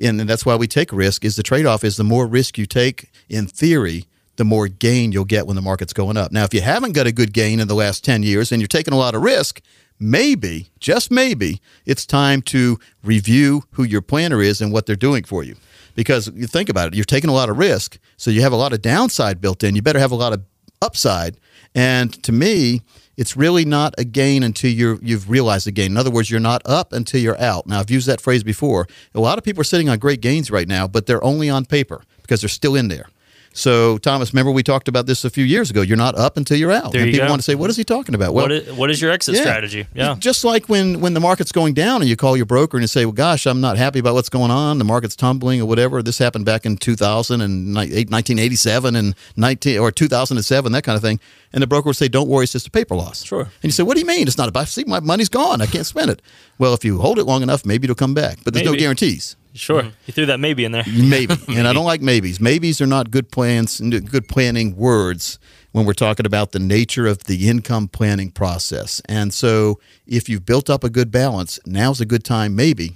and 0.00 0.20
that's 0.20 0.44
why 0.44 0.56
we 0.56 0.66
take 0.66 0.92
risk. 0.92 1.24
Is 1.24 1.36
the 1.36 1.42
trade 1.42 1.66
off 1.66 1.84
is 1.84 1.96
the 1.96 2.04
more 2.04 2.26
risk 2.26 2.58
you 2.58 2.66
take 2.66 3.10
in 3.28 3.46
theory. 3.46 4.06
The 4.36 4.44
more 4.44 4.66
gain 4.66 5.12
you'll 5.12 5.26
get 5.26 5.46
when 5.46 5.56
the 5.56 5.62
market's 5.62 5.92
going 5.92 6.16
up. 6.16 6.32
Now, 6.32 6.44
if 6.44 6.54
you 6.54 6.62
haven't 6.62 6.92
got 6.92 7.06
a 7.06 7.12
good 7.12 7.34
gain 7.34 7.60
in 7.60 7.68
the 7.68 7.74
last 7.74 8.02
10 8.02 8.22
years 8.22 8.50
and 8.50 8.62
you're 8.62 8.66
taking 8.66 8.94
a 8.94 8.96
lot 8.96 9.14
of 9.14 9.20
risk, 9.20 9.60
maybe, 10.02 10.68
just 10.80 11.10
maybe, 11.10 11.60
it's 11.86 12.04
time 12.04 12.42
to 12.42 12.78
review 13.02 13.62
who 13.72 13.84
your 13.84 14.02
planner 14.02 14.42
is 14.42 14.60
and 14.60 14.72
what 14.72 14.86
they're 14.86 14.96
doing 14.96 15.24
for 15.24 15.42
you. 15.42 15.56
Because 15.94 16.30
you 16.34 16.46
think 16.46 16.68
about 16.68 16.88
it, 16.88 16.94
you're 16.94 17.04
taking 17.04 17.30
a 17.30 17.34
lot 17.34 17.48
of 17.48 17.58
risk, 17.58 17.98
so 18.16 18.30
you 18.30 18.42
have 18.42 18.52
a 18.52 18.56
lot 18.56 18.72
of 18.72 18.82
downside 18.82 19.40
built 19.40 19.62
in. 19.62 19.76
You 19.76 19.82
better 19.82 19.98
have 19.98 20.10
a 20.10 20.16
lot 20.16 20.32
of 20.32 20.42
upside. 20.80 21.38
And 21.74 22.12
to 22.24 22.32
me, 22.32 22.82
it's 23.16 23.36
really 23.36 23.64
not 23.64 23.94
a 23.98 24.04
gain 24.04 24.42
until 24.42 24.70
you're, 24.70 24.98
you've 25.02 25.30
realized 25.30 25.66
the 25.66 25.72
gain. 25.72 25.92
In 25.92 25.96
other 25.96 26.10
words, 26.10 26.30
you're 26.30 26.40
not 26.40 26.62
up 26.64 26.92
until 26.92 27.20
you're 27.20 27.40
out. 27.40 27.66
Now, 27.66 27.80
I've 27.80 27.90
used 27.90 28.08
that 28.08 28.20
phrase 28.20 28.42
before. 28.42 28.88
A 29.14 29.20
lot 29.20 29.38
of 29.38 29.44
people 29.44 29.60
are 29.60 29.64
sitting 29.64 29.88
on 29.88 29.98
great 29.98 30.20
gains 30.20 30.50
right 30.50 30.66
now, 30.66 30.88
but 30.88 31.06
they're 31.06 31.22
only 31.22 31.48
on 31.50 31.66
paper 31.66 32.02
because 32.22 32.40
they're 32.40 32.48
still 32.48 32.74
in 32.74 32.88
there. 32.88 33.06
So, 33.54 33.98
Thomas, 33.98 34.32
remember 34.32 34.50
we 34.50 34.62
talked 34.62 34.88
about 34.88 35.06
this 35.06 35.24
a 35.24 35.30
few 35.30 35.44
years 35.44 35.70
ago. 35.70 35.82
You're 35.82 35.96
not 35.96 36.16
up 36.16 36.36
until 36.36 36.56
you're 36.56 36.72
out. 36.72 36.92
There 36.92 37.02
and 37.02 37.08
you 37.08 37.14
people 37.14 37.26
go. 37.26 37.32
want 37.32 37.40
to 37.40 37.44
say, 37.44 37.54
what 37.54 37.70
is 37.70 37.76
he 37.76 37.84
talking 37.84 38.14
about? 38.14 38.32
what, 38.34 38.50
is, 38.50 38.72
what 38.72 38.90
is 38.90 39.00
your 39.00 39.10
exit 39.10 39.34
yeah. 39.34 39.42
strategy? 39.42 39.86
Yeah. 39.94 40.16
Just 40.18 40.44
like 40.44 40.68
when, 40.68 41.00
when 41.00 41.14
the 41.14 41.20
market's 41.20 41.52
going 41.52 41.74
down 41.74 42.00
and 42.00 42.08
you 42.08 42.16
call 42.16 42.36
your 42.36 42.46
broker 42.46 42.76
and 42.76 42.82
you 42.82 42.88
say, 42.88 43.04
well, 43.04 43.12
gosh, 43.12 43.46
I'm 43.46 43.60
not 43.60 43.76
happy 43.76 43.98
about 43.98 44.14
what's 44.14 44.30
going 44.30 44.50
on. 44.50 44.78
The 44.78 44.84
market's 44.84 45.16
tumbling 45.16 45.60
or 45.60 45.66
whatever. 45.66 46.02
This 46.02 46.18
happened 46.18 46.46
back 46.46 46.64
in 46.64 46.76
2000 46.76 47.40
and 47.40 47.74
1987 47.74 48.96
and 48.96 49.14
19 49.36 49.78
or 49.78 49.90
2007, 49.90 50.72
that 50.72 50.82
kind 50.82 50.96
of 50.96 51.02
thing. 51.02 51.20
And 51.52 51.62
the 51.62 51.66
broker 51.66 51.88
would 51.88 51.96
say, 51.96 52.08
don't 52.08 52.28
worry, 52.28 52.44
it's 52.44 52.52
just 52.52 52.68
a 52.68 52.70
paper 52.70 52.94
loss. 52.94 53.24
Sure. 53.24 53.42
And 53.42 53.50
you 53.64 53.70
say, 53.70 53.82
what 53.82 53.94
do 53.94 54.00
you 54.00 54.06
mean? 54.06 54.26
It's 54.26 54.38
not 54.38 54.48
about, 54.48 54.68
see, 54.68 54.84
my 54.84 55.00
money's 55.00 55.28
gone. 55.28 55.60
I 55.60 55.66
can't 55.66 55.86
spend 55.86 56.10
it. 56.10 56.22
Well, 56.58 56.72
if 56.72 56.84
you 56.84 57.00
hold 57.00 57.18
it 57.18 57.24
long 57.24 57.42
enough, 57.42 57.66
maybe 57.66 57.84
it'll 57.84 57.94
come 57.94 58.14
back. 58.14 58.38
But 58.44 58.54
there's 58.54 58.66
no 58.66 58.74
guarantees. 58.74 59.36
Sure. 59.54 59.82
Mm-hmm. 59.82 59.90
You 60.06 60.12
threw 60.12 60.26
that 60.26 60.40
maybe 60.40 60.64
in 60.64 60.72
there. 60.72 60.84
Maybe. 60.92 61.36
and 61.48 61.68
I 61.68 61.72
don't 61.72 61.84
like 61.84 62.00
maybes. 62.00 62.40
Maybes 62.40 62.80
are 62.80 62.86
not 62.86 63.10
good 63.10 63.30
plans 63.30 63.80
good 63.80 64.28
planning 64.28 64.76
words 64.76 65.38
when 65.72 65.84
we're 65.84 65.92
talking 65.92 66.26
about 66.26 66.52
the 66.52 66.58
nature 66.58 67.06
of 67.06 67.24
the 67.24 67.48
income 67.48 67.88
planning 67.88 68.30
process. 68.30 69.02
And 69.06 69.32
so 69.32 69.78
if 70.06 70.28
you've 70.28 70.46
built 70.46 70.70
up 70.70 70.84
a 70.84 70.90
good 70.90 71.10
balance, 71.10 71.58
now's 71.66 72.00
a 72.00 72.06
good 72.06 72.24
time 72.24 72.54
maybe. 72.56 72.94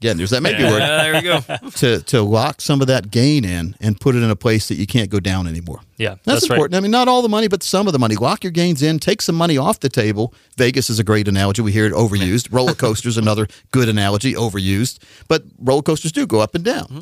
Again, 0.00 0.16
there's 0.16 0.30
that 0.30 0.42
maybe 0.42 0.62
Yeah, 0.62 0.70
word. 0.70 0.80
there 0.80 1.12
we 1.14 1.20
go. 1.20 1.70
To, 1.80 2.00
to 2.00 2.22
lock 2.22 2.60
some 2.62 2.80
of 2.80 2.86
that 2.86 3.10
gain 3.10 3.44
in 3.44 3.76
and 3.80 4.00
put 4.00 4.14
it 4.14 4.22
in 4.22 4.30
a 4.30 4.36
place 4.36 4.68
that 4.68 4.76
you 4.76 4.86
can't 4.86 5.10
go 5.10 5.20
down 5.20 5.46
anymore. 5.46 5.80
Yeah, 5.98 6.10
That's, 6.10 6.20
that's 6.24 6.42
right. 6.50 6.56
important. 6.56 6.76
I 6.76 6.80
mean, 6.80 6.90
not 6.90 7.06
all 7.06 7.20
the 7.20 7.28
money, 7.28 7.48
but 7.48 7.62
some 7.62 7.86
of 7.86 7.92
the 7.92 7.98
money. 7.98 8.16
Lock 8.16 8.42
your 8.42 8.50
gains 8.50 8.82
in. 8.82 8.98
Take 8.98 9.20
some 9.20 9.34
money 9.36 9.58
off 9.58 9.80
the 9.80 9.90
table. 9.90 10.32
Vegas 10.56 10.88
is 10.88 10.98
a 10.98 11.04
great 11.04 11.28
analogy. 11.28 11.60
We 11.60 11.72
hear 11.72 11.84
it 11.84 11.92
overused. 11.92 12.48
roller 12.50 12.74
coasters 12.74 13.18
another 13.24 13.46
good 13.72 13.88
analogy, 13.90 14.32
overused. 14.34 15.00
But 15.28 15.42
roller 15.58 15.82
coasters 15.82 16.12
do 16.12 16.26
go 16.26 16.40
up 16.40 16.54
and 16.54 16.64
down, 16.64 16.86
Mm-hmm. 16.86 17.00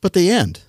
but 0.00 0.12
they 0.12 0.30
end, 0.30 0.60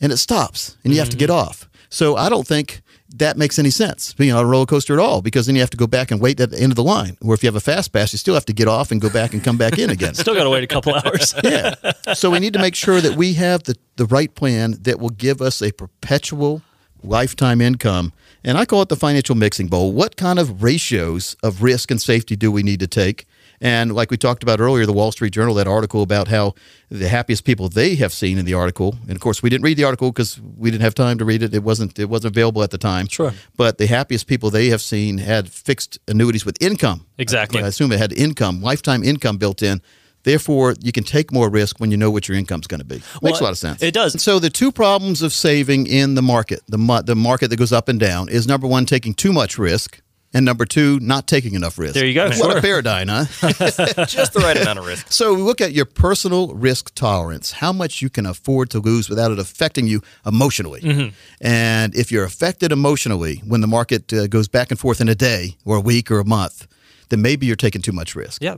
and 0.00 0.10
it 0.10 0.16
stops, 0.16 0.76
and 0.84 0.92
you 0.94 0.98
have 1.00 1.10
to 1.10 1.16
get 1.18 1.28
Mm-hmm. 1.28 1.48
off. 1.48 1.68
So 1.90 2.16
I 2.16 2.28
don't 2.30 2.46
think 2.46 2.80
that 3.16 3.36
makes 3.36 3.58
any 3.58 3.70
sense 3.70 4.12
being 4.14 4.32
on 4.32 4.44
a 4.44 4.46
roller 4.46 4.66
coaster 4.66 4.92
at 4.92 4.98
all 4.98 5.22
because 5.22 5.46
then 5.46 5.54
you 5.54 5.60
have 5.60 5.70
to 5.70 5.76
go 5.76 5.86
back 5.86 6.10
and 6.10 6.20
wait 6.20 6.40
at 6.40 6.50
the 6.50 6.60
end 6.60 6.72
of 6.72 6.76
the 6.76 6.82
line. 6.82 7.16
Or 7.22 7.32
if 7.34 7.42
you 7.42 7.46
have 7.46 7.54
a 7.56 7.60
fast 7.60 7.92
pass, 7.92 8.12
you 8.12 8.18
still 8.18 8.34
have 8.34 8.44
to 8.46 8.52
get 8.52 8.66
off 8.68 8.90
and 8.90 9.00
go 9.00 9.08
back 9.08 9.32
and 9.32 9.42
come 9.42 9.56
back 9.56 9.78
in 9.78 9.90
again. 9.90 10.14
Still 10.24 10.34
got 10.34 10.44
to 10.44 10.50
wait 10.50 10.64
a 10.64 10.66
couple 10.66 10.94
hours. 11.04 11.34
yeah. 11.44 11.74
So 12.14 12.30
we 12.30 12.40
need 12.40 12.52
to 12.54 12.58
make 12.58 12.74
sure 12.74 13.00
that 13.00 13.16
we 13.16 13.34
have 13.34 13.62
the, 13.64 13.76
the 13.96 14.06
right 14.06 14.34
plan 14.34 14.76
that 14.82 14.98
will 14.98 15.10
give 15.10 15.40
us 15.40 15.62
a 15.62 15.70
perpetual 15.72 16.62
lifetime 17.02 17.60
income. 17.60 18.12
And 18.42 18.58
I 18.58 18.64
call 18.64 18.82
it 18.82 18.88
the 18.88 18.96
financial 18.96 19.34
mixing 19.34 19.68
bowl. 19.68 19.92
What 19.92 20.16
kind 20.16 20.38
of 20.38 20.62
ratios 20.62 21.36
of 21.42 21.62
risk 21.62 21.90
and 21.90 22.00
safety 22.00 22.36
do 22.36 22.50
we 22.50 22.62
need 22.62 22.80
to 22.80 22.86
take? 22.86 23.26
And 23.64 23.92
like 23.94 24.10
we 24.10 24.16
talked 24.18 24.42
about 24.42 24.60
earlier, 24.60 24.84
the 24.84 24.92
Wall 24.92 25.10
Street 25.10 25.32
Journal, 25.32 25.54
that 25.54 25.66
article 25.66 26.02
about 26.02 26.28
how 26.28 26.54
the 26.90 27.08
happiest 27.08 27.44
people 27.44 27.70
they 27.70 27.94
have 27.96 28.12
seen 28.12 28.36
in 28.36 28.44
the 28.44 28.52
article, 28.52 28.94
and 29.08 29.12
of 29.16 29.20
course 29.20 29.42
we 29.42 29.48
didn't 29.48 29.64
read 29.64 29.78
the 29.78 29.84
article 29.84 30.12
because 30.12 30.38
we 30.38 30.70
didn't 30.70 30.82
have 30.82 30.94
time 30.94 31.16
to 31.18 31.24
read 31.24 31.42
it. 31.42 31.54
It 31.54 31.62
wasn't 31.64 31.98
it 31.98 32.10
wasn't 32.10 32.36
available 32.36 32.62
at 32.62 32.70
the 32.70 32.78
time. 32.78 33.08
Sure. 33.08 33.32
But 33.56 33.78
the 33.78 33.86
happiest 33.86 34.26
people 34.26 34.50
they 34.50 34.66
have 34.68 34.82
seen 34.82 35.16
had 35.18 35.48
fixed 35.48 35.98
annuities 36.06 36.44
with 36.44 36.56
income. 36.60 37.06
Exactly. 37.16 37.62
I 37.62 37.66
assume 37.68 37.90
it 37.90 37.98
had 37.98 38.12
income, 38.12 38.60
lifetime 38.60 39.02
income 39.02 39.38
built 39.38 39.62
in. 39.62 39.80
Therefore, 40.24 40.74
you 40.80 40.90
can 40.92 41.04
take 41.04 41.32
more 41.32 41.50
risk 41.50 41.80
when 41.80 41.90
you 41.90 41.96
know 41.98 42.10
what 42.10 42.28
your 42.28 42.36
income's 42.38 42.66
going 42.66 42.80
to 42.80 42.86
be. 42.86 42.96
Makes 42.96 43.20
Well, 43.22 43.32
a 43.40 43.44
lot 43.44 43.52
of 43.52 43.58
sense. 43.58 43.82
it 43.82 43.92
does. 43.92 44.22
So 44.22 44.38
the 44.38 44.48
two 44.50 44.72
problems 44.72 45.20
of 45.22 45.32
saving 45.34 45.86
in 45.86 46.14
the 46.14 46.22
market, 46.22 46.60
the 46.66 46.78
mu- 46.78 47.02
the 47.02 47.14
market 47.14 47.48
that 47.48 47.56
goes 47.58 47.72
up 47.72 47.88
and 47.88 48.00
down, 48.00 48.28
is 48.30 48.46
number 48.46 48.66
one 48.66 48.86
taking 48.86 49.12
too 49.14 49.32
much 49.34 49.58
risk, 49.58 50.00
and 50.34 50.44
number 50.44 50.66
two 50.66 50.98
not 51.00 51.26
taking 51.26 51.54
enough 51.54 51.78
risk. 51.78 51.94
There 51.94 52.04
you 52.04 52.12
go. 52.14 52.26
What 52.26 52.36
Sure. 52.36 52.58
a 52.58 52.60
paradigm, 52.60 53.08
huh? 53.08 53.24
Just 54.06 54.32
the 54.34 54.40
right 54.40 54.60
amount 54.60 54.78
of 54.80 54.84
risk. 54.86 55.10
So 55.10 55.32
we 55.34 55.40
look 55.42 55.60
at 55.60 55.72
your 55.72 55.84
personal 55.86 56.52
risk 56.54 56.94
tolerance, 56.94 57.52
how 57.52 57.72
much 57.72 58.02
you 58.02 58.10
can 58.10 58.26
afford 58.26 58.68
to 58.70 58.80
lose 58.80 59.08
without 59.08 59.30
it 59.30 59.38
affecting 59.38 59.86
you 59.86 60.02
emotionally. 60.26 60.80
Mm-hmm. 60.80 61.14
And 61.40 61.94
if 61.94 62.10
you're 62.12 62.24
affected 62.24 62.72
emotionally 62.72 63.36
when 63.46 63.60
the 63.60 63.66
market 63.68 64.12
uh, 64.12 64.26
goes 64.26 64.48
back 64.48 64.70
and 64.70 64.78
forth 64.78 65.00
in 65.00 65.08
a 65.08 65.14
day 65.14 65.56
or 65.64 65.76
a 65.76 65.80
week 65.80 66.10
or 66.10 66.18
a 66.18 66.24
month, 66.24 66.66
then 67.08 67.22
maybe 67.22 67.46
you're 67.46 67.56
taking 67.56 67.82
too 67.82 67.92
much 67.92 68.14
risk. 68.14 68.42
Yeah. 68.42 68.56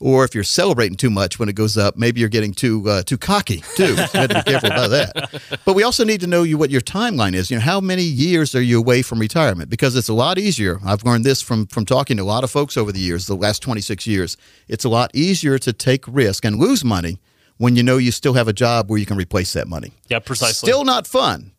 Or 0.00 0.24
if 0.24 0.34
you're 0.34 0.44
celebrating 0.44 0.96
too 0.96 1.10
much 1.10 1.38
when 1.38 1.48
it 1.48 1.54
goes 1.54 1.76
up, 1.76 1.96
maybe 1.96 2.20
you're 2.20 2.28
getting 2.28 2.52
too 2.52 2.88
uh, 2.88 3.02
too 3.02 3.18
cocky 3.18 3.62
too. 3.74 3.90
You 3.90 3.96
have 3.96 4.28
to 4.28 4.42
be 4.44 4.50
careful 4.50 4.70
about 4.70 4.90
that. 4.90 5.58
But 5.64 5.74
we 5.74 5.82
also 5.82 6.04
need 6.04 6.20
to 6.20 6.26
know 6.26 6.42
you 6.44 6.56
what 6.56 6.70
your 6.70 6.80
timeline 6.80 7.34
is. 7.34 7.50
You 7.50 7.58
know, 7.58 7.62
how 7.62 7.80
many 7.80 8.02
years 8.02 8.54
are 8.54 8.62
you 8.62 8.78
away 8.78 9.02
from 9.02 9.18
retirement? 9.18 9.68
Because 9.70 9.96
it's 9.96 10.08
a 10.08 10.14
lot 10.14 10.38
easier. 10.38 10.78
I've 10.84 11.04
learned 11.04 11.24
this 11.24 11.42
from 11.42 11.66
from 11.66 11.84
talking 11.84 12.16
to 12.16 12.22
a 12.22 12.24
lot 12.24 12.44
of 12.44 12.50
folks 12.50 12.76
over 12.76 12.92
the 12.92 13.00
years, 13.00 13.26
the 13.26 13.36
last 13.36 13.60
26 13.62 14.06
years. 14.06 14.36
It's 14.68 14.84
a 14.84 14.88
lot 14.88 15.10
easier 15.14 15.58
to 15.58 15.72
take 15.72 16.04
risk 16.06 16.44
and 16.44 16.58
lose 16.58 16.84
money 16.84 17.18
when 17.58 17.76
you 17.76 17.82
know 17.82 17.98
you 17.98 18.12
still 18.12 18.34
have 18.34 18.48
a 18.48 18.52
job 18.52 18.88
where 18.88 18.98
you 18.98 19.06
can 19.06 19.16
replace 19.16 19.52
that 19.52 19.68
money. 19.68 19.92
Yeah, 20.08 20.20
precisely. 20.20 20.68
Still 20.68 20.84
not 20.84 21.06
fun. 21.06 21.52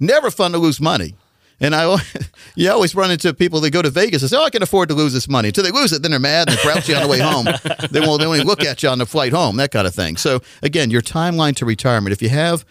Never 0.00 0.30
fun 0.30 0.52
to 0.52 0.58
lose 0.58 0.80
money. 0.80 1.14
And 1.62 1.74
I, 1.74 1.96
you 2.56 2.70
always 2.70 2.94
run 2.94 3.10
into 3.10 3.32
people 3.32 3.60
that 3.60 3.70
go 3.70 3.80
to 3.80 3.88
Vegas 3.90 4.20
and 4.22 4.30
say, 4.30 4.36
"Oh, 4.36 4.44
I 4.44 4.50
can 4.50 4.62
afford 4.62 4.88
to 4.90 4.94
lose 4.94 5.12
this 5.14 5.28
money." 5.28 5.48
Until 5.48 5.64
they 5.64 5.70
lose 5.70 5.92
it, 5.92 6.02
then 6.02 6.10
they're 6.10 6.20
mad 6.20 6.48
and 6.48 6.58
they're 6.58 6.64
grouchy 6.74 6.94
on 6.94 7.02
the 7.02 7.08
way 7.08 7.20
home. 7.20 7.46
They 7.90 8.00
won't, 8.00 8.20
they 8.20 8.26
won't 8.26 8.36
even 8.38 8.46
look 8.46 8.64
at 8.64 8.82
you 8.82 8.88
on 8.88 8.98
the 8.98 9.06
flight 9.06 9.32
home, 9.32 9.56
that 9.56 9.70
kind 9.70 9.86
of 9.86 9.94
thing. 9.94 10.16
So 10.16 10.40
again, 10.62 10.90
your 10.90 11.02
timeline 11.02 11.54
to 11.56 11.64
retirement. 11.64 12.12
If 12.12 12.20
you 12.20 12.28
have 12.30 12.64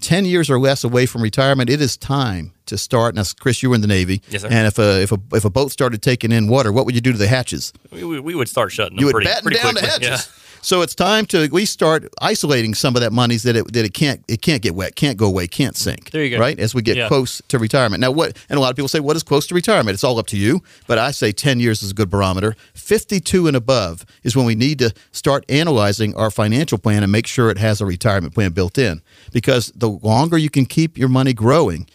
ten 0.00 0.24
years 0.24 0.48
or 0.48 0.58
less 0.58 0.82
away 0.84 1.06
from 1.06 1.22
retirement, 1.22 1.68
it 1.70 1.80
is 1.80 1.96
time 1.96 2.52
to 2.66 2.78
start. 2.78 3.14
Now, 3.14 3.22
Chris, 3.38 3.62
you 3.62 3.68
were 3.68 3.74
in 3.74 3.80
the 3.82 3.86
Navy, 3.86 4.22
Yes, 4.30 4.42
sir. 4.42 4.48
and 4.50 4.66
if 4.66 4.78
a 4.78 5.02
if 5.02 5.12
a 5.12 5.18
if 5.32 5.44
a 5.44 5.50
boat 5.50 5.70
started 5.72 6.00
taking 6.02 6.32
in 6.32 6.48
water, 6.48 6.72
what 6.72 6.86
would 6.86 6.94
you 6.94 7.00
do 7.00 7.12
to 7.12 7.18
the 7.18 7.28
hatches? 7.28 7.72
We, 7.92 8.04
we, 8.04 8.18
we 8.20 8.34
would 8.34 8.48
start 8.48 8.72
shutting 8.72 8.96
them 8.96 9.00
You 9.00 9.06
would 9.06 9.12
pretty, 9.12 9.26
batten 9.28 9.42
pretty 9.42 9.58
down 9.58 9.72
quickly. 9.72 9.88
the 9.88 9.92
hatches. 10.06 10.26
Yeah. 10.26 10.42
So 10.68 10.82
it's 10.82 10.94
time 10.94 11.24
to 11.28 11.42
at 11.42 11.50
least 11.50 11.72
start 11.72 12.06
isolating 12.20 12.74
some 12.74 12.94
of 12.94 13.00
that 13.00 13.10
money 13.10 13.36
that 13.36 13.56
it 13.56 13.72
that 13.72 13.86
it 13.86 13.94
can't 13.94 14.22
it 14.28 14.42
can't 14.42 14.60
get 14.60 14.74
wet, 14.74 14.96
can't 14.96 15.16
go 15.16 15.24
away, 15.24 15.46
can't 15.46 15.74
sink. 15.74 16.10
There 16.10 16.22
you 16.22 16.36
go. 16.36 16.38
Right 16.38 16.60
as 16.60 16.74
we 16.74 16.82
get 16.82 16.98
Yeah. 16.98 17.08
close 17.08 17.40
to 17.48 17.58
retirement. 17.58 18.02
Now, 18.02 18.10
what 18.10 18.36
and 18.50 18.58
a 18.58 18.60
lot 18.60 18.68
of 18.68 18.76
people 18.76 18.88
say, 18.88 19.00
what 19.00 19.16
is 19.16 19.22
close 19.22 19.46
to 19.46 19.54
retirement? 19.54 19.94
It's 19.94 20.04
all 20.04 20.18
up 20.18 20.26
to 20.26 20.36
you. 20.36 20.62
But 20.86 20.98
I 20.98 21.10
say 21.12 21.32
ten 21.32 21.58
years 21.58 21.82
is 21.82 21.92
a 21.92 21.94
good 21.94 22.10
barometer. 22.10 22.54
Fifty-two 22.74 23.46
and 23.46 23.56
above 23.56 24.04
is 24.24 24.36
when 24.36 24.44
we 24.44 24.54
need 24.54 24.78
to 24.80 24.92
start 25.10 25.46
analyzing 25.48 26.14
our 26.16 26.30
financial 26.30 26.76
plan 26.76 27.02
and 27.02 27.10
make 27.10 27.26
sure 27.26 27.48
it 27.48 27.56
has 27.56 27.80
a 27.80 27.86
retirement 27.86 28.34
plan 28.34 28.52
built 28.52 28.76
in. 28.76 29.00
Because 29.32 29.72
the 29.74 29.88
longer 29.88 30.36
you 30.36 30.50
can 30.50 30.66
keep 30.66 30.98
your 30.98 31.08
money 31.08 31.32
growing. 31.32 31.86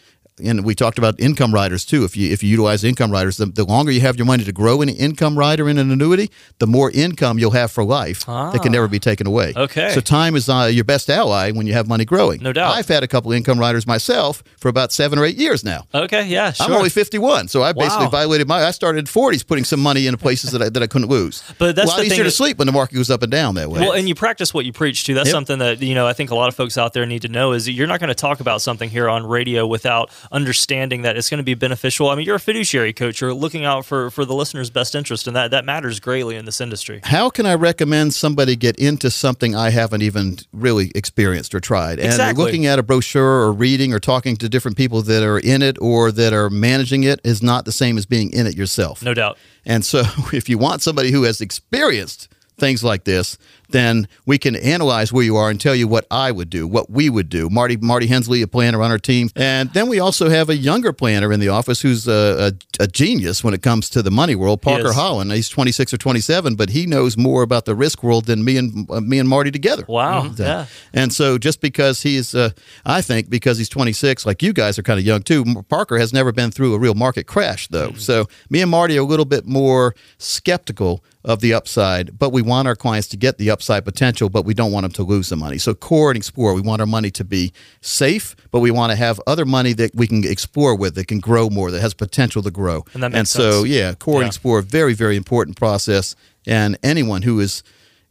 And 0.44 0.66
we 0.66 0.74
talked 0.74 0.98
about 0.98 1.20
income 1.20 1.54
riders 1.54 1.86
too. 1.86 2.04
If 2.06 2.18
you 2.18 2.32
if 2.32 2.42
you 2.42 2.50
utilize 2.50 2.84
income 2.84 3.12
riders, 3.12 3.38
the, 3.38 3.46
the 3.46 3.64
longer 3.64 3.92
you 3.92 4.02
have 4.02 4.18
your 4.18 4.26
money 4.26 4.44
to 4.44 4.52
grow 4.52 4.82
in 4.82 4.90
an 4.90 4.96
income 4.96 5.38
rider 5.38 5.70
in 5.70 5.78
an 5.78 5.92
annuity, 5.92 6.32
the 6.58 6.66
more 6.66 6.90
income 6.90 7.38
you'll 7.38 7.52
have 7.52 7.72
for 7.72 7.84
life 7.84 8.26
that 8.26 8.60
can 8.64 8.72
never 8.72 8.88
be 8.88 8.98
taken 9.00 9.28
away. 9.28 9.54
Okay. 9.56 9.92
So 9.94 10.02
time 10.02 10.36
is 10.36 10.50
uh, 10.50 10.70
your 10.72 10.86
best 10.86 11.08
ally 11.10 11.52
when 11.52 11.68
you 11.68 11.74
have 11.74 11.88
money 11.88 12.04
growing. 12.04 12.42
No 12.42 12.52
doubt. 12.52 12.74
I've 12.76 12.88
had 12.88 13.04
a 13.04 13.08
couple 13.08 13.32
income 13.32 13.60
riders 13.60 13.86
myself 13.86 14.44
for 14.58 14.70
about 14.70 14.92
seven 14.92 15.20
or 15.20 15.26
eight 15.26 15.38
years 15.38 15.64
now. 15.64 15.86
Okay, 15.94 16.26
yeah, 16.28 16.52
sure. 16.52 16.66
I'm 16.66 16.74
only 16.74 16.90
51, 16.90 17.48
so 17.48 17.62
I 17.62 17.72
basically 17.74 18.06
Wow. 18.06 18.10
violated 18.10 18.48
my. 18.48 18.64
I 18.64 18.72
started 18.72 19.00
in 19.00 19.06
40s 19.06 19.46
putting 19.46 19.66
some 19.66 19.80
money 19.82 20.08
into 20.08 20.18
places 20.18 20.52
that 20.52 20.62
I, 20.64 20.70
that 20.70 20.82
I 20.82 20.88
couldn't 20.88 21.10
lose. 21.10 21.44
But 21.60 21.76
that's 21.76 21.86
a 21.86 21.90
lot 21.92 21.98
the 22.00 22.06
easier 22.06 22.18
thing 22.18 22.24
to 22.26 22.32
sleep 22.32 22.58
when 22.58 22.66
the 22.66 22.72
market 22.74 22.96
goes 22.96 23.10
up 23.12 23.22
and 23.22 23.32
down 23.32 23.54
that 23.56 23.70
way. 23.70 23.82
Well, 23.82 23.92
and 23.92 24.10
you 24.10 24.16
practice 24.16 24.52
what 24.54 24.66
you 24.66 24.74
preach 24.74 25.04
too. 25.06 25.14
That's 25.14 25.28
Yep. 25.28 25.34
something 25.34 25.60
that 25.60 25.82
you 25.84 25.94
know 25.94 26.08
I 26.08 26.14
think 26.14 26.32
a 26.32 26.36
lot 26.36 26.48
of 26.50 26.56
folks 26.56 26.78
out 26.78 26.94
there 26.94 27.06
need 27.06 27.22
to 27.22 27.28
know 27.30 27.52
is 27.54 27.70
you're 27.70 27.88
not 27.88 28.00
going 28.00 28.08
to 28.10 28.16
talk 28.16 28.40
about 28.40 28.62
something 28.64 28.90
here 28.90 29.08
on 29.08 29.26
radio 29.28 29.68
without 29.68 30.10
understanding 30.34 31.04
that 31.04 31.16
it's 31.16 31.30
going 31.30 31.38
to 31.38 31.44
be 31.44 31.54
beneficial. 31.54 32.10
I 32.10 32.16
mean, 32.16 32.26
you're 32.26 32.36
a 32.36 32.40
fiduciary 32.40 32.92
coach. 32.92 33.22
You're 33.22 33.34
looking 33.34 33.64
out 33.64 33.86
for 33.86 34.10
for 34.10 34.26
the 34.26 34.34
listener's 34.34 34.70
best 34.70 34.96
interest, 34.96 35.28
and 35.28 35.36
that 35.36 35.52
that 35.52 35.64
matters 35.64 36.00
greatly 36.02 36.36
in 36.36 36.46
this 36.46 36.60
industry. 36.60 37.00
how 37.04 37.30
can 37.30 37.46
I 37.46 37.54
recommend 37.54 38.14
somebody 38.14 38.56
get 38.56 38.76
into 38.78 39.10
something 39.12 39.56
I 39.56 39.70
haven't 39.70 40.02
even 40.02 40.40
really 40.52 40.92
experienced 40.96 41.54
or 41.56 41.60
tried? 41.60 42.00
And 42.00 42.08
Exactly. 42.08 42.44
looking 42.44 42.66
at 42.66 42.80
a 42.80 42.84
brochure 42.84 43.44
or 43.44 43.54
reading 43.54 43.94
or 43.94 44.00
talking 44.00 44.36
to 44.38 44.50
different 44.50 44.76
people 44.76 45.02
that 45.04 45.24
are 45.24 45.40
in 45.40 45.62
it 45.62 45.78
or 45.80 46.12
that 46.12 46.34
are 46.34 46.50
managing 46.50 47.04
it 47.04 47.22
is 47.24 47.42
not 47.44 47.66
the 47.66 47.72
same 47.72 47.98
as 47.98 48.06
being 48.08 48.32
in 48.34 48.48
it 48.48 48.58
yourself. 48.58 49.04
No 49.04 49.14
doubt. 49.14 49.38
And 49.66 49.86
so, 49.86 50.04
if 50.34 50.50
you 50.50 50.58
want 50.58 50.82
somebody 50.82 51.12
who 51.12 51.24
has 51.24 51.40
experienced 51.42 52.28
things 52.58 52.84
like 52.84 53.04
this, 53.04 53.38
then 53.74 54.08
we 54.26 54.38
can 54.38 54.56
analyze 54.56 55.12
where 55.12 55.26
you 55.26 55.36
are 55.36 55.50
and 55.50 55.60
tell 55.60 55.76
you 55.76 55.88
what 55.90 56.08
I 56.10 56.32
would 56.32 56.50
do, 56.50 56.66
what 56.66 56.90
we 56.90 57.10
would 57.10 57.28
do. 57.28 57.50
Marty 57.50 57.76
Marty 57.76 58.08
Hensley, 58.08 58.42
a 58.42 58.48
planner 58.48 58.82
on 58.82 58.90
our 58.92 58.98
team, 58.98 59.30
and 59.36 59.70
then 59.74 59.90
we 59.90 60.00
also 60.00 60.30
have 60.30 60.50
a 60.50 60.56
younger 60.56 60.94
planner 60.94 61.34
in 61.34 61.42
the 61.42 61.50
office 61.50 61.82
who's 61.82 62.08
a, 62.08 62.54
a, 62.80 62.84
a 62.84 62.88
genius 62.88 63.44
when 63.44 63.54
it 63.54 63.62
comes 63.62 63.90
to 63.90 64.02
the 64.02 64.12
money 64.12 64.36
world. 64.36 64.62
Parker. 64.62 64.94
Holland, 64.94 65.32
he's 65.34 65.50
26 65.50 65.94
or 65.94 65.98
27, 65.98 66.56
but 66.56 66.70
he 66.70 66.86
knows 66.86 67.18
more 67.18 67.42
about 67.44 67.66
the 67.66 67.76
risk 67.76 68.04
world 68.04 68.26
than 68.26 68.44
me 68.46 68.58
and 68.58 68.90
uh, 68.90 69.02
me 69.02 69.20
and 69.20 69.28
Marty 69.28 69.52
together. 69.52 69.84
Wow. 69.88 70.32
So- 70.34 70.44
Yeah. 70.44 70.66
And 70.94 71.12
so, 71.12 71.38
just 71.38 71.60
because 71.60 72.04
he's, 72.04 72.36
uh, 72.36 72.52
I 72.86 73.02
think, 73.02 73.30
because 73.30 73.58
he's 73.58 73.70
26, 73.70 74.26
like 74.26 74.44
you 74.44 74.54
guys 74.54 74.78
are 74.80 74.84
kind 74.84 75.00
of 75.00 75.06
young 75.06 75.24
too. 75.24 75.44
Parker 75.68 75.98
has 75.98 76.14
never 76.14 76.32
been 76.32 76.52
through 76.52 76.76
a 76.76 76.80
real 76.80 76.94
market 76.94 77.26
crash, 77.26 77.68
though. 77.70 77.90
Mm-hmm. 77.90 77.98
So, 77.98 78.28
me 78.52 78.62
and 78.62 78.70
Marty 78.70 78.98
are 78.98 79.02
a 79.02 79.06
little 79.06 79.26
bit 79.26 79.46
more 79.48 79.96
skeptical 80.20 81.04
of 81.26 81.40
the 81.40 81.54
upside, 81.54 82.20
but 82.20 82.32
we 82.32 82.42
want 82.42 82.68
our 82.68 82.76
clients 82.76 83.08
to 83.08 83.18
get 83.18 83.38
the 83.38 83.50
upside 83.50 83.86
potential, 83.86 84.30
but 84.30 84.44
we 84.44 84.54
don't 84.54 84.72
want 84.72 84.84
them 84.84 84.92
to 84.92 85.04
lose 85.04 85.30
the 85.30 85.36
money. 85.38 85.58
So, 85.58 85.74
core 85.74 86.12
and 86.12 86.18
explore, 86.18 86.54
we 86.54 86.62
want 86.62 86.82
our 86.82 86.86
money 86.86 87.12
to 87.12 87.24
be 87.24 87.54
safe, 87.82 88.36
but 88.52 88.60
we 88.60 88.72
want 88.72 88.92
to 88.92 88.96
have 88.98 89.22
other 89.26 89.46
money 89.46 89.74
that 89.74 89.96
we 89.96 90.08
can 90.08 90.26
explore 90.26 90.76
with 90.76 90.96
that 90.96 91.08
can 91.08 91.20
grow 91.20 91.50
more, 91.50 91.72
that 91.72 91.82
has 91.82 91.94
potential 91.94 92.44
to 92.44 92.52
grow. 92.52 92.84
And 92.94 93.02
that 93.04 93.12
makes 93.14 93.30
so, 93.30 93.62
sense. 93.64 93.68
yeah, 93.70 93.94
core 93.94 94.16
and 94.16 94.24
Yeah. 94.24 94.28
explore, 94.28 94.62
very, 94.62 94.94
very 94.94 95.16
important 95.16 95.56
process. 95.58 96.16
And 96.46 96.78
anyone 96.84 97.22
who 97.22 97.40
is 97.40 97.64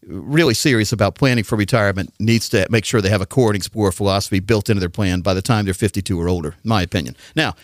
really 0.06 0.54
serious 0.54 0.90
about 0.92 1.14
planning 1.14 1.44
for 1.44 1.56
retirement 1.56 2.12
needs 2.18 2.48
to 2.48 2.66
make 2.70 2.84
sure 2.84 3.00
they 3.00 3.10
have 3.10 3.20
a 3.20 3.26
core 3.26 3.50
and 3.50 3.56
explore 3.56 3.92
philosophy 3.92 4.40
built 4.40 4.68
into 4.70 4.80
their 4.80 4.88
plan 4.88 5.20
by 5.20 5.34
the 5.34 5.42
time 5.42 5.64
they're 5.66 5.74
52 5.74 6.18
or 6.20 6.28
older, 6.28 6.56
in 6.64 6.68
my 6.68 6.82
opinion. 6.82 7.14
Now, 7.36 7.54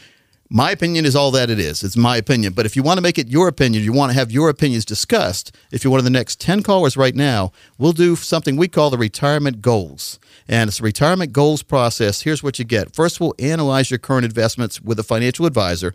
my 0.50 0.70
opinion 0.70 1.04
is 1.04 1.14
all 1.14 1.30
that 1.32 1.50
it 1.50 1.58
is. 1.58 1.82
It's 1.82 1.96
my 1.96 2.16
opinion. 2.16 2.54
But 2.54 2.64
if 2.64 2.74
you 2.74 2.82
want 2.82 2.98
to 2.98 3.02
make 3.02 3.18
it 3.18 3.28
your 3.28 3.48
opinion, 3.48 3.84
you 3.84 3.92
want 3.92 4.10
to 4.10 4.18
have 4.18 4.30
your 4.30 4.48
opinions 4.48 4.84
discussed, 4.84 5.54
if 5.70 5.84
you're 5.84 5.90
one 5.90 5.98
of 5.98 6.04
the 6.04 6.10
next 6.10 6.40
10 6.40 6.62
callers 6.62 6.96
right 6.96 7.14
now, 7.14 7.52
we'll 7.76 7.92
do 7.92 8.16
something 8.16 8.56
we 8.56 8.68
call 8.68 8.90
the 8.90 8.98
retirement 8.98 9.60
goals. 9.60 10.18
And 10.48 10.68
it's 10.68 10.80
a 10.80 10.82
retirement 10.82 11.32
goals 11.32 11.62
process. 11.62 12.22
Here's 12.22 12.42
what 12.42 12.58
you 12.58 12.64
get. 12.64 12.94
First, 12.94 13.20
we'll 13.20 13.34
analyze 13.38 13.90
your 13.90 13.98
current 13.98 14.24
investments 14.24 14.80
with 14.80 14.98
a 14.98 15.02
financial 15.02 15.44
advisor, 15.44 15.94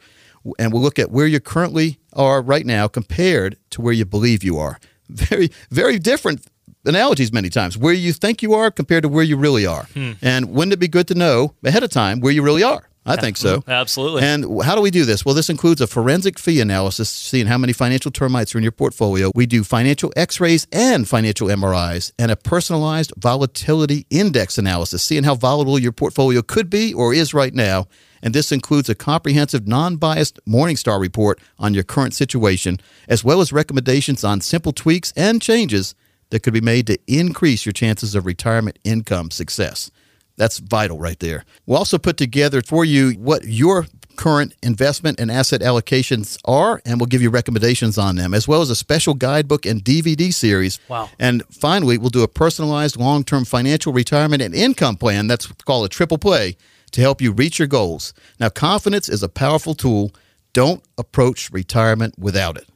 and 0.59 0.71
we'll 0.71 0.81
look 0.81 0.99
at 0.99 1.09
where 1.09 1.27
you 1.27 1.39
currently 1.39 1.97
are 2.13 2.41
right 2.41 2.65
now 2.65 2.87
compared 2.87 3.57
to 3.71 3.81
where 3.81 3.93
you 3.93 4.05
believe 4.05 4.43
you 4.43 4.59
are. 4.59 4.79
Very, 5.09 5.49
very 5.69 5.99
different 5.99 6.45
analogies 6.85 7.31
many 7.31 7.49
times 7.49 7.77
where 7.77 7.93
you 7.93 8.13
think 8.13 8.41
you 8.41 8.53
are 8.53 8.71
compared 8.71 9.03
to 9.03 9.09
where 9.09 9.23
you 9.23 9.37
really 9.37 9.65
are. 9.65 9.83
Hmm. 9.93 10.13
And 10.21 10.49
wouldn't 10.49 10.73
it 10.73 10.79
be 10.79 10.87
good 10.87 11.07
to 11.07 11.15
know 11.15 11.55
ahead 11.63 11.83
of 11.83 11.89
time 11.89 12.19
where 12.19 12.31
you 12.31 12.41
really 12.41 12.63
are? 12.63 12.87
I 13.05 13.17
think 13.17 13.37
so. 13.37 13.59
Mm, 13.61 13.73
absolutely. 13.73 14.23
And 14.23 14.63
how 14.63 14.75
do 14.75 14.81
we 14.81 14.91
do 14.91 15.03
this? 15.03 15.25
Well, 15.25 15.35
this 15.35 15.49
includes 15.49 15.81
a 15.81 15.87
forensic 15.87 16.39
fee 16.39 16.61
analysis, 16.61 17.09
seeing 17.09 17.47
how 17.47 17.57
many 17.57 17.73
financial 17.73 18.11
termites 18.11 18.55
are 18.55 18.57
in 18.59 18.63
your 18.63 18.71
portfolio. 18.71 19.31
We 19.35 19.45
do 19.45 19.63
financial 19.63 20.13
x 20.15 20.39
rays 20.39 20.67
and 20.71 21.07
financial 21.07 21.47
MRIs, 21.49 22.13
and 22.17 22.31
a 22.31 22.35
personalized 22.35 23.13
volatility 23.17 24.05
index 24.09 24.57
analysis, 24.57 25.03
seeing 25.03 25.23
how 25.23 25.35
volatile 25.35 25.79
your 25.79 25.91
portfolio 25.91 26.41
could 26.41 26.69
be 26.69 26.93
or 26.93 27.13
is 27.13 27.33
right 27.33 27.53
now. 27.53 27.87
And 28.21 28.33
this 28.33 28.53
includes 28.53 28.87
a 28.87 28.95
comprehensive, 28.95 29.67
non 29.67 29.97
biased 29.97 30.39
Morningstar 30.47 30.99
report 30.99 31.41
on 31.59 31.73
your 31.73 31.83
current 31.83 32.13
situation, 32.13 32.77
as 33.09 33.23
well 33.23 33.41
as 33.41 33.51
recommendations 33.51 34.23
on 34.23 34.39
simple 34.39 34.71
tweaks 34.71 35.11
and 35.17 35.41
changes 35.41 35.93
that 36.29 36.41
could 36.41 36.53
be 36.53 36.61
made 36.61 36.87
to 36.87 36.97
increase 37.05 37.65
your 37.65 37.73
chances 37.73 38.15
of 38.15 38.25
retirement 38.25 38.79
income 38.85 39.29
success. 39.29 39.91
That's 40.35 40.57
vital 40.57 40.97
right 40.97 41.19
there. 41.19 41.45
We'll 41.65 41.77
also 41.77 41.97
put 41.97 42.17
together 42.17 42.61
for 42.61 42.83
you 42.83 43.11
what 43.11 43.45
your 43.45 43.87
current 44.15 44.53
investment 44.61 45.19
and 45.19 45.31
asset 45.31 45.61
allocations 45.61 46.37
are, 46.45 46.81
and 46.85 46.99
we'll 46.99 47.07
give 47.07 47.21
you 47.21 47.29
recommendations 47.29 47.97
on 47.97 48.15
them, 48.15 48.33
as 48.33 48.47
well 48.47 48.61
as 48.61 48.69
a 48.69 48.75
special 48.75 49.13
guidebook 49.13 49.65
and 49.65 49.83
DVD 49.83 50.33
series. 50.33 50.79
Wow. 50.87 51.09
And 51.19 51.43
finally, 51.51 51.97
we'll 51.97 52.09
do 52.09 52.23
a 52.23 52.27
personalized 52.27 52.97
long 52.97 53.23
term 53.23 53.45
financial 53.45 53.93
retirement 53.93 54.41
and 54.41 54.53
income 54.53 54.97
plan 54.97 55.27
that's 55.27 55.47
called 55.65 55.85
a 55.85 55.89
triple 55.89 56.17
play 56.17 56.57
to 56.91 57.01
help 57.01 57.21
you 57.21 57.31
reach 57.31 57.59
your 57.59 57.67
goals. 57.67 58.13
Now, 58.39 58.49
confidence 58.49 59.09
is 59.09 59.23
a 59.23 59.29
powerful 59.29 59.73
tool. 59.73 60.11
Don't 60.53 60.83
approach 60.97 61.51
retirement 61.51 62.17
without 62.17 62.57
it. 62.57 62.69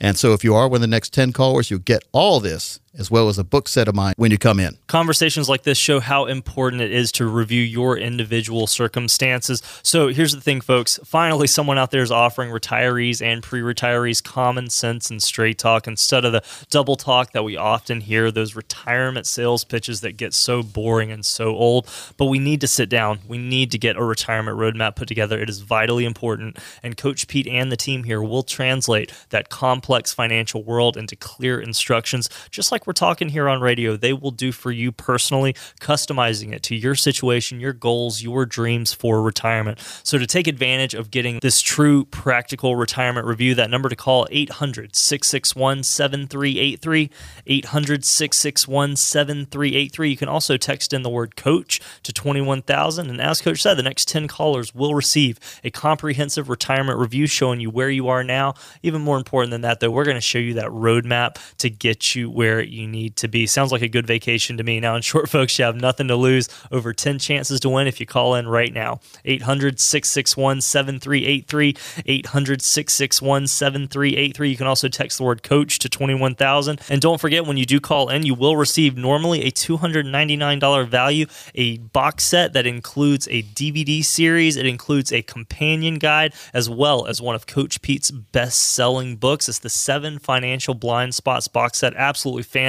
And 0.00 0.16
so, 0.16 0.32
if 0.32 0.44
you 0.44 0.54
are 0.54 0.68
one 0.68 0.76
of 0.76 0.80
the 0.82 0.86
next 0.86 1.12
10 1.12 1.32
callers, 1.32 1.70
you'll 1.70 1.80
get 1.80 2.04
all 2.12 2.40
this 2.40 2.80
as 2.96 3.10
well 3.10 3.28
as 3.28 3.38
a 3.38 3.44
book 3.44 3.68
set 3.68 3.88
of 3.88 3.94
mine 3.94 4.14
when 4.16 4.30
you 4.30 4.38
come 4.38 4.60
in. 4.60 4.76
Conversations 4.86 5.48
like 5.48 5.62
this 5.62 5.78
show 5.78 6.00
how 6.00 6.26
important 6.26 6.82
it 6.82 6.92
is 6.92 7.10
to 7.12 7.26
review 7.26 7.62
your 7.62 7.96
individual 7.96 8.66
circumstances. 8.66 9.62
So 9.82 10.08
here's 10.08 10.34
the 10.34 10.40
thing, 10.40 10.60
folks. 10.60 10.98
Finally, 11.04 11.48
someone 11.48 11.78
out 11.78 11.90
there 11.90 12.02
is 12.02 12.10
offering 12.10 12.50
retirees 12.50 13.20
and 13.20 13.42
pre 13.42 13.60
retirees 13.60 14.22
common 14.22 14.70
sense 14.70 15.10
and 15.10 15.22
straight 15.22 15.58
talk 15.58 15.86
instead 15.86 16.24
of 16.24 16.32
the 16.32 16.42
double 16.70 16.96
talk 16.96 17.32
that 17.32 17.42
we 17.42 17.56
often 17.56 18.00
hear, 18.00 18.30
those 18.30 18.54
retirement 18.54 19.26
sales 19.26 19.64
pitches 19.64 20.00
that 20.00 20.16
get 20.16 20.34
so 20.34 20.62
boring 20.62 21.10
and 21.10 21.24
so 21.24 21.54
old. 21.56 21.88
But 22.16 22.26
we 22.26 22.38
need 22.38 22.60
to 22.60 22.68
sit 22.68 22.88
down. 22.88 23.20
We 23.26 23.38
need 23.38 23.70
to 23.72 23.78
get 23.78 23.96
a 23.96 24.04
retirement 24.04 24.58
roadmap 24.58 24.96
put 24.96 25.08
together. 25.08 25.38
It 25.40 25.48
is 25.48 25.60
vitally 25.60 26.04
important. 26.04 26.58
And 26.82 26.96
Coach 26.96 27.28
Pete 27.28 27.46
and 27.46 27.72
the 27.72 27.76
team 27.76 28.04
here 28.04 28.22
will 28.22 28.42
translate 28.42 29.12
that 29.30 29.48
complex 29.48 30.12
financial 30.12 30.62
world 30.62 30.96
into 30.96 31.16
clear 31.16 31.60
instructions, 31.60 32.28
just 32.50 32.70
like 32.70 32.83
we're 32.86 32.92
talking 32.92 33.28
here 33.28 33.48
on 33.48 33.60
radio, 33.60 33.96
they 33.96 34.12
will 34.12 34.30
do 34.30 34.52
for 34.52 34.70
you 34.70 34.92
personally, 34.92 35.54
customizing 35.80 36.52
it 36.52 36.62
to 36.64 36.76
your 36.76 36.94
situation, 36.94 37.60
your 37.60 37.72
goals, 37.72 38.22
your 38.22 38.44
dreams 38.46 38.92
for 38.92 39.22
retirement. 39.22 39.78
So 40.02 40.18
to 40.18 40.26
take 40.26 40.46
advantage 40.46 40.94
of 40.94 41.10
getting 41.10 41.38
this 41.40 41.60
true 41.60 42.04
practical 42.06 42.76
retirement 42.76 43.26
review, 43.26 43.54
that 43.54 43.70
number 43.70 43.88
to 43.88 43.96
call 43.96 44.26
800-661-7383, 44.30 47.10
800-661-7383. 47.46 50.10
You 50.10 50.16
can 50.16 50.28
also 50.28 50.56
text 50.56 50.92
in 50.92 51.02
the 51.02 51.10
word 51.10 51.36
coach 51.36 51.80
to 52.02 52.12
21,000 52.12 53.10
and 53.10 53.20
as 53.20 53.40
coach 53.40 53.62
said, 53.62 53.74
the 53.74 53.82
next 53.82 54.08
10 54.08 54.28
callers 54.28 54.74
will 54.74 54.94
receive 54.94 55.38
a 55.62 55.70
comprehensive 55.70 56.48
retirement 56.48 56.98
review 56.98 57.26
showing 57.26 57.60
you 57.60 57.70
where 57.70 57.90
you 57.90 58.08
are 58.08 58.24
now. 58.24 58.54
Even 58.82 59.02
more 59.02 59.16
important 59.16 59.50
than 59.50 59.62
that 59.62 59.80
though, 59.80 59.90
we're 59.90 60.04
going 60.04 60.16
to 60.16 60.20
show 60.20 60.38
you 60.38 60.54
that 60.54 60.66
roadmap 60.66 61.38
to 61.58 61.70
get 61.70 62.14
you 62.14 62.30
where 62.30 62.60
you 62.74 62.86
need 62.86 63.16
to 63.16 63.28
be. 63.28 63.46
Sounds 63.46 63.72
like 63.72 63.82
a 63.82 63.88
good 63.88 64.06
vacation 64.06 64.56
to 64.56 64.64
me. 64.64 64.80
Now, 64.80 64.96
in 64.96 65.02
short, 65.02 65.28
folks, 65.30 65.58
you 65.58 65.64
have 65.64 65.76
nothing 65.76 66.08
to 66.08 66.16
lose. 66.16 66.48
Over 66.70 66.92
10 66.92 67.18
chances 67.18 67.60
to 67.60 67.68
win 67.68 67.86
if 67.86 68.00
you 68.00 68.06
call 68.06 68.34
in 68.34 68.48
right 68.48 68.72
now. 68.72 69.00
800 69.24 69.80
661 69.80 70.60
7383. 70.60 71.76
800 72.04 72.62
661 72.62 73.46
7383. 73.46 74.50
You 74.50 74.56
can 74.56 74.66
also 74.66 74.88
text 74.88 75.18
the 75.18 75.24
word 75.24 75.42
coach 75.42 75.78
to 75.78 75.88
21000. 75.88 76.80
And 76.88 77.00
don't 77.00 77.20
forget, 77.20 77.46
when 77.46 77.56
you 77.56 77.66
do 77.66 77.80
call 77.80 78.08
in, 78.08 78.26
you 78.26 78.34
will 78.34 78.56
receive 78.56 78.96
normally 78.96 79.42
a 79.44 79.50
$299 79.50 80.88
value, 80.88 81.26
a 81.54 81.78
box 81.78 82.24
set 82.24 82.52
that 82.52 82.66
includes 82.66 83.28
a 83.28 83.42
DVD 83.42 84.04
series. 84.04 84.56
It 84.56 84.66
includes 84.66 85.12
a 85.12 85.22
companion 85.22 85.98
guide 85.98 86.34
as 86.52 86.68
well 86.68 87.06
as 87.06 87.20
one 87.20 87.34
of 87.34 87.46
Coach 87.46 87.80
Pete's 87.82 88.10
best 88.10 88.58
selling 88.58 89.16
books. 89.16 89.48
It's 89.48 89.60
the 89.60 89.70
Seven 89.70 90.18
Financial 90.18 90.74
Blind 90.74 91.14
Spots 91.14 91.48
box 91.48 91.78
set. 91.78 91.94
Absolutely 91.94 92.42
fantastic 92.42 92.63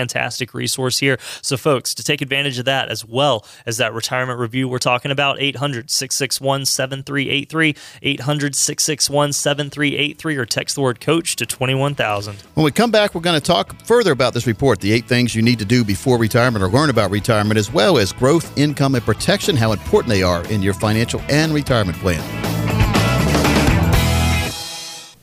resource 0.54 1.00
here. 1.00 1.18
So, 1.42 1.58
folks, 1.58 1.94
to 1.96 2.04
take 2.04 2.22
advantage 2.22 2.60
of 2.60 2.66
that 2.66 2.90
as 2.90 3.06
well 3.06 3.46
as 3.66 3.78
that 3.78 3.94
retirement 3.94 4.40
review 4.40 4.68
we're 4.68 4.80
talking 4.80 5.12
about, 5.12 5.40
800 5.40 5.90
661 5.90 6.66
7383, 6.66 7.76
800 8.02 8.56
661 8.56 9.34
7383, 9.34 10.38
or 10.38 10.46
text 10.46 10.76
the 10.76 10.82
word 10.82 11.00
coach 11.00 11.36
to 11.38 11.46
21000. 11.46 12.36
When 12.54 12.64
we 12.64 12.72
come 12.72 12.92
back, 12.92 13.16
we're 13.16 13.22
going 13.22 13.40
to 13.40 13.46
talk 13.46 13.82
further 13.84 14.12
about 14.12 14.34
this 14.34 14.48
report 14.48 14.80
the 14.80 14.92
eight 14.92 15.08
things 15.08 15.36
you 15.36 15.42
need 15.42 15.60
to 15.60 15.66
do 15.66 15.84
before 15.84 16.18
retirement 16.18 16.64
or 16.64 16.70
learn 16.70 16.90
about 16.90 17.12
retirement, 17.12 17.58
as 17.58 17.72
well 17.72 17.98
as 17.98 18.12
growth, 18.12 18.58
income, 18.58 18.96
and 18.96 19.04
protection, 19.04 19.56
how 19.56 19.72
important 19.72 20.10
they 20.10 20.24
are 20.24 20.46
in 20.52 20.62
your 20.62 20.74
financial 20.74 21.22
and 21.30 21.54
retirement 21.54 21.98
plan. 22.00 22.22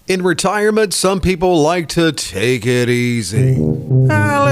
In 0.09 0.23
retirement, 0.23 0.93
some 0.93 1.20
people 1.20 1.62
like 1.62 1.89
to 1.91 2.12
take 2.12 2.66
it 2.66 2.89
easy. 2.89 3.72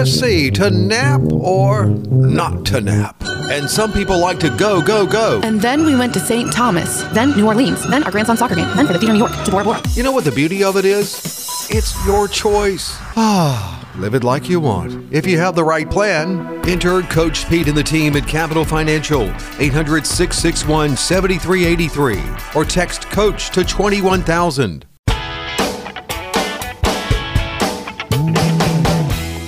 See, 0.05 0.51
to 0.53 0.71
nap 0.71 1.21
or 1.33 1.87
not 1.87 2.65
to 2.67 2.81
nap. 2.81 3.17
And 3.51 3.69
some 3.69 3.93
people 3.93 4.19
like 4.19 4.39
to 4.41 4.51
go, 4.57 4.81
go, 4.81 5.07
go. 5.07 5.41
And 5.43 5.61
then 5.61 5.85
we 5.85 5.97
went 5.97 6.15
to 6.15 6.21
St. 6.21 6.53
Thomas, 6.53 7.03
then 7.13 7.31
New 7.37 7.47
Orleans, 7.47 7.89
then 7.89 8.03
our 8.05 8.11
grandson's 8.11 8.39
soccer 8.39 8.55
game, 8.55 8.69
then 8.77 8.87
for 8.87 8.93
the 8.93 8.99
theater 8.99 9.13
New 9.13 9.19
York 9.19 9.33
to 9.45 9.51
Bora 9.51 9.65
Bora. 9.65 9.83
You 9.95 10.03
know 10.03 10.13
what 10.13 10.25
the 10.25 10.33
beauty 10.33 10.63
of 10.65 10.77
it 10.77 10.85
is? 10.85 11.69
It's 11.71 11.95
your 12.07 12.29
choice. 12.29 12.97
Ah. 13.17 13.77
Live 13.97 14.15
it 14.15 14.25
like 14.25 14.49
you 14.49 14.61
want. 14.61 15.13
If 15.13 15.27
you 15.27 15.37
have 15.39 15.55
the 15.55 15.65
right 15.65 15.91
plan, 15.91 16.65
enter 16.69 17.03
Coach 17.03 17.49
Pete 17.49 17.69
and 17.69 17.77
the 17.77 17.83
team 17.83 18.17
at 18.17 18.27
Capital 18.27 18.65
Financial, 18.65 19.23
800 19.59 20.07
661 20.07 20.97
7383, 20.97 22.23
or 22.55 22.65
text 22.65 23.11
Coach 23.11 23.51
to 23.51 23.65
21000. 23.65 24.87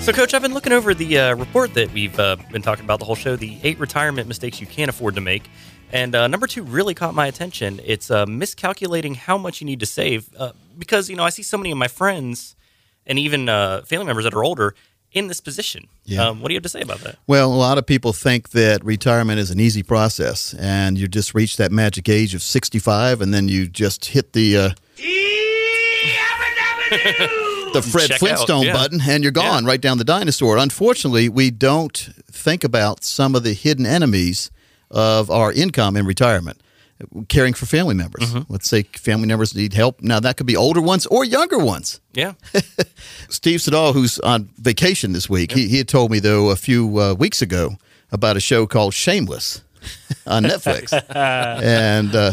So, 0.03 0.13
Coach, 0.13 0.35
I've 0.35 0.43
been 0.43 0.53
looking 0.53 0.73
over 0.73 0.95
the 0.95 1.17
uh, 1.17 1.37
report 1.37 1.75
that 1.75 1.93
we've 1.93 2.19
uh, 2.19 2.35
been 2.51 2.61
talking 2.61 2.85
about 2.85 2.99
the 2.99 3.05
whole 3.05 3.15
show 3.15 3.37
the 3.37 3.57
eight 3.63 3.79
retirement 3.79 4.27
mistakes 4.27 4.61
you 4.61 4.67
can't 4.67 4.89
afford 4.89 5.15
to 5.15 5.21
make. 5.21 5.49
And 5.93 6.13
uh, 6.17 6.27
number 6.27 6.49
two 6.49 6.65
really 6.65 6.93
caught 6.93 7.15
my 7.15 7.29
attention. 7.29 7.81
It's 7.85 8.11
uh, 8.11 8.27
miscalculating 8.27 9.15
how 9.15 9.39
much 9.39 9.61
you 9.61 9.65
need 9.65 9.79
to 9.79 9.87
save. 9.87 10.29
Uh, 10.37 10.55
because, 10.77 11.09
you 11.09 11.15
know, 11.15 11.23
I 11.23 11.31
see 11.31 11.45
so 11.45 11.57
many 11.57 11.71
of 11.71 11.79
my 11.79 11.87
friends 11.87 12.57
and 13.07 13.17
even 13.17 13.49
uh, 13.49 13.83
family 13.83 14.07
members 14.07 14.25
that 14.25 14.35
are 14.35 14.43
older 14.43 14.75
in 15.13 15.29
this 15.29 15.41
position. 15.41 15.87
Yeah. 16.05 16.27
Um, 16.27 16.41
what 16.41 16.49
do 16.49 16.55
you 16.55 16.57
have 16.57 16.65
to 16.65 16.69
say 16.69 16.81
about 16.81 16.99
that? 17.03 17.19
Well, 17.29 17.53
a 17.53 17.55
lot 17.55 17.79
of 17.79 17.87
people 17.87 18.13
think 18.13 18.51
that 18.51 18.85
retirement 18.85 19.39
is 19.39 19.53
an 19.53 19.61
easy 19.61 19.85
process 19.85 20.53
and 20.55 20.99
you 20.99 21.07
just 21.07 21.33
reach 21.33 21.59
that 21.59 21.71
magic 21.71 22.09
age 22.09 22.35
of 22.35 22.43
65 22.43 23.21
and 23.21 23.33
then 23.33 23.47
you 23.47 23.69
just 23.69 24.07
hit 24.07 24.33
the. 24.33 24.75
The 27.73 27.83
Fred 27.83 28.09
Check 28.09 28.19
Flintstone 28.19 28.65
yeah. 28.65 28.73
button 28.73 29.01
and 29.01 29.23
you're 29.23 29.33
gone 29.33 29.65
right 29.65 29.81
down 29.81 29.99
the 29.99 30.05
dinosaur. 30.05 30.59
Unfortunately, 30.59 31.29
we 31.29 31.51
don't 31.51 31.97
think 32.31 32.65
about 32.65 33.05
some 33.05 33.35
of 33.35 33.43
the 33.43 33.53
hidden 33.55 33.87
enemies 33.87 34.51
of 34.91 35.31
our 35.31 35.53
income 35.53 35.97
in 35.97 36.07
retirement. 36.07 36.61
Caring 37.29 37.53
for 37.53 37.67
family 37.67 37.97
members. 37.97 38.33
Mm-hmm. 38.33 38.53
Let's 38.53 38.69
say 38.71 38.85
family 38.85 39.27
members 39.27 39.57
need 39.57 39.73
help. 39.73 40.01
Now, 40.03 40.21
that 40.21 40.37
could 40.37 40.47
be 40.47 40.57
older 40.57 40.81
ones 40.81 41.05
or 41.07 41.25
younger 41.25 41.59
ones. 41.59 42.01
Yeah. 42.13 42.35
Steve 43.29 43.61
Siddall, 43.61 43.93
who's 43.93 44.21
on 44.21 44.51
vacation 44.57 45.13
this 45.13 45.29
week, 45.29 45.51
he, 45.51 45.67
he 45.67 45.79
had 45.79 45.89
told 45.89 46.13
me, 46.13 46.21
though, 46.21 46.51
a 46.51 46.57
few 46.57 47.01
uh, 47.01 47.15
weeks 47.15 47.43
ago 47.43 47.77
about 48.13 48.37
a 48.37 48.41
show 48.41 48.69
called 48.69 48.95
Shameless 48.95 49.63
on 50.29 50.45
Netflix. 50.45 50.93
and 51.17 52.15
uh, 52.15 52.33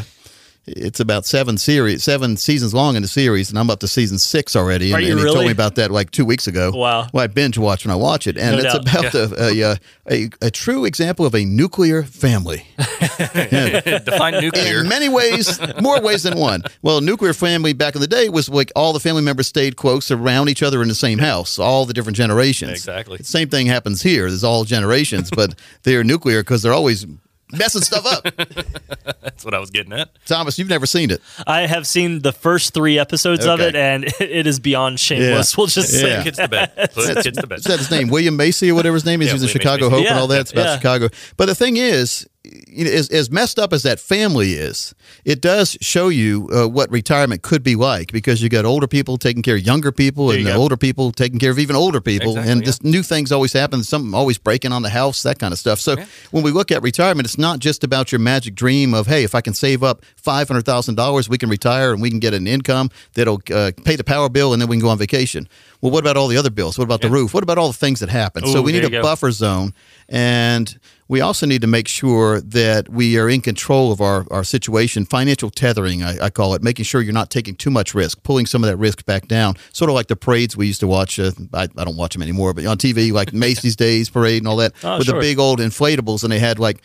it's 0.77 0.99
about 0.99 1.25
seven 1.25 1.57
series, 1.57 2.03
seven 2.03 2.37
seasons 2.37 2.73
long 2.73 2.95
in 2.95 3.01
the 3.01 3.07
series, 3.07 3.49
and 3.49 3.57
I'm 3.57 3.69
up 3.69 3.79
to 3.79 3.87
season 3.87 4.19
six 4.19 4.55
already. 4.55 4.93
Are 4.93 4.97
and, 4.97 5.05
you 5.05 5.11
and 5.13 5.19
he 5.21 5.25
told 5.33 5.45
me 5.45 5.51
about 5.51 5.75
that 5.75 5.91
like 5.91 6.11
two 6.11 6.25
weeks 6.25 6.47
ago. 6.47 6.71
Wow. 6.71 7.07
Well, 7.13 7.23
I 7.23 7.27
binge 7.27 7.57
watch 7.57 7.85
when 7.85 7.91
I 7.91 7.95
watch 7.95 8.27
it, 8.27 8.37
and 8.37 8.57
No 8.57 8.63
it's 8.63 8.73
doubt. 8.73 9.13
about 9.13 9.13
a, 9.15 9.77
a, 10.09 10.11
a, 10.11 10.29
a 10.41 10.51
true 10.51 10.85
example 10.85 11.25
of 11.25 11.35
a 11.35 11.43
nuclear 11.45 12.03
family. 12.03 12.65
Define 12.77 14.41
nuclear. 14.41 14.81
In 14.81 14.89
many 14.89 15.09
ways, 15.09 15.59
more 15.81 16.01
ways 16.01 16.23
than 16.23 16.37
one. 16.37 16.63
Well, 16.81 17.01
nuclear 17.01 17.33
family 17.33 17.73
back 17.73 17.95
in 17.95 18.01
the 18.01 18.07
day 18.07 18.29
was 18.29 18.49
like 18.49 18.71
all 18.75 18.93
the 18.93 18.99
family 18.99 19.21
members 19.21 19.47
stayed 19.47 19.75
close 19.75 20.11
around 20.11 20.49
each 20.49 20.63
other 20.63 20.81
in 20.81 20.87
the 20.87 20.95
same 20.95 21.19
house, 21.19 21.59
all 21.59 21.85
the 21.85 21.93
different 21.93 22.17
generations. 22.17 22.71
Exactly. 22.71 23.17
Same 23.19 23.49
thing 23.49 23.67
happens 23.67 24.01
here. 24.01 24.29
There's 24.29 24.43
all 24.43 24.63
generations, 24.63 25.29
but 25.29 25.55
they're 25.83 26.03
nuclear 26.03 26.41
because 26.41 26.61
they're 26.61 26.73
always 26.73 27.05
messing 27.51 27.81
stuff 27.81 28.05
up. 28.05 28.23
That's 29.21 29.43
what 29.45 29.53
I 29.53 29.59
was 29.59 29.69
getting 29.69 29.93
at. 29.93 30.09
Thomas, 30.25 30.57
you've 30.59 30.69
never 30.69 30.85
seen 30.85 31.11
it. 31.11 31.21
I 31.47 31.61
have 31.61 31.87
seen 31.87 32.21
the 32.21 32.31
first 32.31 32.73
three 32.73 32.99
episodes 32.99 33.45
of 33.45 33.59
it, 33.61 33.75
and 33.75 34.03
it 34.19 34.47
is 34.47 34.59
beyond 34.59 34.99
shameless. 34.99 35.53
Yeah. 35.53 35.55
We'll 35.57 35.67
just 35.67 35.89
say 35.89 36.09
Yeah. 36.09 36.23
Kids 36.23 36.37
to 36.37 36.47
bed. 36.47 36.71
Put 36.93 37.23
kids 37.23 37.37
to 37.37 37.47
bed. 37.47 37.59
Is 37.59 37.65
that 37.65 37.79
his 37.79 37.91
name? 37.91 38.09
William 38.09 38.35
Macy 38.37 38.69
or 38.71 38.75
whatever 38.75 38.95
his 38.95 39.05
name 39.05 39.21
is? 39.21 39.27
Yeah, 39.27 39.33
He's 39.33 39.41
in 39.41 39.47
William 39.47 39.59
Chicago 39.61 39.85
Macy. 39.89 39.95
Hope 39.95 40.03
Yeah. 40.05 40.11
and 40.11 40.19
all 40.19 40.27
that. 40.27 40.41
It's 40.41 40.51
about 40.51 40.65
Yeah. 40.65 40.75
Chicago. 40.77 41.09
But 41.37 41.45
the 41.47 41.55
thing 41.55 41.77
is, 41.77 42.27
you 42.67 42.85
know, 42.85 42.91
as, 42.91 43.09
as 43.09 43.29
messed 43.29 43.59
up 43.59 43.73
as 43.73 43.83
that 43.83 43.99
family 43.99 44.53
is, 44.53 44.93
it 45.25 45.41
does 45.41 45.77
show 45.81 46.09
you 46.09 46.49
uh, 46.53 46.67
what 46.67 46.89
retirement 46.91 47.41
could 47.41 47.63
be 47.63 47.75
like 47.75 48.11
because 48.11 48.41
you 48.41 48.49
got 48.49 48.65
older 48.65 48.87
people 48.87 49.17
taking 49.17 49.41
care 49.41 49.55
of 49.55 49.61
younger 49.61 49.91
people 49.91 50.27
There 50.27 50.37
and 50.37 50.47
the 50.47 50.55
older 50.55 50.77
people 50.77 51.11
taking 51.11 51.39
care 51.39 51.51
of 51.51 51.59
even 51.59 51.75
older 51.75 52.01
people. 52.01 52.31
Exactly, 52.31 52.51
and 52.51 52.61
yeah. 52.61 52.65
just 52.65 52.83
new 52.83 53.03
things 53.03 53.31
always 53.31 53.53
happen. 53.53 53.83
Something 53.83 54.13
always 54.13 54.37
breaking 54.37 54.71
on 54.71 54.81
the 54.81 54.89
house, 54.89 55.23
that 55.23 55.39
kind 55.39 55.51
of 55.51 55.59
stuff. 55.59 55.79
So 55.79 55.95
when 56.31 56.43
we 56.43 56.51
look 56.51 56.71
at 56.71 56.81
retirement, 56.81 57.25
it's 57.25 57.37
not 57.37 57.59
just 57.59 57.83
about 57.83 58.11
your 58.11 58.19
magic 58.19 58.55
dream 58.55 58.93
of, 58.93 59.07
hey, 59.07 59.23
if 59.23 59.35
I 59.35 59.41
can 59.41 59.53
save 59.53 59.83
up 59.83 60.03
$500,000, 60.23 61.29
we 61.29 61.37
can 61.37 61.49
retire 61.49 61.91
and 61.93 62.01
we 62.01 62.09
can 62.09 62.19
get 62.19 62.33
an 62.33 62.47
income 62.47 62.89
that'll 63.13 63.41
uh, 63.53 63.71
pay 63.83 63.95
the 63.95 64.03
power 64.03 64.29
bill 64.29 64.53
and 64.53 64.61
then 64.61 64.69
we 64.69 64.77
can 64.77 64.81
go 64.81 64.89
on 64.89 64.97
vacation. 64.97 65.47
Well, 65.81 65.91
what 65.91 65.99
about 65.99 66.17
all 66.17 66.27
the 66.27 66.37
other 66.37 66.49
bills? 66.49 66.77
What 66.77 66.83
about 66.83 67.01
the 67.01 67.09
roof? 67.09 67.33
What 67.33 67.43
about 67.43 67.57
all 67.57 67.67
the 67.67 67.77
things 67.77 68.01
that 68.01 68.09
happen? 68.09 68.45
so 68.45 68.61
we 68.61 68.71
need 68.71 68.83
a 68.83 68.89
go. 68.89 69.01
buffer 69.01 69.31
zone. 69.31 69.73
And 70.09 70.77
we 71.09 71.19
also 71.19 71.45
need 71.45 71.59
to 71.61 71.67
make 71.67 71.87
sure 71.87 72.39
that 72.39 72.87
we 72.87 73.17
are 73.17 73.27
in 73.27 73.41
control 73.41 73.91
of 73.91 73.99
our, 73.99 74.25
our 74.31 74.43
situation. 74.45 75.03
Financial 75.05 75.49
tethering, 75.49 76.03
I, 76.03 76.25
I 76.25 76.29
call 76.29 76.53
it, 76.53 76.61
making 76.63 76.85
sure 76.85 77.01
you're 77.01 77.11
not 77.13 77.29
taking 77.31 77.55
too 77.55 77.71
much 77.71 77.93
risk, 77.93 78.23
pulling 78.23 78.45
some 78.45 78.63
of 78.63 78.69
that 78.69 78.77
risk 78.77 79.05
back 79.05 79.27
down. 79.27 79.55
Sort 79.73 79.89
of 79.89 79.95
like 79.95 80.07
the 80.07 80.15
parades 80.15 80.55
we 80.55 80.67
used 80.67 80.79
to 80.79 80.87
watch. 80.87 81.19
Uh, 81.19 81.31
I, 81.53 81.63
I 81.63 81.83
don't 81.83 81.97
watch 81.97 82.13
them 82.13 82.21
anymore, 82.21 82.53
but 82.53 82.65
on 82.65 82.77
TV, 82.77 83.11
like 83.11 83.33
Macy's 83.45 83.75
Days 83.75 84.09
Parade 84.09 84.37
and 84.43 84.47
all 84.47 84.57
that, 84.57 84.73
Oh, 84.83 84.99
with 84.99 85.07
sure. 85.07 85.15
the 85.15 85.19
big 85.19 85.39
old 85.39 85.59
inflatables, 85.59 86.23
and 86.23 86.31
they 86.31 86.39
had 86.39 86.59
like. 86.59 86.81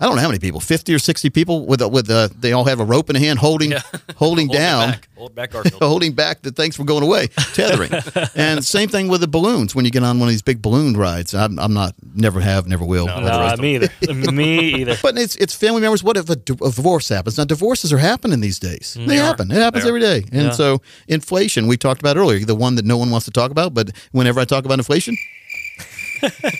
I 0.00 0.06
don't 0.06 0.14
know 0.14 0.22
how 0.22 0.28
many 0.28 0.38
people, 0.38 0.60
fifty 0.60 0.94
or 0.94 0.98
sixty 1.00 1.28
people, 1.28 1.66
with 1.66 1.80
a, 1.82 1.88
with 1.88 2.08
a, 2.08 2.30
they 2.38 2.52
all 2.52 2.64
have 2.66 2.78
a 2.78 2.84
rope 2.84 3.10
in 3.10 3.16
a 3.16 3.18
hand, 3.18 3.38
holding 3.40 3.72
holding 4.16 4.46
Hold 4.46 4.56
down, 4.56 4.90
back. 4.90 5.08
Hold 5.16 5.34
back 5.34 5.52
holding 5.80 6.12
back 6.12 6.42
the 6.42 6.52
things 6.52 6.76
from 6.76 6.86
going 6.86 7.02
away, 7.02 7.26
tethering. 7.54 7.90
and 8.36 8.64
same 8.64 8.88
thing 8.88 9.08
with 9.08 9.20
the 9.20 9.26
balloons 9.28 9.74
when 9.74 9.84
you 9.84 9.90
get 9.90 10.02
on 10.04 10.18
one 10.20 10.28
of 10.28 10.32
these 10.32 10.42
big 10.42 10.62
balloon 10.62 10.96
rides. 10.96 11.34
I'm, 11.34 11.58
I'm 11.58 11.74
not, 11.74 11.94
never 12.14 12.40
have, 12.40 12.68
never 12.68 12.84
will. 12.84 13.06
No, 13.06 13.18
Nah, 13.20 13.56
me 13.56 13.74
either. 13.76 14.14
me 14.32 14.74
either. 14.80 14.96
But 15.02 15.18
it's 15.18 15.34
it's 15.36 15.54
family 15.54 15.80
members. 15.80 16.04
What 16.04 16.16
if 16.16 16.30
a, 16.30 16.36
divorce 16.36 17.08
happens? 17.08 17.36
Now 17.36 17.44
divorces 17.44 17.92
are 17.92 17.98
happening 17.98 18.40
these 18.40 18.58
days. 18.60 18.96
Mm. 18.98 19.06
They, 19.06 19.16
They 19.16 19.22
happen. 19.22 19.50
It 19.50 19.56
happens 19.56 19.84
every 19.84 20.00
day. 20.00 20.18
And 20.32 20.42
Yeah. 20.46 20.50
so 20.52 20.80
inflation, 21.08 21.66
we 21.66 21.76
talked 21.76 22.00
about 22.00 22.16
earlier, 22.16 22.44
the 22.44 22.54
one 22.54 22.76
that 22.76 22.84
no 22.84 22.96
one 22.96 23.10
wants 23.10 23.24
to 23.24 23.32
talk 23.32 23.50
about. 23.50 23.74
But 23.74 23.90
whenever 24.12 24.38
I 24.40 24.44
talk 24.44 24.64
about 24.64 24.78
inflation. 24.78 25.16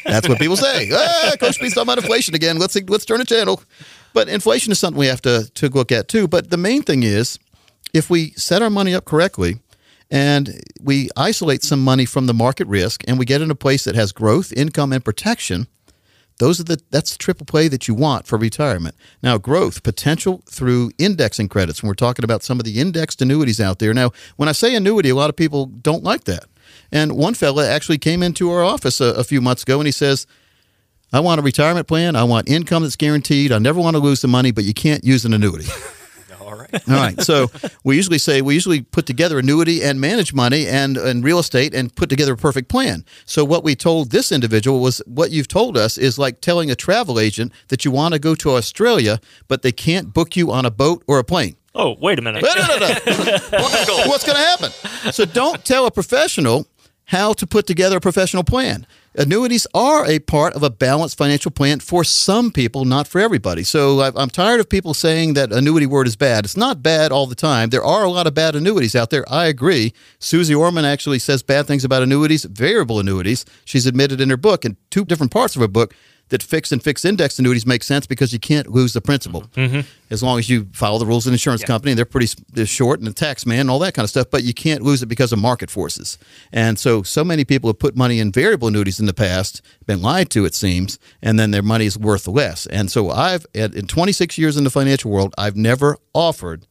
That's 0.04 0.28
what 0.28 0.38
people 0.38 0.56
say. 0.56 0.90
Ah, 0.98 1.32
Coach 1.38 1.58
Pete's 1.58 1.74
talking 1.74 1.88
about 1.88 1.98
inflation 1.98 2.34
again. 2.34 2.58
Let's 2.58 2.76
let's 2.88 3.04
turn 3.04 3.18
the 3.18 3.24
channel. 3.24 3.62
But 4.12 4.28
inflation 4.28 4.72
is 4.72 4.78
something 4.78 4.98
we 4.98 5.06
have 5.06 5.22
to 5.22 5.50
to 5.54 5.68
look 5.68 5.92
at 5.92 6.08
too. 6.08 6.26
But 6.28 6.50
the 6.50 6.56
main 6.56 6.82
thing 6.82 7.02
is, 7.02 7.38
if 7.92 8.10
we 8.10 8.30
set 8.32 8.62
our 8.62 8.70
money 8.70 8.94
up 8.94 9.04
correctly, 9.04 9.60
and 10.10 10.60
we 10.82 11.08
isolate 11.16 11.62
some 11.62 11.82
money 11.82 12.04
from 12.04 12.26
the 12.26 12.34
market 12.34 12.66
risk, 12.66 13.04
and 13.06 13.18
we 13.18 13.24
get 13.24 13.42
in 13.42 13.50
a 13.50 13.54
place 13.54 13.84
that 13.84 13.94
has 13.94 14.12
growth, 14.12 14.52
income, 14.52 14.92
and 14.92 15.04
protection, 15.04 15.66
those 16.38 16.60
are 16.60 16.64
the 16.64 16.80
that's 16.90 17.12
the 17.12 17.18
triple 17.18 17.46
play 17.46 17.68
that 17.68 17.88
you 17.88 17.94
want 17.94 18.26
for 18.26 18.38
retirement. 18.38 18.94
Now, 19.22 19.38
growth 19.38 19.82
potential 19.82 20.42
through 20.46 20.92
indexing 20.98 21.48
credits. 21.48 21.82
We're 21.82 21.94
talking 21.94 22.24
about 22.24 22.42
some 22.42 22.58
of 22.58 22.64
the 22.64 22.80
indexed 22.80 23.20
annuities 23.20 23.60
out 23.60 23.78
there. 23.78 23.92
Now, 23.92 24.12
when 24.36 24.48
I 24.48 24.52
say 24.52 24.74
annuity, 24.74 25.10
a 25.10 25.14
lot 25.14 25.30
of 25.30 25.36
people 25.36 25.66
don't 25.66 26.04
like 26.04 26.24
that. 26.24 26.44
And 26.90 27.12
one 27.12 27.34
fella 27.34 27.68
actually 27.68 27.98
came 27.98 28.22
into 28.22 28.50
our 28.50 28.64
office 28.64 29.00
a, 29.00 29.06
a 29.06 29.24
few 29.24 29.40
months 29.40 29.62
ago 29.62 29.78
and 29.78 29.86
he 29.86 29.92
says, 29.92 30.26
I 31.12 31.20
want 31.20 31.40
a 31.40 31.42
retirement 31.42 31.86
plan. 31.86 32.16
I 32.16 32.24
want 32.24 32.48
income 32.48 32.82
that's 32.82 32.96
guaranteed. 32.96 33.52
I 33.52 33.58
never 33.58 33.80
want 33.80 33.96
to 33.96 34.02
lose 34.02 34.20
the 34.20 34.28
money, 34.28 34.50
but 34.50 34.64
you 34.64 34.74
can't 34.74 35.04
use 35.04 35.24
an 35.24 35.32
annuity. 35.32 35.66
All 36.40 36.54
right. 36.54 36.88
All 36.88 36.94
right. 36.94 37.20
So 37.20 37.50
we 37.84 37.96
usually 37.96 38.16
say 38.16 38.40
we 38.40 38.54
usually 38.54 38.80
put 38.80 39.04
together 39.04 39.38
annuity 39.38 39.82
and 39.82 40.00
manage 40.00 40.32
money 40.32 40.66
and, 40.66 40.96
and 40.96 41.22
real 41.22 41.38
estate 41.38 41.74
and 41.74 41.94
put 41.94 42.08
together 42.08 42.32
a 42.32 42.36
perfect 42.38 42.68
plan. 42.68 43.04
So 43.26 43.44
what 43.44 43.64
we 43.64 43.74
told 43.74 44.10
this 44.10 44.32
individual 44.32 44.80
was 44.80 45.02
what 45.06 45.30
you've 45.30 45.48
told 45.48 45.76
us 45.76 45.98
is 45.98 46.18
like 46.18 46.40
telling 46.40 46.70
a 46.70 46.74
travel 46.74 47.20
agent 47.20 47.52
that 47.68 47.84
you 47.84 47.90
want 47.90 48.14
to 48.14 48.18
go 48.18 48.34
to 48.36 48.50
Australia, 48.52 49.20
but 49.46 49.60
they 49.60 49.72
can't 49.72 50.14
book 50.14 50.36
you 50.36 50.50
on 50.50 50.64
a 50.64 50.70
boat 50.70 51.04
or 51.06 51.18
a 51.18 51.24
plane. 51.24 51.56
Oh, 51.74 51.96
wait 52.00 52.18
a 52.18 52.22
minute. 52.22 52.42
No, 52.42 52.54
no, 52.54 52.66
no, 52.66 52.78
no. 52.78 52.88
What's 54.08 54.24
going 54.24 54.36
to 54.36 54.42
happen? 54.42 54.70
So 55.12 55.26
don't 55.26 55.64
tell 55.64 55.86
a 55.86 55.90
professional 55.90 56.66
how 57.08 57.32
to 57.32 57.46
put 57.46 57.66
together 57.66 57.96
a 57.96 58.00
professional 58.00 58.44
plan. 58.44 58.86
Annuities 59.14 59.66
are 59.74 60.06
a 60.06 60.18
part 60.18 60.52
of 60.54 60.62
a 60.62 60.70
balanced 60.70 61.16
financial 61.16 61.50
plan 61.50 61.80
for 61.80 62.04
some 62.04 62.52
people, 62.52 62.84
not 62.84 63.08
for 63.08 63.18
everybody. 63.18 63.64
So 63.64 64.02
I'm 64.02 64.30
tired 64.30 64.60
of 64.60 64.68
people 64.68 64.92
saying 64.94 65.34
that 65.34 65.50
annuity 65.50 65.86
word 65.86 66.06
is 66.06 66.16
bad. 66.16 66.44
It's 66.44 66.56
not 66.56 66.82
bad 66.82 67.10
all 67.10 67.26
the 67.26 67.34
time. 67.34 67.70
There 67.70 67.82
are 67.82 68.04
a 68.04 68.10
lot 68.10 68.26
of 68.26 68.34
bad 68.34 68.54
annuities 68.54 68.94
out 68.94 69.10
there. 69.10 69.24
I 69.32 69.46
agree. 69.46 69.94
Suze 70.18 70.50
Orman 70.52 70.84
actually 70.84 71.18
says 71.18 71.42
bad 71.42 71.66
things 71.66 71.82
about 71.82 72.02
annuities, 72.02 72.44
variable 72.44 73.00
annuities. 73.00 73.44
She's 73.64 73.86
admitted 73.86 74.20
in 74.20 74.30
her 74.30 74.36
book, 74.36 74.64
in 74.64 74.76
two 74.90 75.04
different 75.04 75.32
parts 75.32 75.56
of 75.56 75.62
her 75.62 75.68
book, 75.68 75.94
that 76.28 76.42
fixed 76.42 76.72
and 76.72 76.82
fixed 76.82 77.04
index 77.04 77.38
annuities 77.38 77.66
make 77.66 77.82
sense 77.82 78.06
because 78.06 78.32
you 78.32 78.38
can't 78.38 78.68
lose 78.68 78.92
the 78.92 79.00
principal 79.00 79.42
mm-hmm. 79.42 79.76
Mm-hmm. 79.76 79.88
as 80.10 80.22
long 80.22 80.38
as 80.38 80.48
you 80.48 80.68
follow 80.72 80.98
the 80.98 81.06
rules 81.06 81.26
of 81.26 81.30
an 81.30 81.34
insurance 81.34 81.64
company. 81.64 81.94
They're 81.94 82.04
pretty 82.04 82.42
they're 82.52 82.66
short 82.66 82.98
and 82.98 83.08
the 83.08 83.12
tax 83.12 83.46
man 83.46 83.60
and 83.60 83.70
all 83.70 83.78
that 83.80 83.94
kind 83.94 84.04
of 84.04 84.10
stuff, 84.10 84.28
but 84.30 84.44
you 84.44 84.54
can't 84.54 84.82
lose 84.82 85.02
it 85.02 85.06
because 85.06 85.32
of 85.32 85.38
market 85.38 85.70
forces. 85.70 86.18
And 86.52 86.78
so, 86.78 87.02
so 87.02 87.24
many 87.24 87.44
people 87.44 87.68
have 87.68 87.78
put 87.78 87.96
money 87.96 88.20
in 88.20 88.32
variable 88.32 88.68
annuities 88.68 89.00
in 89.00 89.06
the 89.06 89.14
past, 89.14 89.62
been 89.86 90.02
lied 90.02 90.30
to, 90.30 90.44
it 90.44 90.54
seems, 90.54 90.98
and 91.22 91.38
then 91.38 91.50
their 91.50 91.62
money 91.62 91.86
is 91.86 91.98
worth 91.98 92.26
less. 92.28 92.66
And 92.66 92.90
so, 92.90 93.10
I've 93.10 93.46
in 93.54 93.86
26 93.86 94.38
years 94.38 94.56
in 94.56 94.64
the 94.64 94.70
financial 94.70 95.10
world, 95.10 95.34
I've 95.38 95.56
never 95.56 95.96
offered 96.14 96.66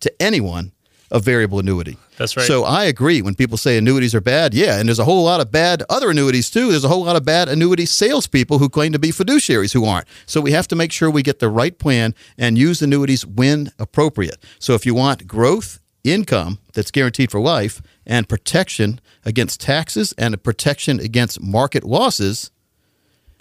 to 0.00 0.22
anyone 0.22 0.72
a 1.10 1.20
variable 1.20 1.58
annuity. 1.58 1.96
That's 2.16 2.36
right. 2.36 2.46
So 2.46 2.64
I 2.64 2.84
agree 2.84 3.22
when 3.22 3.34
people 3.34 3.56
say 3.56 3.78
annuities 3.78 4.14
are 4.14 4.20
bad. 4.20 4.52
Yeah, 4.54 4.78
and 4.78 4.88
there's 4.88 4.98
a 4.98 5.04
whole 5.04 5.24
lot 5.24 5.40
of 5.40 5.50
bad 5.50 5.82
other 5.88 6.10
annuities 6.10 6.50
too. 6.50 6.70
There's 6.70 6.84
a 6.84 6.88
whole 6.88 7.04
lot 7.04 7.16
of 7.16 7.24
bad 7.24 7.48
annuity 7.48 7.86
salespeople 7.86 8.58
who 8.58 8.68
claim 8.68 8.92
to 8.92 8.98
be 8.98 9.10
fiduciaries 9.10 9.72
who 9.72 9.84
aren't. 9.84 10.06
So 10.26 10.40
we 10.40 10.52
have 10.52 10.68
to 10.68 10.76
make 10.76 10.92
sure 10.92 11.10
we 11.10 11.22
get 11.22 11.38
the 11.38 11.48
right 11.48 11.78
plan 11.78 12.14
and 12.36 12.58
use 12.58 12.82
annuities 12.82 13.24
when 13.24 13.70
appropriate. 13.78 14.42
So 14.58 14.74
if 14.74 14.84
you 14.84 14.94
want 14.94 15.26
growth, 15.26 15.80
income 16.04 16.58
that's 16.74 16.90
guaranteed 16.90 17.30
for 17.30 17.40
life, 17.40 17.82
and 18.06 18.28
protection 18.28 19.00
against 19.24 19.60
taxes 19.60 20.14
and 20.16 20.34
a 20.34 20.38
protection 20.38 20.98
against 20.98 21.40
market 21.40 21.84
losses, 21.84 22.50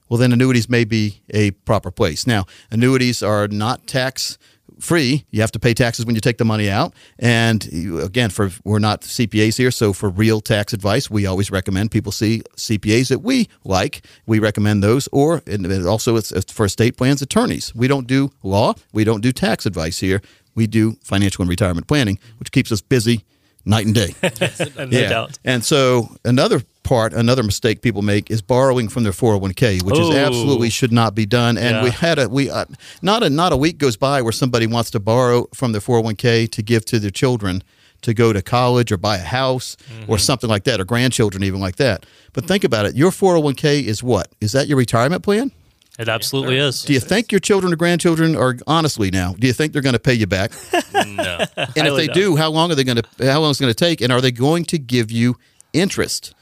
well, 0.09 0.17
then 0.17 0.31
annuities 0.31 0.69
may 0.69 0.83
be 0.83 1.21
a 1.29 1.51
proper 1.51 1.91
place. 1.91 2.25
Now, 2.25 2.45
annuities 2.71 3.21
are 3.21 3.47
not 3.47 3.87
tax 3.87 4.37
free. 4.79 5.25
You 5.31 5.41
have 5.41 5.51
to 5.51 5.59
pay 5.59 5.73
taxes 5.73 6.05
when 6.05 6.15
you 6.15 6.21
take 6.21 6.37
the 6.37 6.45
money 6.45 6.69
out. 6.69 6.93
And 7.19 7.65
you, 7.71 8.01
again, 8.01 8.29
for 8.29 8.51
we're 8.63 8.79
not 8.79 9.01
CPAs 9.01 9.57
here, 9.57 9.71
so 9.71 9.93
for 9.93 10.09
real 10.09 10.41
tax 10.41 10.73
advice, 10.73 11.09
we 11.09 11.25
always 11.25 11.51
recommend 11.51 11.91
people 11.91 12.11
see 12.11 12.41
CPAs 12.55 13.09
that 13.09 13.19
we 13.19 13.47
like. 13.63 14.05
We 14.25 14.39
recommend 14.39 14.83
those, 14.83 15.07
or 15.11 15.41
and 15.47 15.87
also 15.87 16.15
it's, 16.15 16.31
it's 16.31 16.51
for 16.51 16.65
estate 16.65 16.97
plans 16.97 17.21
attorneys. 17.21 17.73
We 17.75 17.87
don't 17.87 18.07
do 18.07 18.31
law. 18.43 18.75
We 18.93 19.03
don't 19.03 19.21
do 19.21 19.31
tax 19.31 19.65
advice 19.65 19.99
here. 19.99 20.21
We 20.55 20.67
do 20.67 20.93
financial 21.03 21.43
and 21.43 21.49
retirement 21.49 21.87
planning, 21.87 22.19
which 22.39 22.51
keeps 22.51 22.71
us 22.71 22.81
busy 22.81 23.23
night 23.65 23.85
and 23.85 23.93
day. 23.93 24.15
no 24.77 25.09
doubt. 25.09 25.39
And 25.45 25.63
so 25.63 26.15
another 26.25 26.63
part, 26.87 27.13
another 27.13 27.43
mistake 27.43 27.81
people 27.81 28.01
make 28.01 28.31
is 28.31 28.41
borrowing 28.41 28.87
from 28.89 29.03
their 29.03 29.11
401k, 29.11 29.83
which 29.83 29.99
is 29.99 30.09
absolutely 30.09 30.69
should 30.69 30.91
not 30.91 31.13
be 31.15 31.25
done. 31.25 31.57
And 31.57 31.75
Yeah. 31.75 31.83
we 31.83 31.89
had 31.91 32.17
a 32.19 32.27
we 32.29 32.49
uh, 32.49 32.65
not 33.01 33.23
a 33.23 33.29
not 33.29 33.51
a 33.53 33.57
week 33.57 33.77
goes 33.77 33.97
by 33.97 34.21
where 34.21 34.31
somebody 34.31 34.67
wants 34.67 34.89
to 34.91 34.99
borrow 34.99 35.47
from 35.53 35.71
their 35.73 35.81
401k 35.81 36.49
to 36.51 36.61
give 36.61 36.85
to 36.85 36.99
their 36.99 37.11
children 37.11 37.63
to 38.01 38.13
go 38.13 38.31
to 38.31 38.41
college 38.41 38.91
or 38.91 38.97
buy 38.97 39.17
a 39.17 39.23
house 39.41 39.75
Mm-hmm. 39.91 40.11
or 40.11 40.17
something 40.19 40.49
like 40.49 40.63
that 40.65 40.79
or 40.79 40.85
grandchildren 40.85 41.43
even 41.43 41.59
like 41.59 41.75
that. 41.77 42.05
But 42.33 42.45
think 42.45 42.63
about 42.63 42.85
it. 42.85 42.95
Your 42.95 43.11
401k 43.11 43.83
is 43.83 44.01
what? 44.03 44.27
Is 44.39 44.51
that 44.53 44.67
your 44.67 44.77
retirement 44.77 45.23
plan? 45.23 45.51
It 45.99 46.07
absolutely 46.07 46.57
is. 46.59 46.83
Do 46.83 46.93
you 46.93 46.99
think 46.99 47.31
your 47.31 47.39
children 47.39 47.73
or 47.73 47.75
grandchildren 47.75 48.35
are 48.35 48.55
honestly 48.67 49.09
now? 49.09 49.33
Do 49.39 49.47
you 49.47 49.53
think 49.53 49.73
they're 49.73 49.81
going 49.81 49.93
to 50.01 50.07
pay 50.09 50.13
you 50.13 50.27
back? 50.27 50.51
No. 51.05 51.45
And 51.57 51.67
if 51.67 51.75
Highly 51.75 51.97
they 52.01 52.07
doubt. 52.07 52.15
do, 52.15 52.35
how 52.35 52.49
long 52.51 52.71
are 52.71 52.75
they 52.75 52.83
going 52.83 53.01
to? 53.01 53.31
How 53.31 53.39
long 53.41 53.51
is 53.51 53.59
it 53.59 53.63
going 53.63 53.73
to 53.73 53.83
take? 53.87 54.01
And 54.01 54.11
are 54.13 54.21
they 54.21 54.31
going 54.31 54.65
to 54.65 54.77
give 54.77 55.11
you 55.11 55.35
interest 55.73 56.33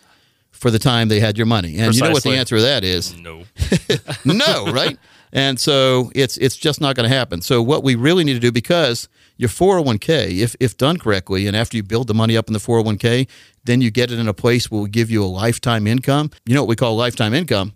for 0.55 0.71
the 0.71 0.79
time 0.79 1.07
they 1.07 1.19
had 1.19 1.37
your 1.37 1.45
money? 1.45 1.77
And 1.77 1.93
you 1.93 2.01
know 2.01 2.11
what 2.11 2.23
the 2.23 2.31
answer 2.31 2.57
to 2.57 2.61
that 2.63 2.83
is? 2.83 3.15
No. 3.17 3.43
no, 4.25 4.71
right? 4.71 4.97
And 5.31 5.59
so 5.59 6.11
it's 6.15 6.37
it's 6.37 6.55
just 6.55 6.79
not 6.79 6.95
going 6.95 7.09
to 7.09 7.13
happen. 7.15 7.41
So 7.41 7.61
what 7.61 7.83
we 7.83 7.95
really 7.95 8.23
need 8.23 8.33
to 8.33 8.39
do 8.39 8.51
because 8.51 9.09
your 9.37 9.49
401k, 9.49 10.39
if 10.39 10.55
if 10.59 10.77
done 10.77 10.97
correctly, 10.97 11.45
and 11.45 11.57
after 11.57 11.75
you 11.75 11.83
build 11.83 12.07
the 12.07 12.13
money 12.13 12.37
up 12.37 12.47
in 12.47 12.53
the 12.53 12.59
401k, 12.59 13.27
then 13.65 13.81
you 13.81 13.91
get 13.91 14.11
it 14.11 14.19
in 14.19 14.27
a 14.27 14.33
place 14.33 14.71
where 14.71 14.81
we 14.81 14.89
give 14.89 15.11
you 15.11 15.23
a 15.23 15.27
lifetime 15.27 15.87
income. 15.87 16.31
You 16.45 16.55
know 16.55 16.61
what 16.61 16.69
we 16.69 16.75
call 16.77 16.95
lifetime 16.95 17.33
income? 17.33 17.73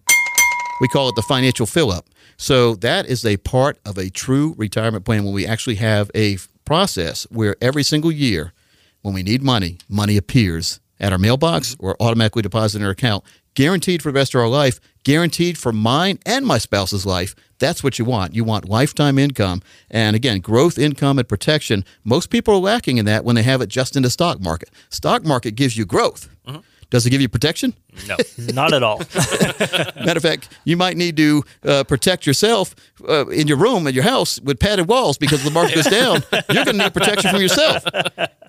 We 0.80 0.88
call 0.88 1.10
it 1.10 1.16
the 1.16 1.24
financial 1.24 1.66
fill 1.66 1.92
up. 1.92 2.06
So 2.38 2.76
that 2.76 3.06
is 3.08 3.26
a 3.26 3.36
part 3.38 3.78
of 3.86 3.98
a 3.98 4.10
true 4.10 4.56
retirement 4.58 5.04
plan 5.04 5.26
when 5.26 5.34
we 5.34 5.46
actually 5.46 5.76
have 5.76 6.10
a 6.16 6.38
process 6.64 7.28
where 7.30 7.58
every 7.60 7.84
single 7.84 8.12
year, 8.12 8.54
when 9.02 9.14
we 9.14 9.24
need 9.24 9.44
money, 9.44 9.80
money 9.90 10.16
appears 10.16 10.80
at 11.00 11.12
our 11.12 11.18
mailbox 11.18 11.76
mm-hmm. 11.76 11.86
or 11.86 11.96
automatically 12.00 12.42
deposited 12.42 12.82
in 12.82 12.86
our 12.86 12.92
account, 12.92 13.24
guaranteed 13.56 14.02
for 14.02 14.12
the 14.12 14.18
rest 14.18 14.36
of 14.36 14.42
our 14.42 14.48
life, 14.48 14.80
guaranteed 15.04 15.58
for 15.58 15.72
mine 15.72 16.20
and 16.26 16.46
my 16.46 16.58
spouse's 16.58 17.06
life. 17.06 17.36
That's 17.60 17.84
what 17.84 18.00
you 18.00 18.06
want. 18.06 18.34
You 18.34 18.44
want 18.44 18.70
lifetime 18.70 19.18
income. 19.18 19.62
And 19.90 20.16
again, 20.16 20.40
growth, 20.40 20.78
income, 20.78 21.20
and 21.20 21.28
protection. 21.28 21.84
Most 22.04 22.30
people 22.30 22.54
are 22.54 22.58
lacking 22.58 22.98
in 22.98 23.06
that 23.06 23.26
when 23.26 23.36
they 23.36 23.44
have 23.44 23.62
it 23.62 23.68
just 23.68 23.96
in 23.96 24.04
the 24.04 24.10
stock 24.10 24.40
market. 24.40 24.70
Stock 24.90 25.26
market 25.26 25.56
gives 25.56 25.78
you 25.78 25.86
growth. 25.86 26.30
Uh-huh. 26.46 26.62
Does 26.90 27.06
it 27.06 27.10
give 27.10 27.22
you 27.22 27.30
protection? 27.30 27.74
No, 28.08 28.16
not 28.54 28.74
at 28.74 28.84
all. 28.84 29.00
Matter 29.96 30.18
of 30.18 30.24
fact, 30.24 30.50
you 30.64 30.78
might 30.78 30.96
need 30.98 31.18
to 31.18 31.44
uh, 31.64 31.84
protect 31.84 32.26
yourself 32.26 32.76
uh, 33.08 33.28
in 33.28 33.48
your 33.48 33.58
room 33.58 33.88
at 33.88 33.94
your 33.94 34.04
house 34.04 34.40
with 34.42 34.60
padded 34.60 34.88
walls 34.88 35.18
because 35.18 35.44
the 35.44 35.52
market 35.52 35.76
goes 35.76 35.86
down, 35.90 36.24
you're 36.32 36.66
going 36.66 36.78
to 36.78 36.84
need 36.84 36.94
protection 36.94 37.32
from 37.32 37.42
yourself. 37.42 37.84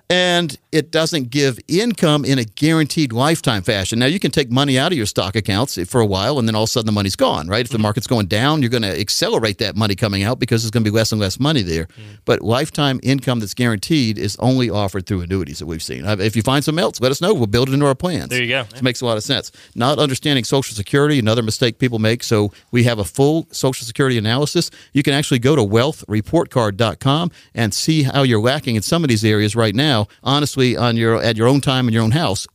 And 0.09 0.57
it 0.73 0.91
doesn't 0.91 1.29
give 1.29 1.57
income 1.69 2.25
in 2.25 2.37
a 2.37 2.43
guaranteed 2.43 3.13
lifetime 3.13 3.63
fashion. 3.63 3.97
Now, 3.99 4.07
you 4.07 4.19
can 4.19 4.29
take 4.29 4.51
money 4.51 4.77
out 4.77 4.91
of 4.91 4.97
your 4.97 5.05
stock 5.05 5.37
accounts 5.37 5.81
for 5.89 6.01
a 6.01 6.05
while 6.05 6.37
and 6.37 6.47
then 6.47 6.55
all 6.55 6.63
of 6.63 6.67
a 6.67 6.71
sudden 6.71 6.85
the 6.85 6.91
money's 6.91 7.15
gone, 7.15 7.47
right? 7.47 7.63
If 7.63 7.71
the 7.71 7.79
market's 7.79 8.07
going 8.07 8.27
down, 8.27 8.61
you're 8.61 8.69
going 8.69 8.81
to 8.83 8.99
accelerate 8.99 9.57
that 9.59 9.77
money 9.77 9.95
coming 9.95 10.23
out 10.23 10.37
because 10.37 10.63
there's 10.63 10.71
going 10.71 10.83
to 10.83 10.91
be 10.91 10.95
less 10.95 11.13
and 11.13 11.21
less 11.21 11.39
money 11.39 11.61
there. 11.61 11.87
But 12.25 12.41
lifetime 12.41 12.99
income 13.03 13.39
that's 13.39 13.53
guaranteed 13.53 14.17
is 14.17 14.35
only 14.39 14.69
offered 14.69 15.05
through 15.05 15.21
annuities 15.21 15.59
that 15.59 15.65
we've 15.65 15.81
seen. 15.81 16.05
If 16.05 16.35
you 16.35 16.41
find 16.41 16.63
something 16.63 16.83
else, 16.83 16.99
let 16.99 17.11
us 17.11 17.21
know. 17.21 17.33
We'll 17.33 17.47
build 17.47 17.69
it 17.69 17.73
into 17.73 17.85
our 17.85 17.95
plans. 17.95 18.29
There 18.29 18.41
you 18.41 18.49
go. 18.49 18.65
It 18.75 18.83
makes 18.83 18.99
a 18.99 19.05
lot 19.05 19.15
of 19.15 19.23
sense. 19.23 19.40
Not 19.73 19.97
understanding 19.97 20.43
Social 20.43 20.75
Security, 20.75 21.17
another 21.17 21.41
mistake 21.41 21.79
people 21.79 21.97
make. 21.97 22.21
So 22.23 22.51
we 22.71 22.83
have 22.83 22.99
a 22.99 23.03
full 23.05 23.47
Social 23.51 23.85
Security 23.85 24.17
analysis. 24.17 24.69
You 24.93 25.01
can 25.01 25.13
actually 25.13 25.39
go 25.39 25.55
to 25.55 25.61
wealthreportcard.com 25.63 27.31
and 27.55 27.73
see 27.73 28.03
how 28.03 28.23
you're 28.23 28.41
lacking 28.41 28.75
in 28.75 28.81
some 28.81 29.03
of 29.03 29.09
these 29.09 29.25
areas 29.25 29.55
right 29.55 29.73
now. 29.73 30.07
Honestly, 30.23 30.77
on 30.77 30.97
your 30.97 31.21
at 31.21 31.37
your 31.37 31.47
own 31.47 31.61
time 31.61 31.87
in 31.87 31.93
your 31.93 32.03
own 32.03 32.11
house. 32.11 32.45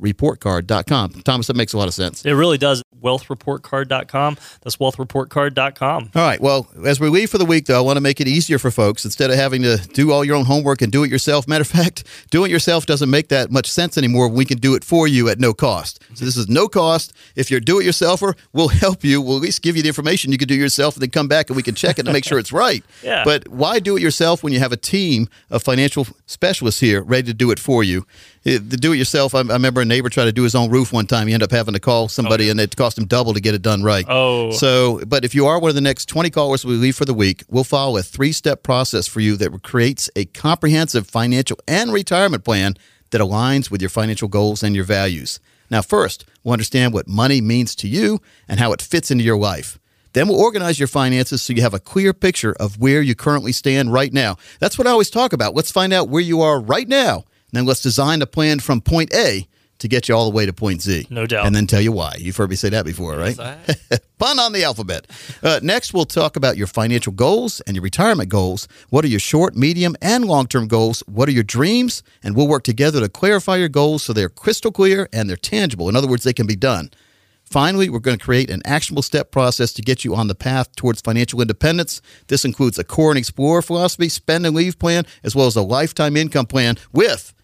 Wealthreportcard.com. 0.00 1.22
Thomas, 1.24 1.46
that 1.46 1.56
makes 1.56 1.72
a 1.72 1.78
lot 1.78 1.88
of 1.88 1.94
sense. 1.94 2.24
It 2.24 2.32
really 2.32 2.58
does. 2.58 2.82
Wealthreportcard.com. 3.02 4.36
That's 4.62 4.76
wealthreportcard.com. 4.76 6.10
All 6.14 6.22
right. 6.22 6.40
Well, 6.40 6.68
as 6.84 7.00
we 7.00 7.08
leave 7.08 7.30
for 7.30 7.38
the 7.38 7.44
week, 7.44 7.66
though, 7.66 7.78
I 7.78 7.80
want 7.80 7.96
to 7.96 8.00
make 8.00 8.20
it 8.20 8.28
easier 8.28 8.58
for 8.58 8.70
folks 8.70 9.04
instead 9.04 9.30
of 9.30 9.36
having 9.36 9.62
to 9.62 9.78
do 9.94 10.12
all 10.12 10.24
your 10.24 10.36
own 10.36 10.44
homework 10.44 10.82
and 10.82 10.92
do 10.92 11.02
it 11.04 11.10
yourself. 11.10 11.48
Matter 11.48 11.62
of 11.62 11.68
fact, 11.80 12.04
do 12.30 12.44
it 12.44 12.50
yourself 12.50 12.86
doesn't 12.86 13.10
make 13.10 13.28
that 13.28 13.50
much 13.50 13.70
sense 13.70 13.96
anymore. 13.96 14.28
We 14.28 14.44
can 14.44 14.58
do 14.58 14.74
it 14.74 14.84
for 14.84 15.08
you 15.08 15.28
at 15.28 15.38
no 15.38 15.54
cost. 15.54 16.02
So 16.14 16.24
this 16.24 16.36
is 16.36 16.48
no 16.48 16.68
cost. 16.68 17.12
If 17.36 17.50
you're 17.50 17.60
do-it-yourselfer, 17.60 18.34
we'll 18.52 18.68
help 18.68 19.04
you. 19.04 19.20
We'll 19.20 19.36
at 19.36 19.42
least 19.42 19.62
give 19.62 19.76
you 19.76 19.82
the 19.82 19.88
information 19.88 20.32
you 20.32 20.38
can 20.38 20.48
do 20.48 20.54
yourself, 20.54 20.94
and 20.94 21.02
then 21.02 21.10
come 21.10 21.28
back 21.28 21.48
and 21.50 21.56
we 21.56 21.62
can 21.62 21.74
check 21.74 21.98
it 21.98 22.04
to 22.04 22.12
make 22.12 22.24
sure 22.24 22.38
it's 22.38 22.52
right. 22.52 22.84
Yeah. 23.02 23.24
But 23.24 23.48
why 23.48 23.78
do 23.78 23.96
it 23.96 24.02
yourself 24.02 24.42
when 24.42 24.52
you 24.52 24.58
have 24.58 24.72
a 24.72 24.76
team 24.76 25.28
of 25.48 25.62
financial 25.62 26.06
specialists 26.26 26.80
here 26.80 27.02
ready 27.02 27.26
to 27.28 27.34
do 27.34 27.50
it 27.50 27.58
for 27.58 27.82
you? 27.82 28.06
It- 28.44 28.70
The 28.70 28.76
do-it-yourself. 28.76 29.34
I, 29.34 29.40
I 29.40 29.42
remember 29.52 29.80
a 29.80 29.84
neighbor 29.84 30.08
tried 30.08 30.24
to 30.26 30.32
do 30.32 30.42
his 30.42 30.54
own 30.54 30.70
roof 30.70 30.92
one 30.92 31.06
time. 31.06 31.26
He 31.28 31.34
ended 31.34 31.50
up 31.50 31.56
having 31.56 31.74
to 31.74 31.80
call 31.80 32.08
somebody, 32.08 32.48
and 32.48 32.58
it 32.60 32.74
cost 32.76 32.96
him 32.98 33.06
double 33.06 33.34
to 33.34 33.40
get 33.40 33.54
it 33.54 33.62
done 33.62 33.82
right. 33.82 34.04
Oh. 34.08 34.50
So, 34.52 35.00
but 35.06 35.24
if 35.24 35.34
you 35.34 35.46
are 35.46 35.58
one 35.60 35.68
of 35.68 35.74
the 35.74 35.80
next 35.80 36.06
20 36.06 36.30
callers 36.30 36.64
we 36.64 36.74
leave 36.74 36.96
for 36.96 37.04
the 37.04 37.14
week, 37.14 37.44
we'll 37.48 37.64
follow 37.64 37.96
a 37.98 38.02
three 38.02 38.32
step 38.32 38.62
process 38.62 39.06
for 39.06 39.20
you 39.20 39.36
that 39.36 39.62
creates 39.62 40.08
a 40.16 40.24
comprehensive 40.26 41.06
financial 41.06 41.58
and 41.68 41.92
retirement 41.92 42.44
plan 42.44 42.74
that 43.10 43.20
aligns 43.20 43.70
with 43.70 43.80
your 43.82 43.90
financial 43.90 44.28
goals 44.28 44.62
and 44.62 44.74
your 44.74 44.84
values. 44.84 45.40
Now, 45.70 45.82
first, 45.82 46.24
we'll 46.42 46.52
understand 46.52 46.92
what 46.94 47.06
money 47.06 47.40
means 47.40 47.74
to 47.76 47.88
you 47.88 48.20
and 48.48 48.58
how 48.58 48.72
it 48.72 48.82
fits 48.82 49.10
into 49.10 49.22
your 49.24 49.36
life. 49.38 49.78
Then 50.12 50.26
we'll 50.26 50.40
organize 50.40 50.80
your 50.80 50.88
finances 50.88 51.40
so 51.42 51.52
you 51.52 51.62
have 51.62 51.74
a 51.74 51.78
clear 51.78 52.12
picture 52.12 52.52
of 52.58 52.78
where 52.80 53.00
you 53.02 53.14
currently 53.14 53.52
stand 53.52 53.92
right 53.92 54.12
now. 54.12 54.36
That's 54.58 54.76
what 54.76 54.88
I 54.88 54.90
always 54.90 55.10
talk 55.10 55.32
about. 55.32 55.54
Let's 55.54 55.70
find 55.70 55.92
out 55.92 56.08
where 56.08 56.22
you 56.22 56.40
are 56.40 56.58
right 56.60 56.88
now, 56.88 57.24
then 57.52 57.66
let's 57.66 57.82
design 57.82 58.22
a 58.22 58.26
plan 58.26 58.60
from 58.60 58.80
point 58.80 59.12
A 59.14 59.46
to 59.80 59.88
get 59.88 60.08
you 60.08 60.14
all 60.14 60.30
the 60.30 60.36
way 60.36 60.46
to 60.46 60.52
point 60.52 60.82
Z. 60.82 61.06
No 61.10 61.26
doubt. 61.26 61.46
And 61.46 61.54
then 61.54 61.66
tell 61.66 61.80
you 61.80 61.90
why. 61.90 62.14
You've 62.18 62.36
heard 62.36 62.50
me 62.50 62.56
say 62.56 62.68
that 62.68 62.84
before, 62.84 63.16
right? 63.16 63.36
Pun 64.18 64.38
on 64.38 64.52
the 64.52 64.62
alphabet. 64.62 65.06
Uh, 65.42 65.58
next, 65.62 65.92
we'll 65.94 66.04
talk 66.04 66.36
about 66.36 66.56
your 66.56 66.66
financial 66.66 67.12
goals 67.12 67.60
and 67.62 67.74
your 67.74 67.82
retirement 67.82 68.28
goals. 68.28 68.68
What 68.90 69.04
are 69.04 69.08
your 69.08 69.20
short, 69.20 69.56
medium, 69.56 69.96
and 70.02 70.26
long 70.26 70.46
term 70.46 70.68
goals? 70.68 71.02
What 71.06 71.28
are 71.28 71.32
your 71.32 71.42
dreams? 71.42 72.02
And 72.22 72.36
we'll 72.36 72.48
work 72.48 72.62
together 72.62 73.00
to 73.00 73.08
clarify 73.08 73.56
your 73.56 73.68
goals 73.68 74.02
so 74.02 74.12
they're 74.12 74.28
crystal 74.28 74.70
clear 74.70 75.08
and 75.12 75.28
they're 75.28 75.36
tangible. 75.36 75.88
In 75.88 75.96
other 75.96 76.08
words, 76.08 76.24
they 76.24 76.34
can 76.34 76.46
be 76.46 76.56
done. 76.56 76.90
Finally, 77.50 77.90
we're 77.90 77.98
going 77.98 78.16
to 78.16 78.24
create 78.24 78.48
an 78.48 78.62
actionable 78.64 79.02
step 79.02 79.32
process 79.32 79.72
to 79.72 79.82
get 79.82 80.04
you 80.04 80.14
on 80.14 80.28
the 80.28 80.36
path 80.36 80.72
towards 80.76 81.00
financial 81.00 81.40
independence. 81.40 82.00
This 82.28 82.44
includes 82.44 82.78
a 82.78 82.84
core 82.84 83.10
and 83.10 83.18
explore 83.18 83.60
philosophy, 83.60 84.08
spend 84.08 84.46
and 84.46 84.54
leave 84.54 84.78
plan, 84.78 85.04
as 85.24 85.34
well 85.34 85.48
as 85.48 85.56
a 85.56 85.62
lifetime 85.62 86.16
income 86.16 86.46
plan 86.46 86.76
with 86.92 87.34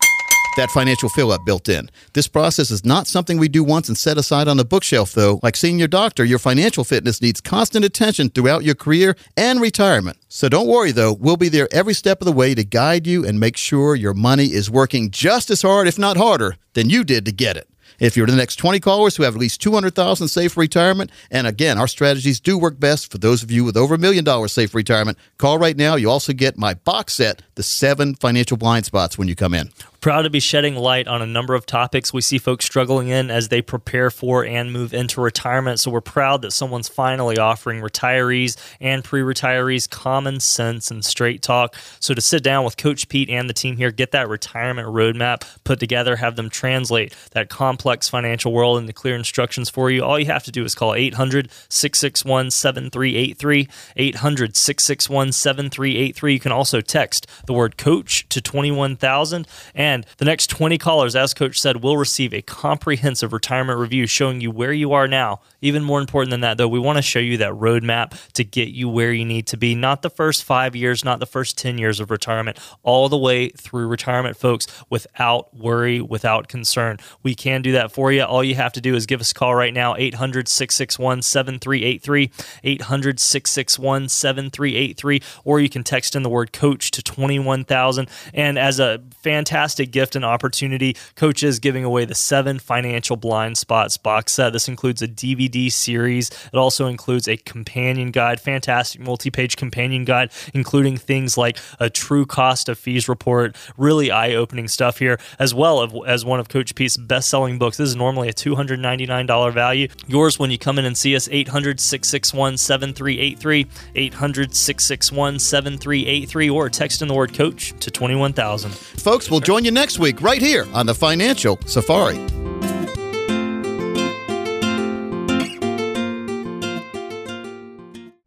that 0.57 0.71
financial 0.71 1.09
fill 1.09 1.33
up 1.33 1.45
built 1.45 1.69
in. 1.69 1.91
This 2.13 2.29
process 2.29 2.71
is 2.71 2.85
not 2.85 3.07
something 3.07 3.39
we 3.39 3.49
do 3.49 3.63
once 3.63 3.89
and 3.89 3.97
set 3.97 4.19
aside 4.19 4.49
on 4.49 4.57
the 4.57 4.65
bookshelf, 4.65 5.13
though. 5.13 5.41
Like 5.43 5.57
seeing 5.57 5.79
your 5.79 5.89
doctor, 5.89 6.25
your 6.25 6.39
financial 6.39 6.85
fitness 6.85 7.23
needs 7.23 7.41
constant 7.41 7.85
attention 7.85 8.31
throughout 8.31 8.65
your 8.65 8.75
career 8.75 9.17
and 9.37 9.61
retirement. 9.61 10.19
So 10.29 10.49
don't 10.49 10.67
worry, 10.67 10.93
though. 10.93 11.13
We'll 11.13 11.37
be 11.37 11.49
there 11.49 11.69
every 11.71 11.95
step 11.95 12.21
of 12.21 12.27
the 12.27 12.33
way 12.33 12.55
to 12.55 12.65
guide 12.65 13.07
you 13.07 13.25
and 13.25 13.41
make 13.41 13.57
sure 13.57 13.95
your 13.95 14.15
money 14.15 14.47
is 14.47 14.71
working 14.71 15.11
just 15.11 15.51
as 15.51 15.63
hard, 15.63 15.87
if 15.87 15.99
not 15.99 16.17
harder, 16.17 16.57
than 16.75 16.91
you 16.91 17.05
did 17.05 17.25
to 17.27 17.33
get 17.33 17.57
it. 17.57 17.69
If 17.99 18.17
you're 18.17 18.27
the 18.27 18.37
next 18.37 18.57
20 18.57 18.79
callers 18.81 19.17
who 19.17 19.23
have 19.23 19.35
at 19.35 19.41
least 19.41 19.63
200,000 19.63 20.29
saved 20.29 20.55
for 20.55 20.61
retirement, 20.61 21.11
and 21.31 21.47
again, 21.47 21.79
our 21.79 21.87
strategies 21.87 22.41
do 22.41 22.59
work 22.59 22.79
best 22.79 23.11
for 23.11 23.19
those 23.19 23.43
of 23.43 23.51
you 23.51 23.65
with 23.65 23.77
over 23.77 23.95
a 23.95 23.99
million 23.99 24.25
dollars 24.25 24.53
saved 24.53 24.73
for 24.73 24.79
retirement, 24.79 25.17
call 25.39 25.59
right 25.59 25.77
now. 25.77 25.97
You 25.97 26.11
also 26.11 26.33
get 26.33 26.59
my 26.59 26.75
box 26.75 27.15
set, 27.15 27.43
the 27.55 27.63
seven 27.63 28.15
financial 28.15 28.57
blind 28.57 28.85
spots 28.85 29.17
when 29.17 29.29
you 29.29 29.35
come 29.35 29.55
in. 29.55 29.71
Proud 30.07 30.23
to 30.23 30.31
be 30.31 30.39
shedding 30.39 30.77
light 30.77 31.09
on 31.09 31.21
a 31.21 31.27
number 31.27 31.57
of 31.57 31.67
topics 31.67 32.13
we 32.13 32.21
see 32.21 32.39
folks 32.39 32.65
struggling 32.65 33.09
in 33.09 33.29
as 33.29 33.49
they 33.49 33.61
prepare 33.61 34.09
for 34.09 34.45
and 34.45 34.73
move 34.73 34.95
into 34.95 35.21
retirement. 35.21 35.81
So 35.81 35.91
we're 35.91 36.01
proud 36.01 36.43
that 36.43 36.53
someone's 36.53 36.87
finally 36.87 37.39
offering 37.39 37.81
retirees 37.81 38.57
and 38.81 39.03
pre 39.03 39.21
retirees 39.23 39.91
common 39.91 40.39
sense 40.39 40.93
and 40.93 41.05
straight 41.05 41.43
talk. 41.43 41.75
So 41.99 42.15
to 42.15 42.21
sit 42.21 42.45
down 42.45 42.65
with 42.65 42.77
Coach 42.77 43.09
Pete 43.09 43.29
and 43.29 43.51
the 43.51 43.53
team 43.53 43.79
here, 43.79 43.91
get 43.91 44.13
that 44.13 44.29
retirement 44.29 44.87
roadmap 44.87 45.43
put 45.65 45.81
together, 45.81 46.15
have 46.15 46.37
them 46.37 46.51
translate 46.51 47.13
that 47.33 47.49
complex 47.49 48.09
financial 48.09 48.53
world 48.53 48.79
into 48.79 48.93
clear 48.93 49.17
instructions 49.17 49.69
for 49.69 49.91
you, 49.91 50.05
all 50.05 50.21
you 50.21 50.27
have 50.27 50.45
to 50.45 50.53
do 50.53 50.65
is 50.65 50.77
call 50.77 50.95
800 50.95 51.51
661 51.69 52.53
7383. 52.53 53.69
800 53.97 54.55
661 54.55 55.33
7383. 55.33 56.33
You 56.33 56.39
can 56.39 56.53
also 56.53 56.81
text 56.81 57.27
the 57.47 57.53
word 57.53 57.77
coach 57.77 58.29
to 58.29 58.41
21000. 58.41 59.49
And 59.75 59.96
the 60.19 60.25
next 60.25 60.49
20 60.51 60.79
callers, 60.79 61.17
as 61.17 61.33
Coach 61.33 61.61
said, 61.61 61.83
will 61.83 61.97
receive 61.97 62.35
a 62.35 62.43
comprehensive 62.43 63.33
retirement 63.33 63.79
review 63.79 64.07
showing 64.07 64.41
you 64.41 64.51
where 64.51 64.73
you 64.73 64.93
are 64.93 65.09
now. 65.09 65.41
Even 65.61 65.83
more 65.83 66.01
important 66.01 66.31
than 66.31 66.41
that, 66.41 66.59
though, 66.59 66.69
we 66.69 66.79
want 66.79 66.97
to 66.97 67.03
show 67.03 67.19
you 67.19 67.37
that 67.39 67.53
roadmap 67.53 68.33
to 68.33 68.45
get 68.45 68.69
you 68.69 68.89
where 68.89 69.13
you 69.13 69.25
need 69.25 69.47
to 69.49 69.57
be. 69.57 69.75
Not 69.75 70.03
the 70.03 70.11
first 70.11 70.45
five 70.45 70.77
years, 70.77 71.05
not 71.05 71.21
the 71.21 71.27
first 71.27 71.57
10 71.59 71.79
years 71.79 72.01
of 72.01 72.11
retirement, 72.11 72.59
all 72.83 73.09
the 73.09 73.17
way 73.17 73.49
through 73.51 73.87
retirement, 73.87 74.37
folks, 74.37 74.67
without 74.91 75.55
worry, 75.57 76.01
without 76.01 76.49
concern. 76.49 76.99
We 77.23 77.35
can 77.35 77.63
do 77.63 77.73
that 77.73 77.93
for 77.93 78.13
you. 78.13 78.23
All 78.23 78.45
you 78.45 78.55
have 78.57 78.73
to 78.75 78.81
do 78.81 78.95
is 78.95 79.07
give 79.07 79.21
us 79.21 79.31
a 79.31 79.35
call 79.35 79.55
right 79.55 79.75
now, 79.75 79.95
800 79.97 80.49
661 80.49 81.23
7383, 81.23 82.31
800 82.65 83.21
661 83.21 84.09
7383, 84.09 85.23
or 85.45 85.61
you 85.61 85.69
can 85.69 85.85
text 85.85 86.17
in 86.17 86.23
the 86.23 86.29
word 86.29 86.53
coach 86.53 86.91
to 86.93 87.03
21000. 87.03 88.09
And 88.35 88.59
as 88.59 88.81
a 88.81 89.03
fantastic 89.23 89.86
gift 89.87 90.17
and 90.17 90.25
opportunity, 90.25 90.97
Coach 91.15 91.43
is 91.43 91.59
giving 91.59 91.85
away 91.85 92.05
the 92.05 92.15
seven 92.15 92.59
financial 92.59 93.17
blind 93.17 93.59
spots 93.59 93.97
box 93.97 94.33
set. 94.33 94.53
This 94.53 94.69
includes 94.69 95.03
a 95.03 95.09
DVD 95.09 95.71
series, 95.71 96.31
it 96.53 96.57
also 96.57 96.87
includes 96.87 97.29
a 97.29 97.37
companion 97.37 98.11
guide, 98.11 98.41
fantastic 98.41 99.01
multi 99.01 99.31
page 99.31 99.57
companion 99.57 100.05
guide, 100.05 100.31
including 100.55 100.97
things 100.97 101.37
like 101.37 101.59
a 101.79 101.91
true 101.91 102.27
cost 102.27 102.69
of 102.69 102.79
fees 102.79 103.09
report, 103.09 103.57
really 103.77 104.11
eye 104.11 104.35
opening 104.35 104.69
stuff 104.69 104.99
here, 104.99 105.19
as 105.39 105.55
well 105.55 106.05
as 106.07 106.25
one 106.25 106.41
of 106.41 106.49
Coach 106.49 106.75
Pete's 106.75 106.97
best 106.97 107.29
selling 107.29 107.59
books. 107.59 107.77
This 107.77 107.89
is 107.89 107.97
normally 107.97 108.29
a 108.29 108.33
$299 108.33 109.53
value. 109.53 109.89
Yours 110.07 110.39
when 110.39 110.51
you 110.51 110.59
come 110.59 110.79
in 110.79 110.85
and 110.85 110.97
see 110.97 111.15
us, 111.17 111.29
800 111.31 111.81
661 111.81 112.59
7383, 112.59 113.67
800 113.95 114.55
661 114.55 115.39
7383, 115.39 116.51
or 116.51 116.69
text 116.69 117.03
in 117.03 117.09
the 117.09 117.15
word 117.15 117.35
coach 117.35 117.73
to 117.81 117.91
21000. 117.91 118.73
Folks, 118.73 119.31
we'll 119.31 119.41
join 119.41 119.65
you 119.65 119.66
next 119.71 119.99
week 119.99 120.21
right 120.21 120.41
here 120.41 120.67
on 120.73 120.87
the 120.87 120.95
Financial 120.95 121.59
Safari. 121.67 122.17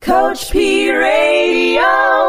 Coach 0.01 0.51
P 0.51 0.91
Radio. 0.91 2.08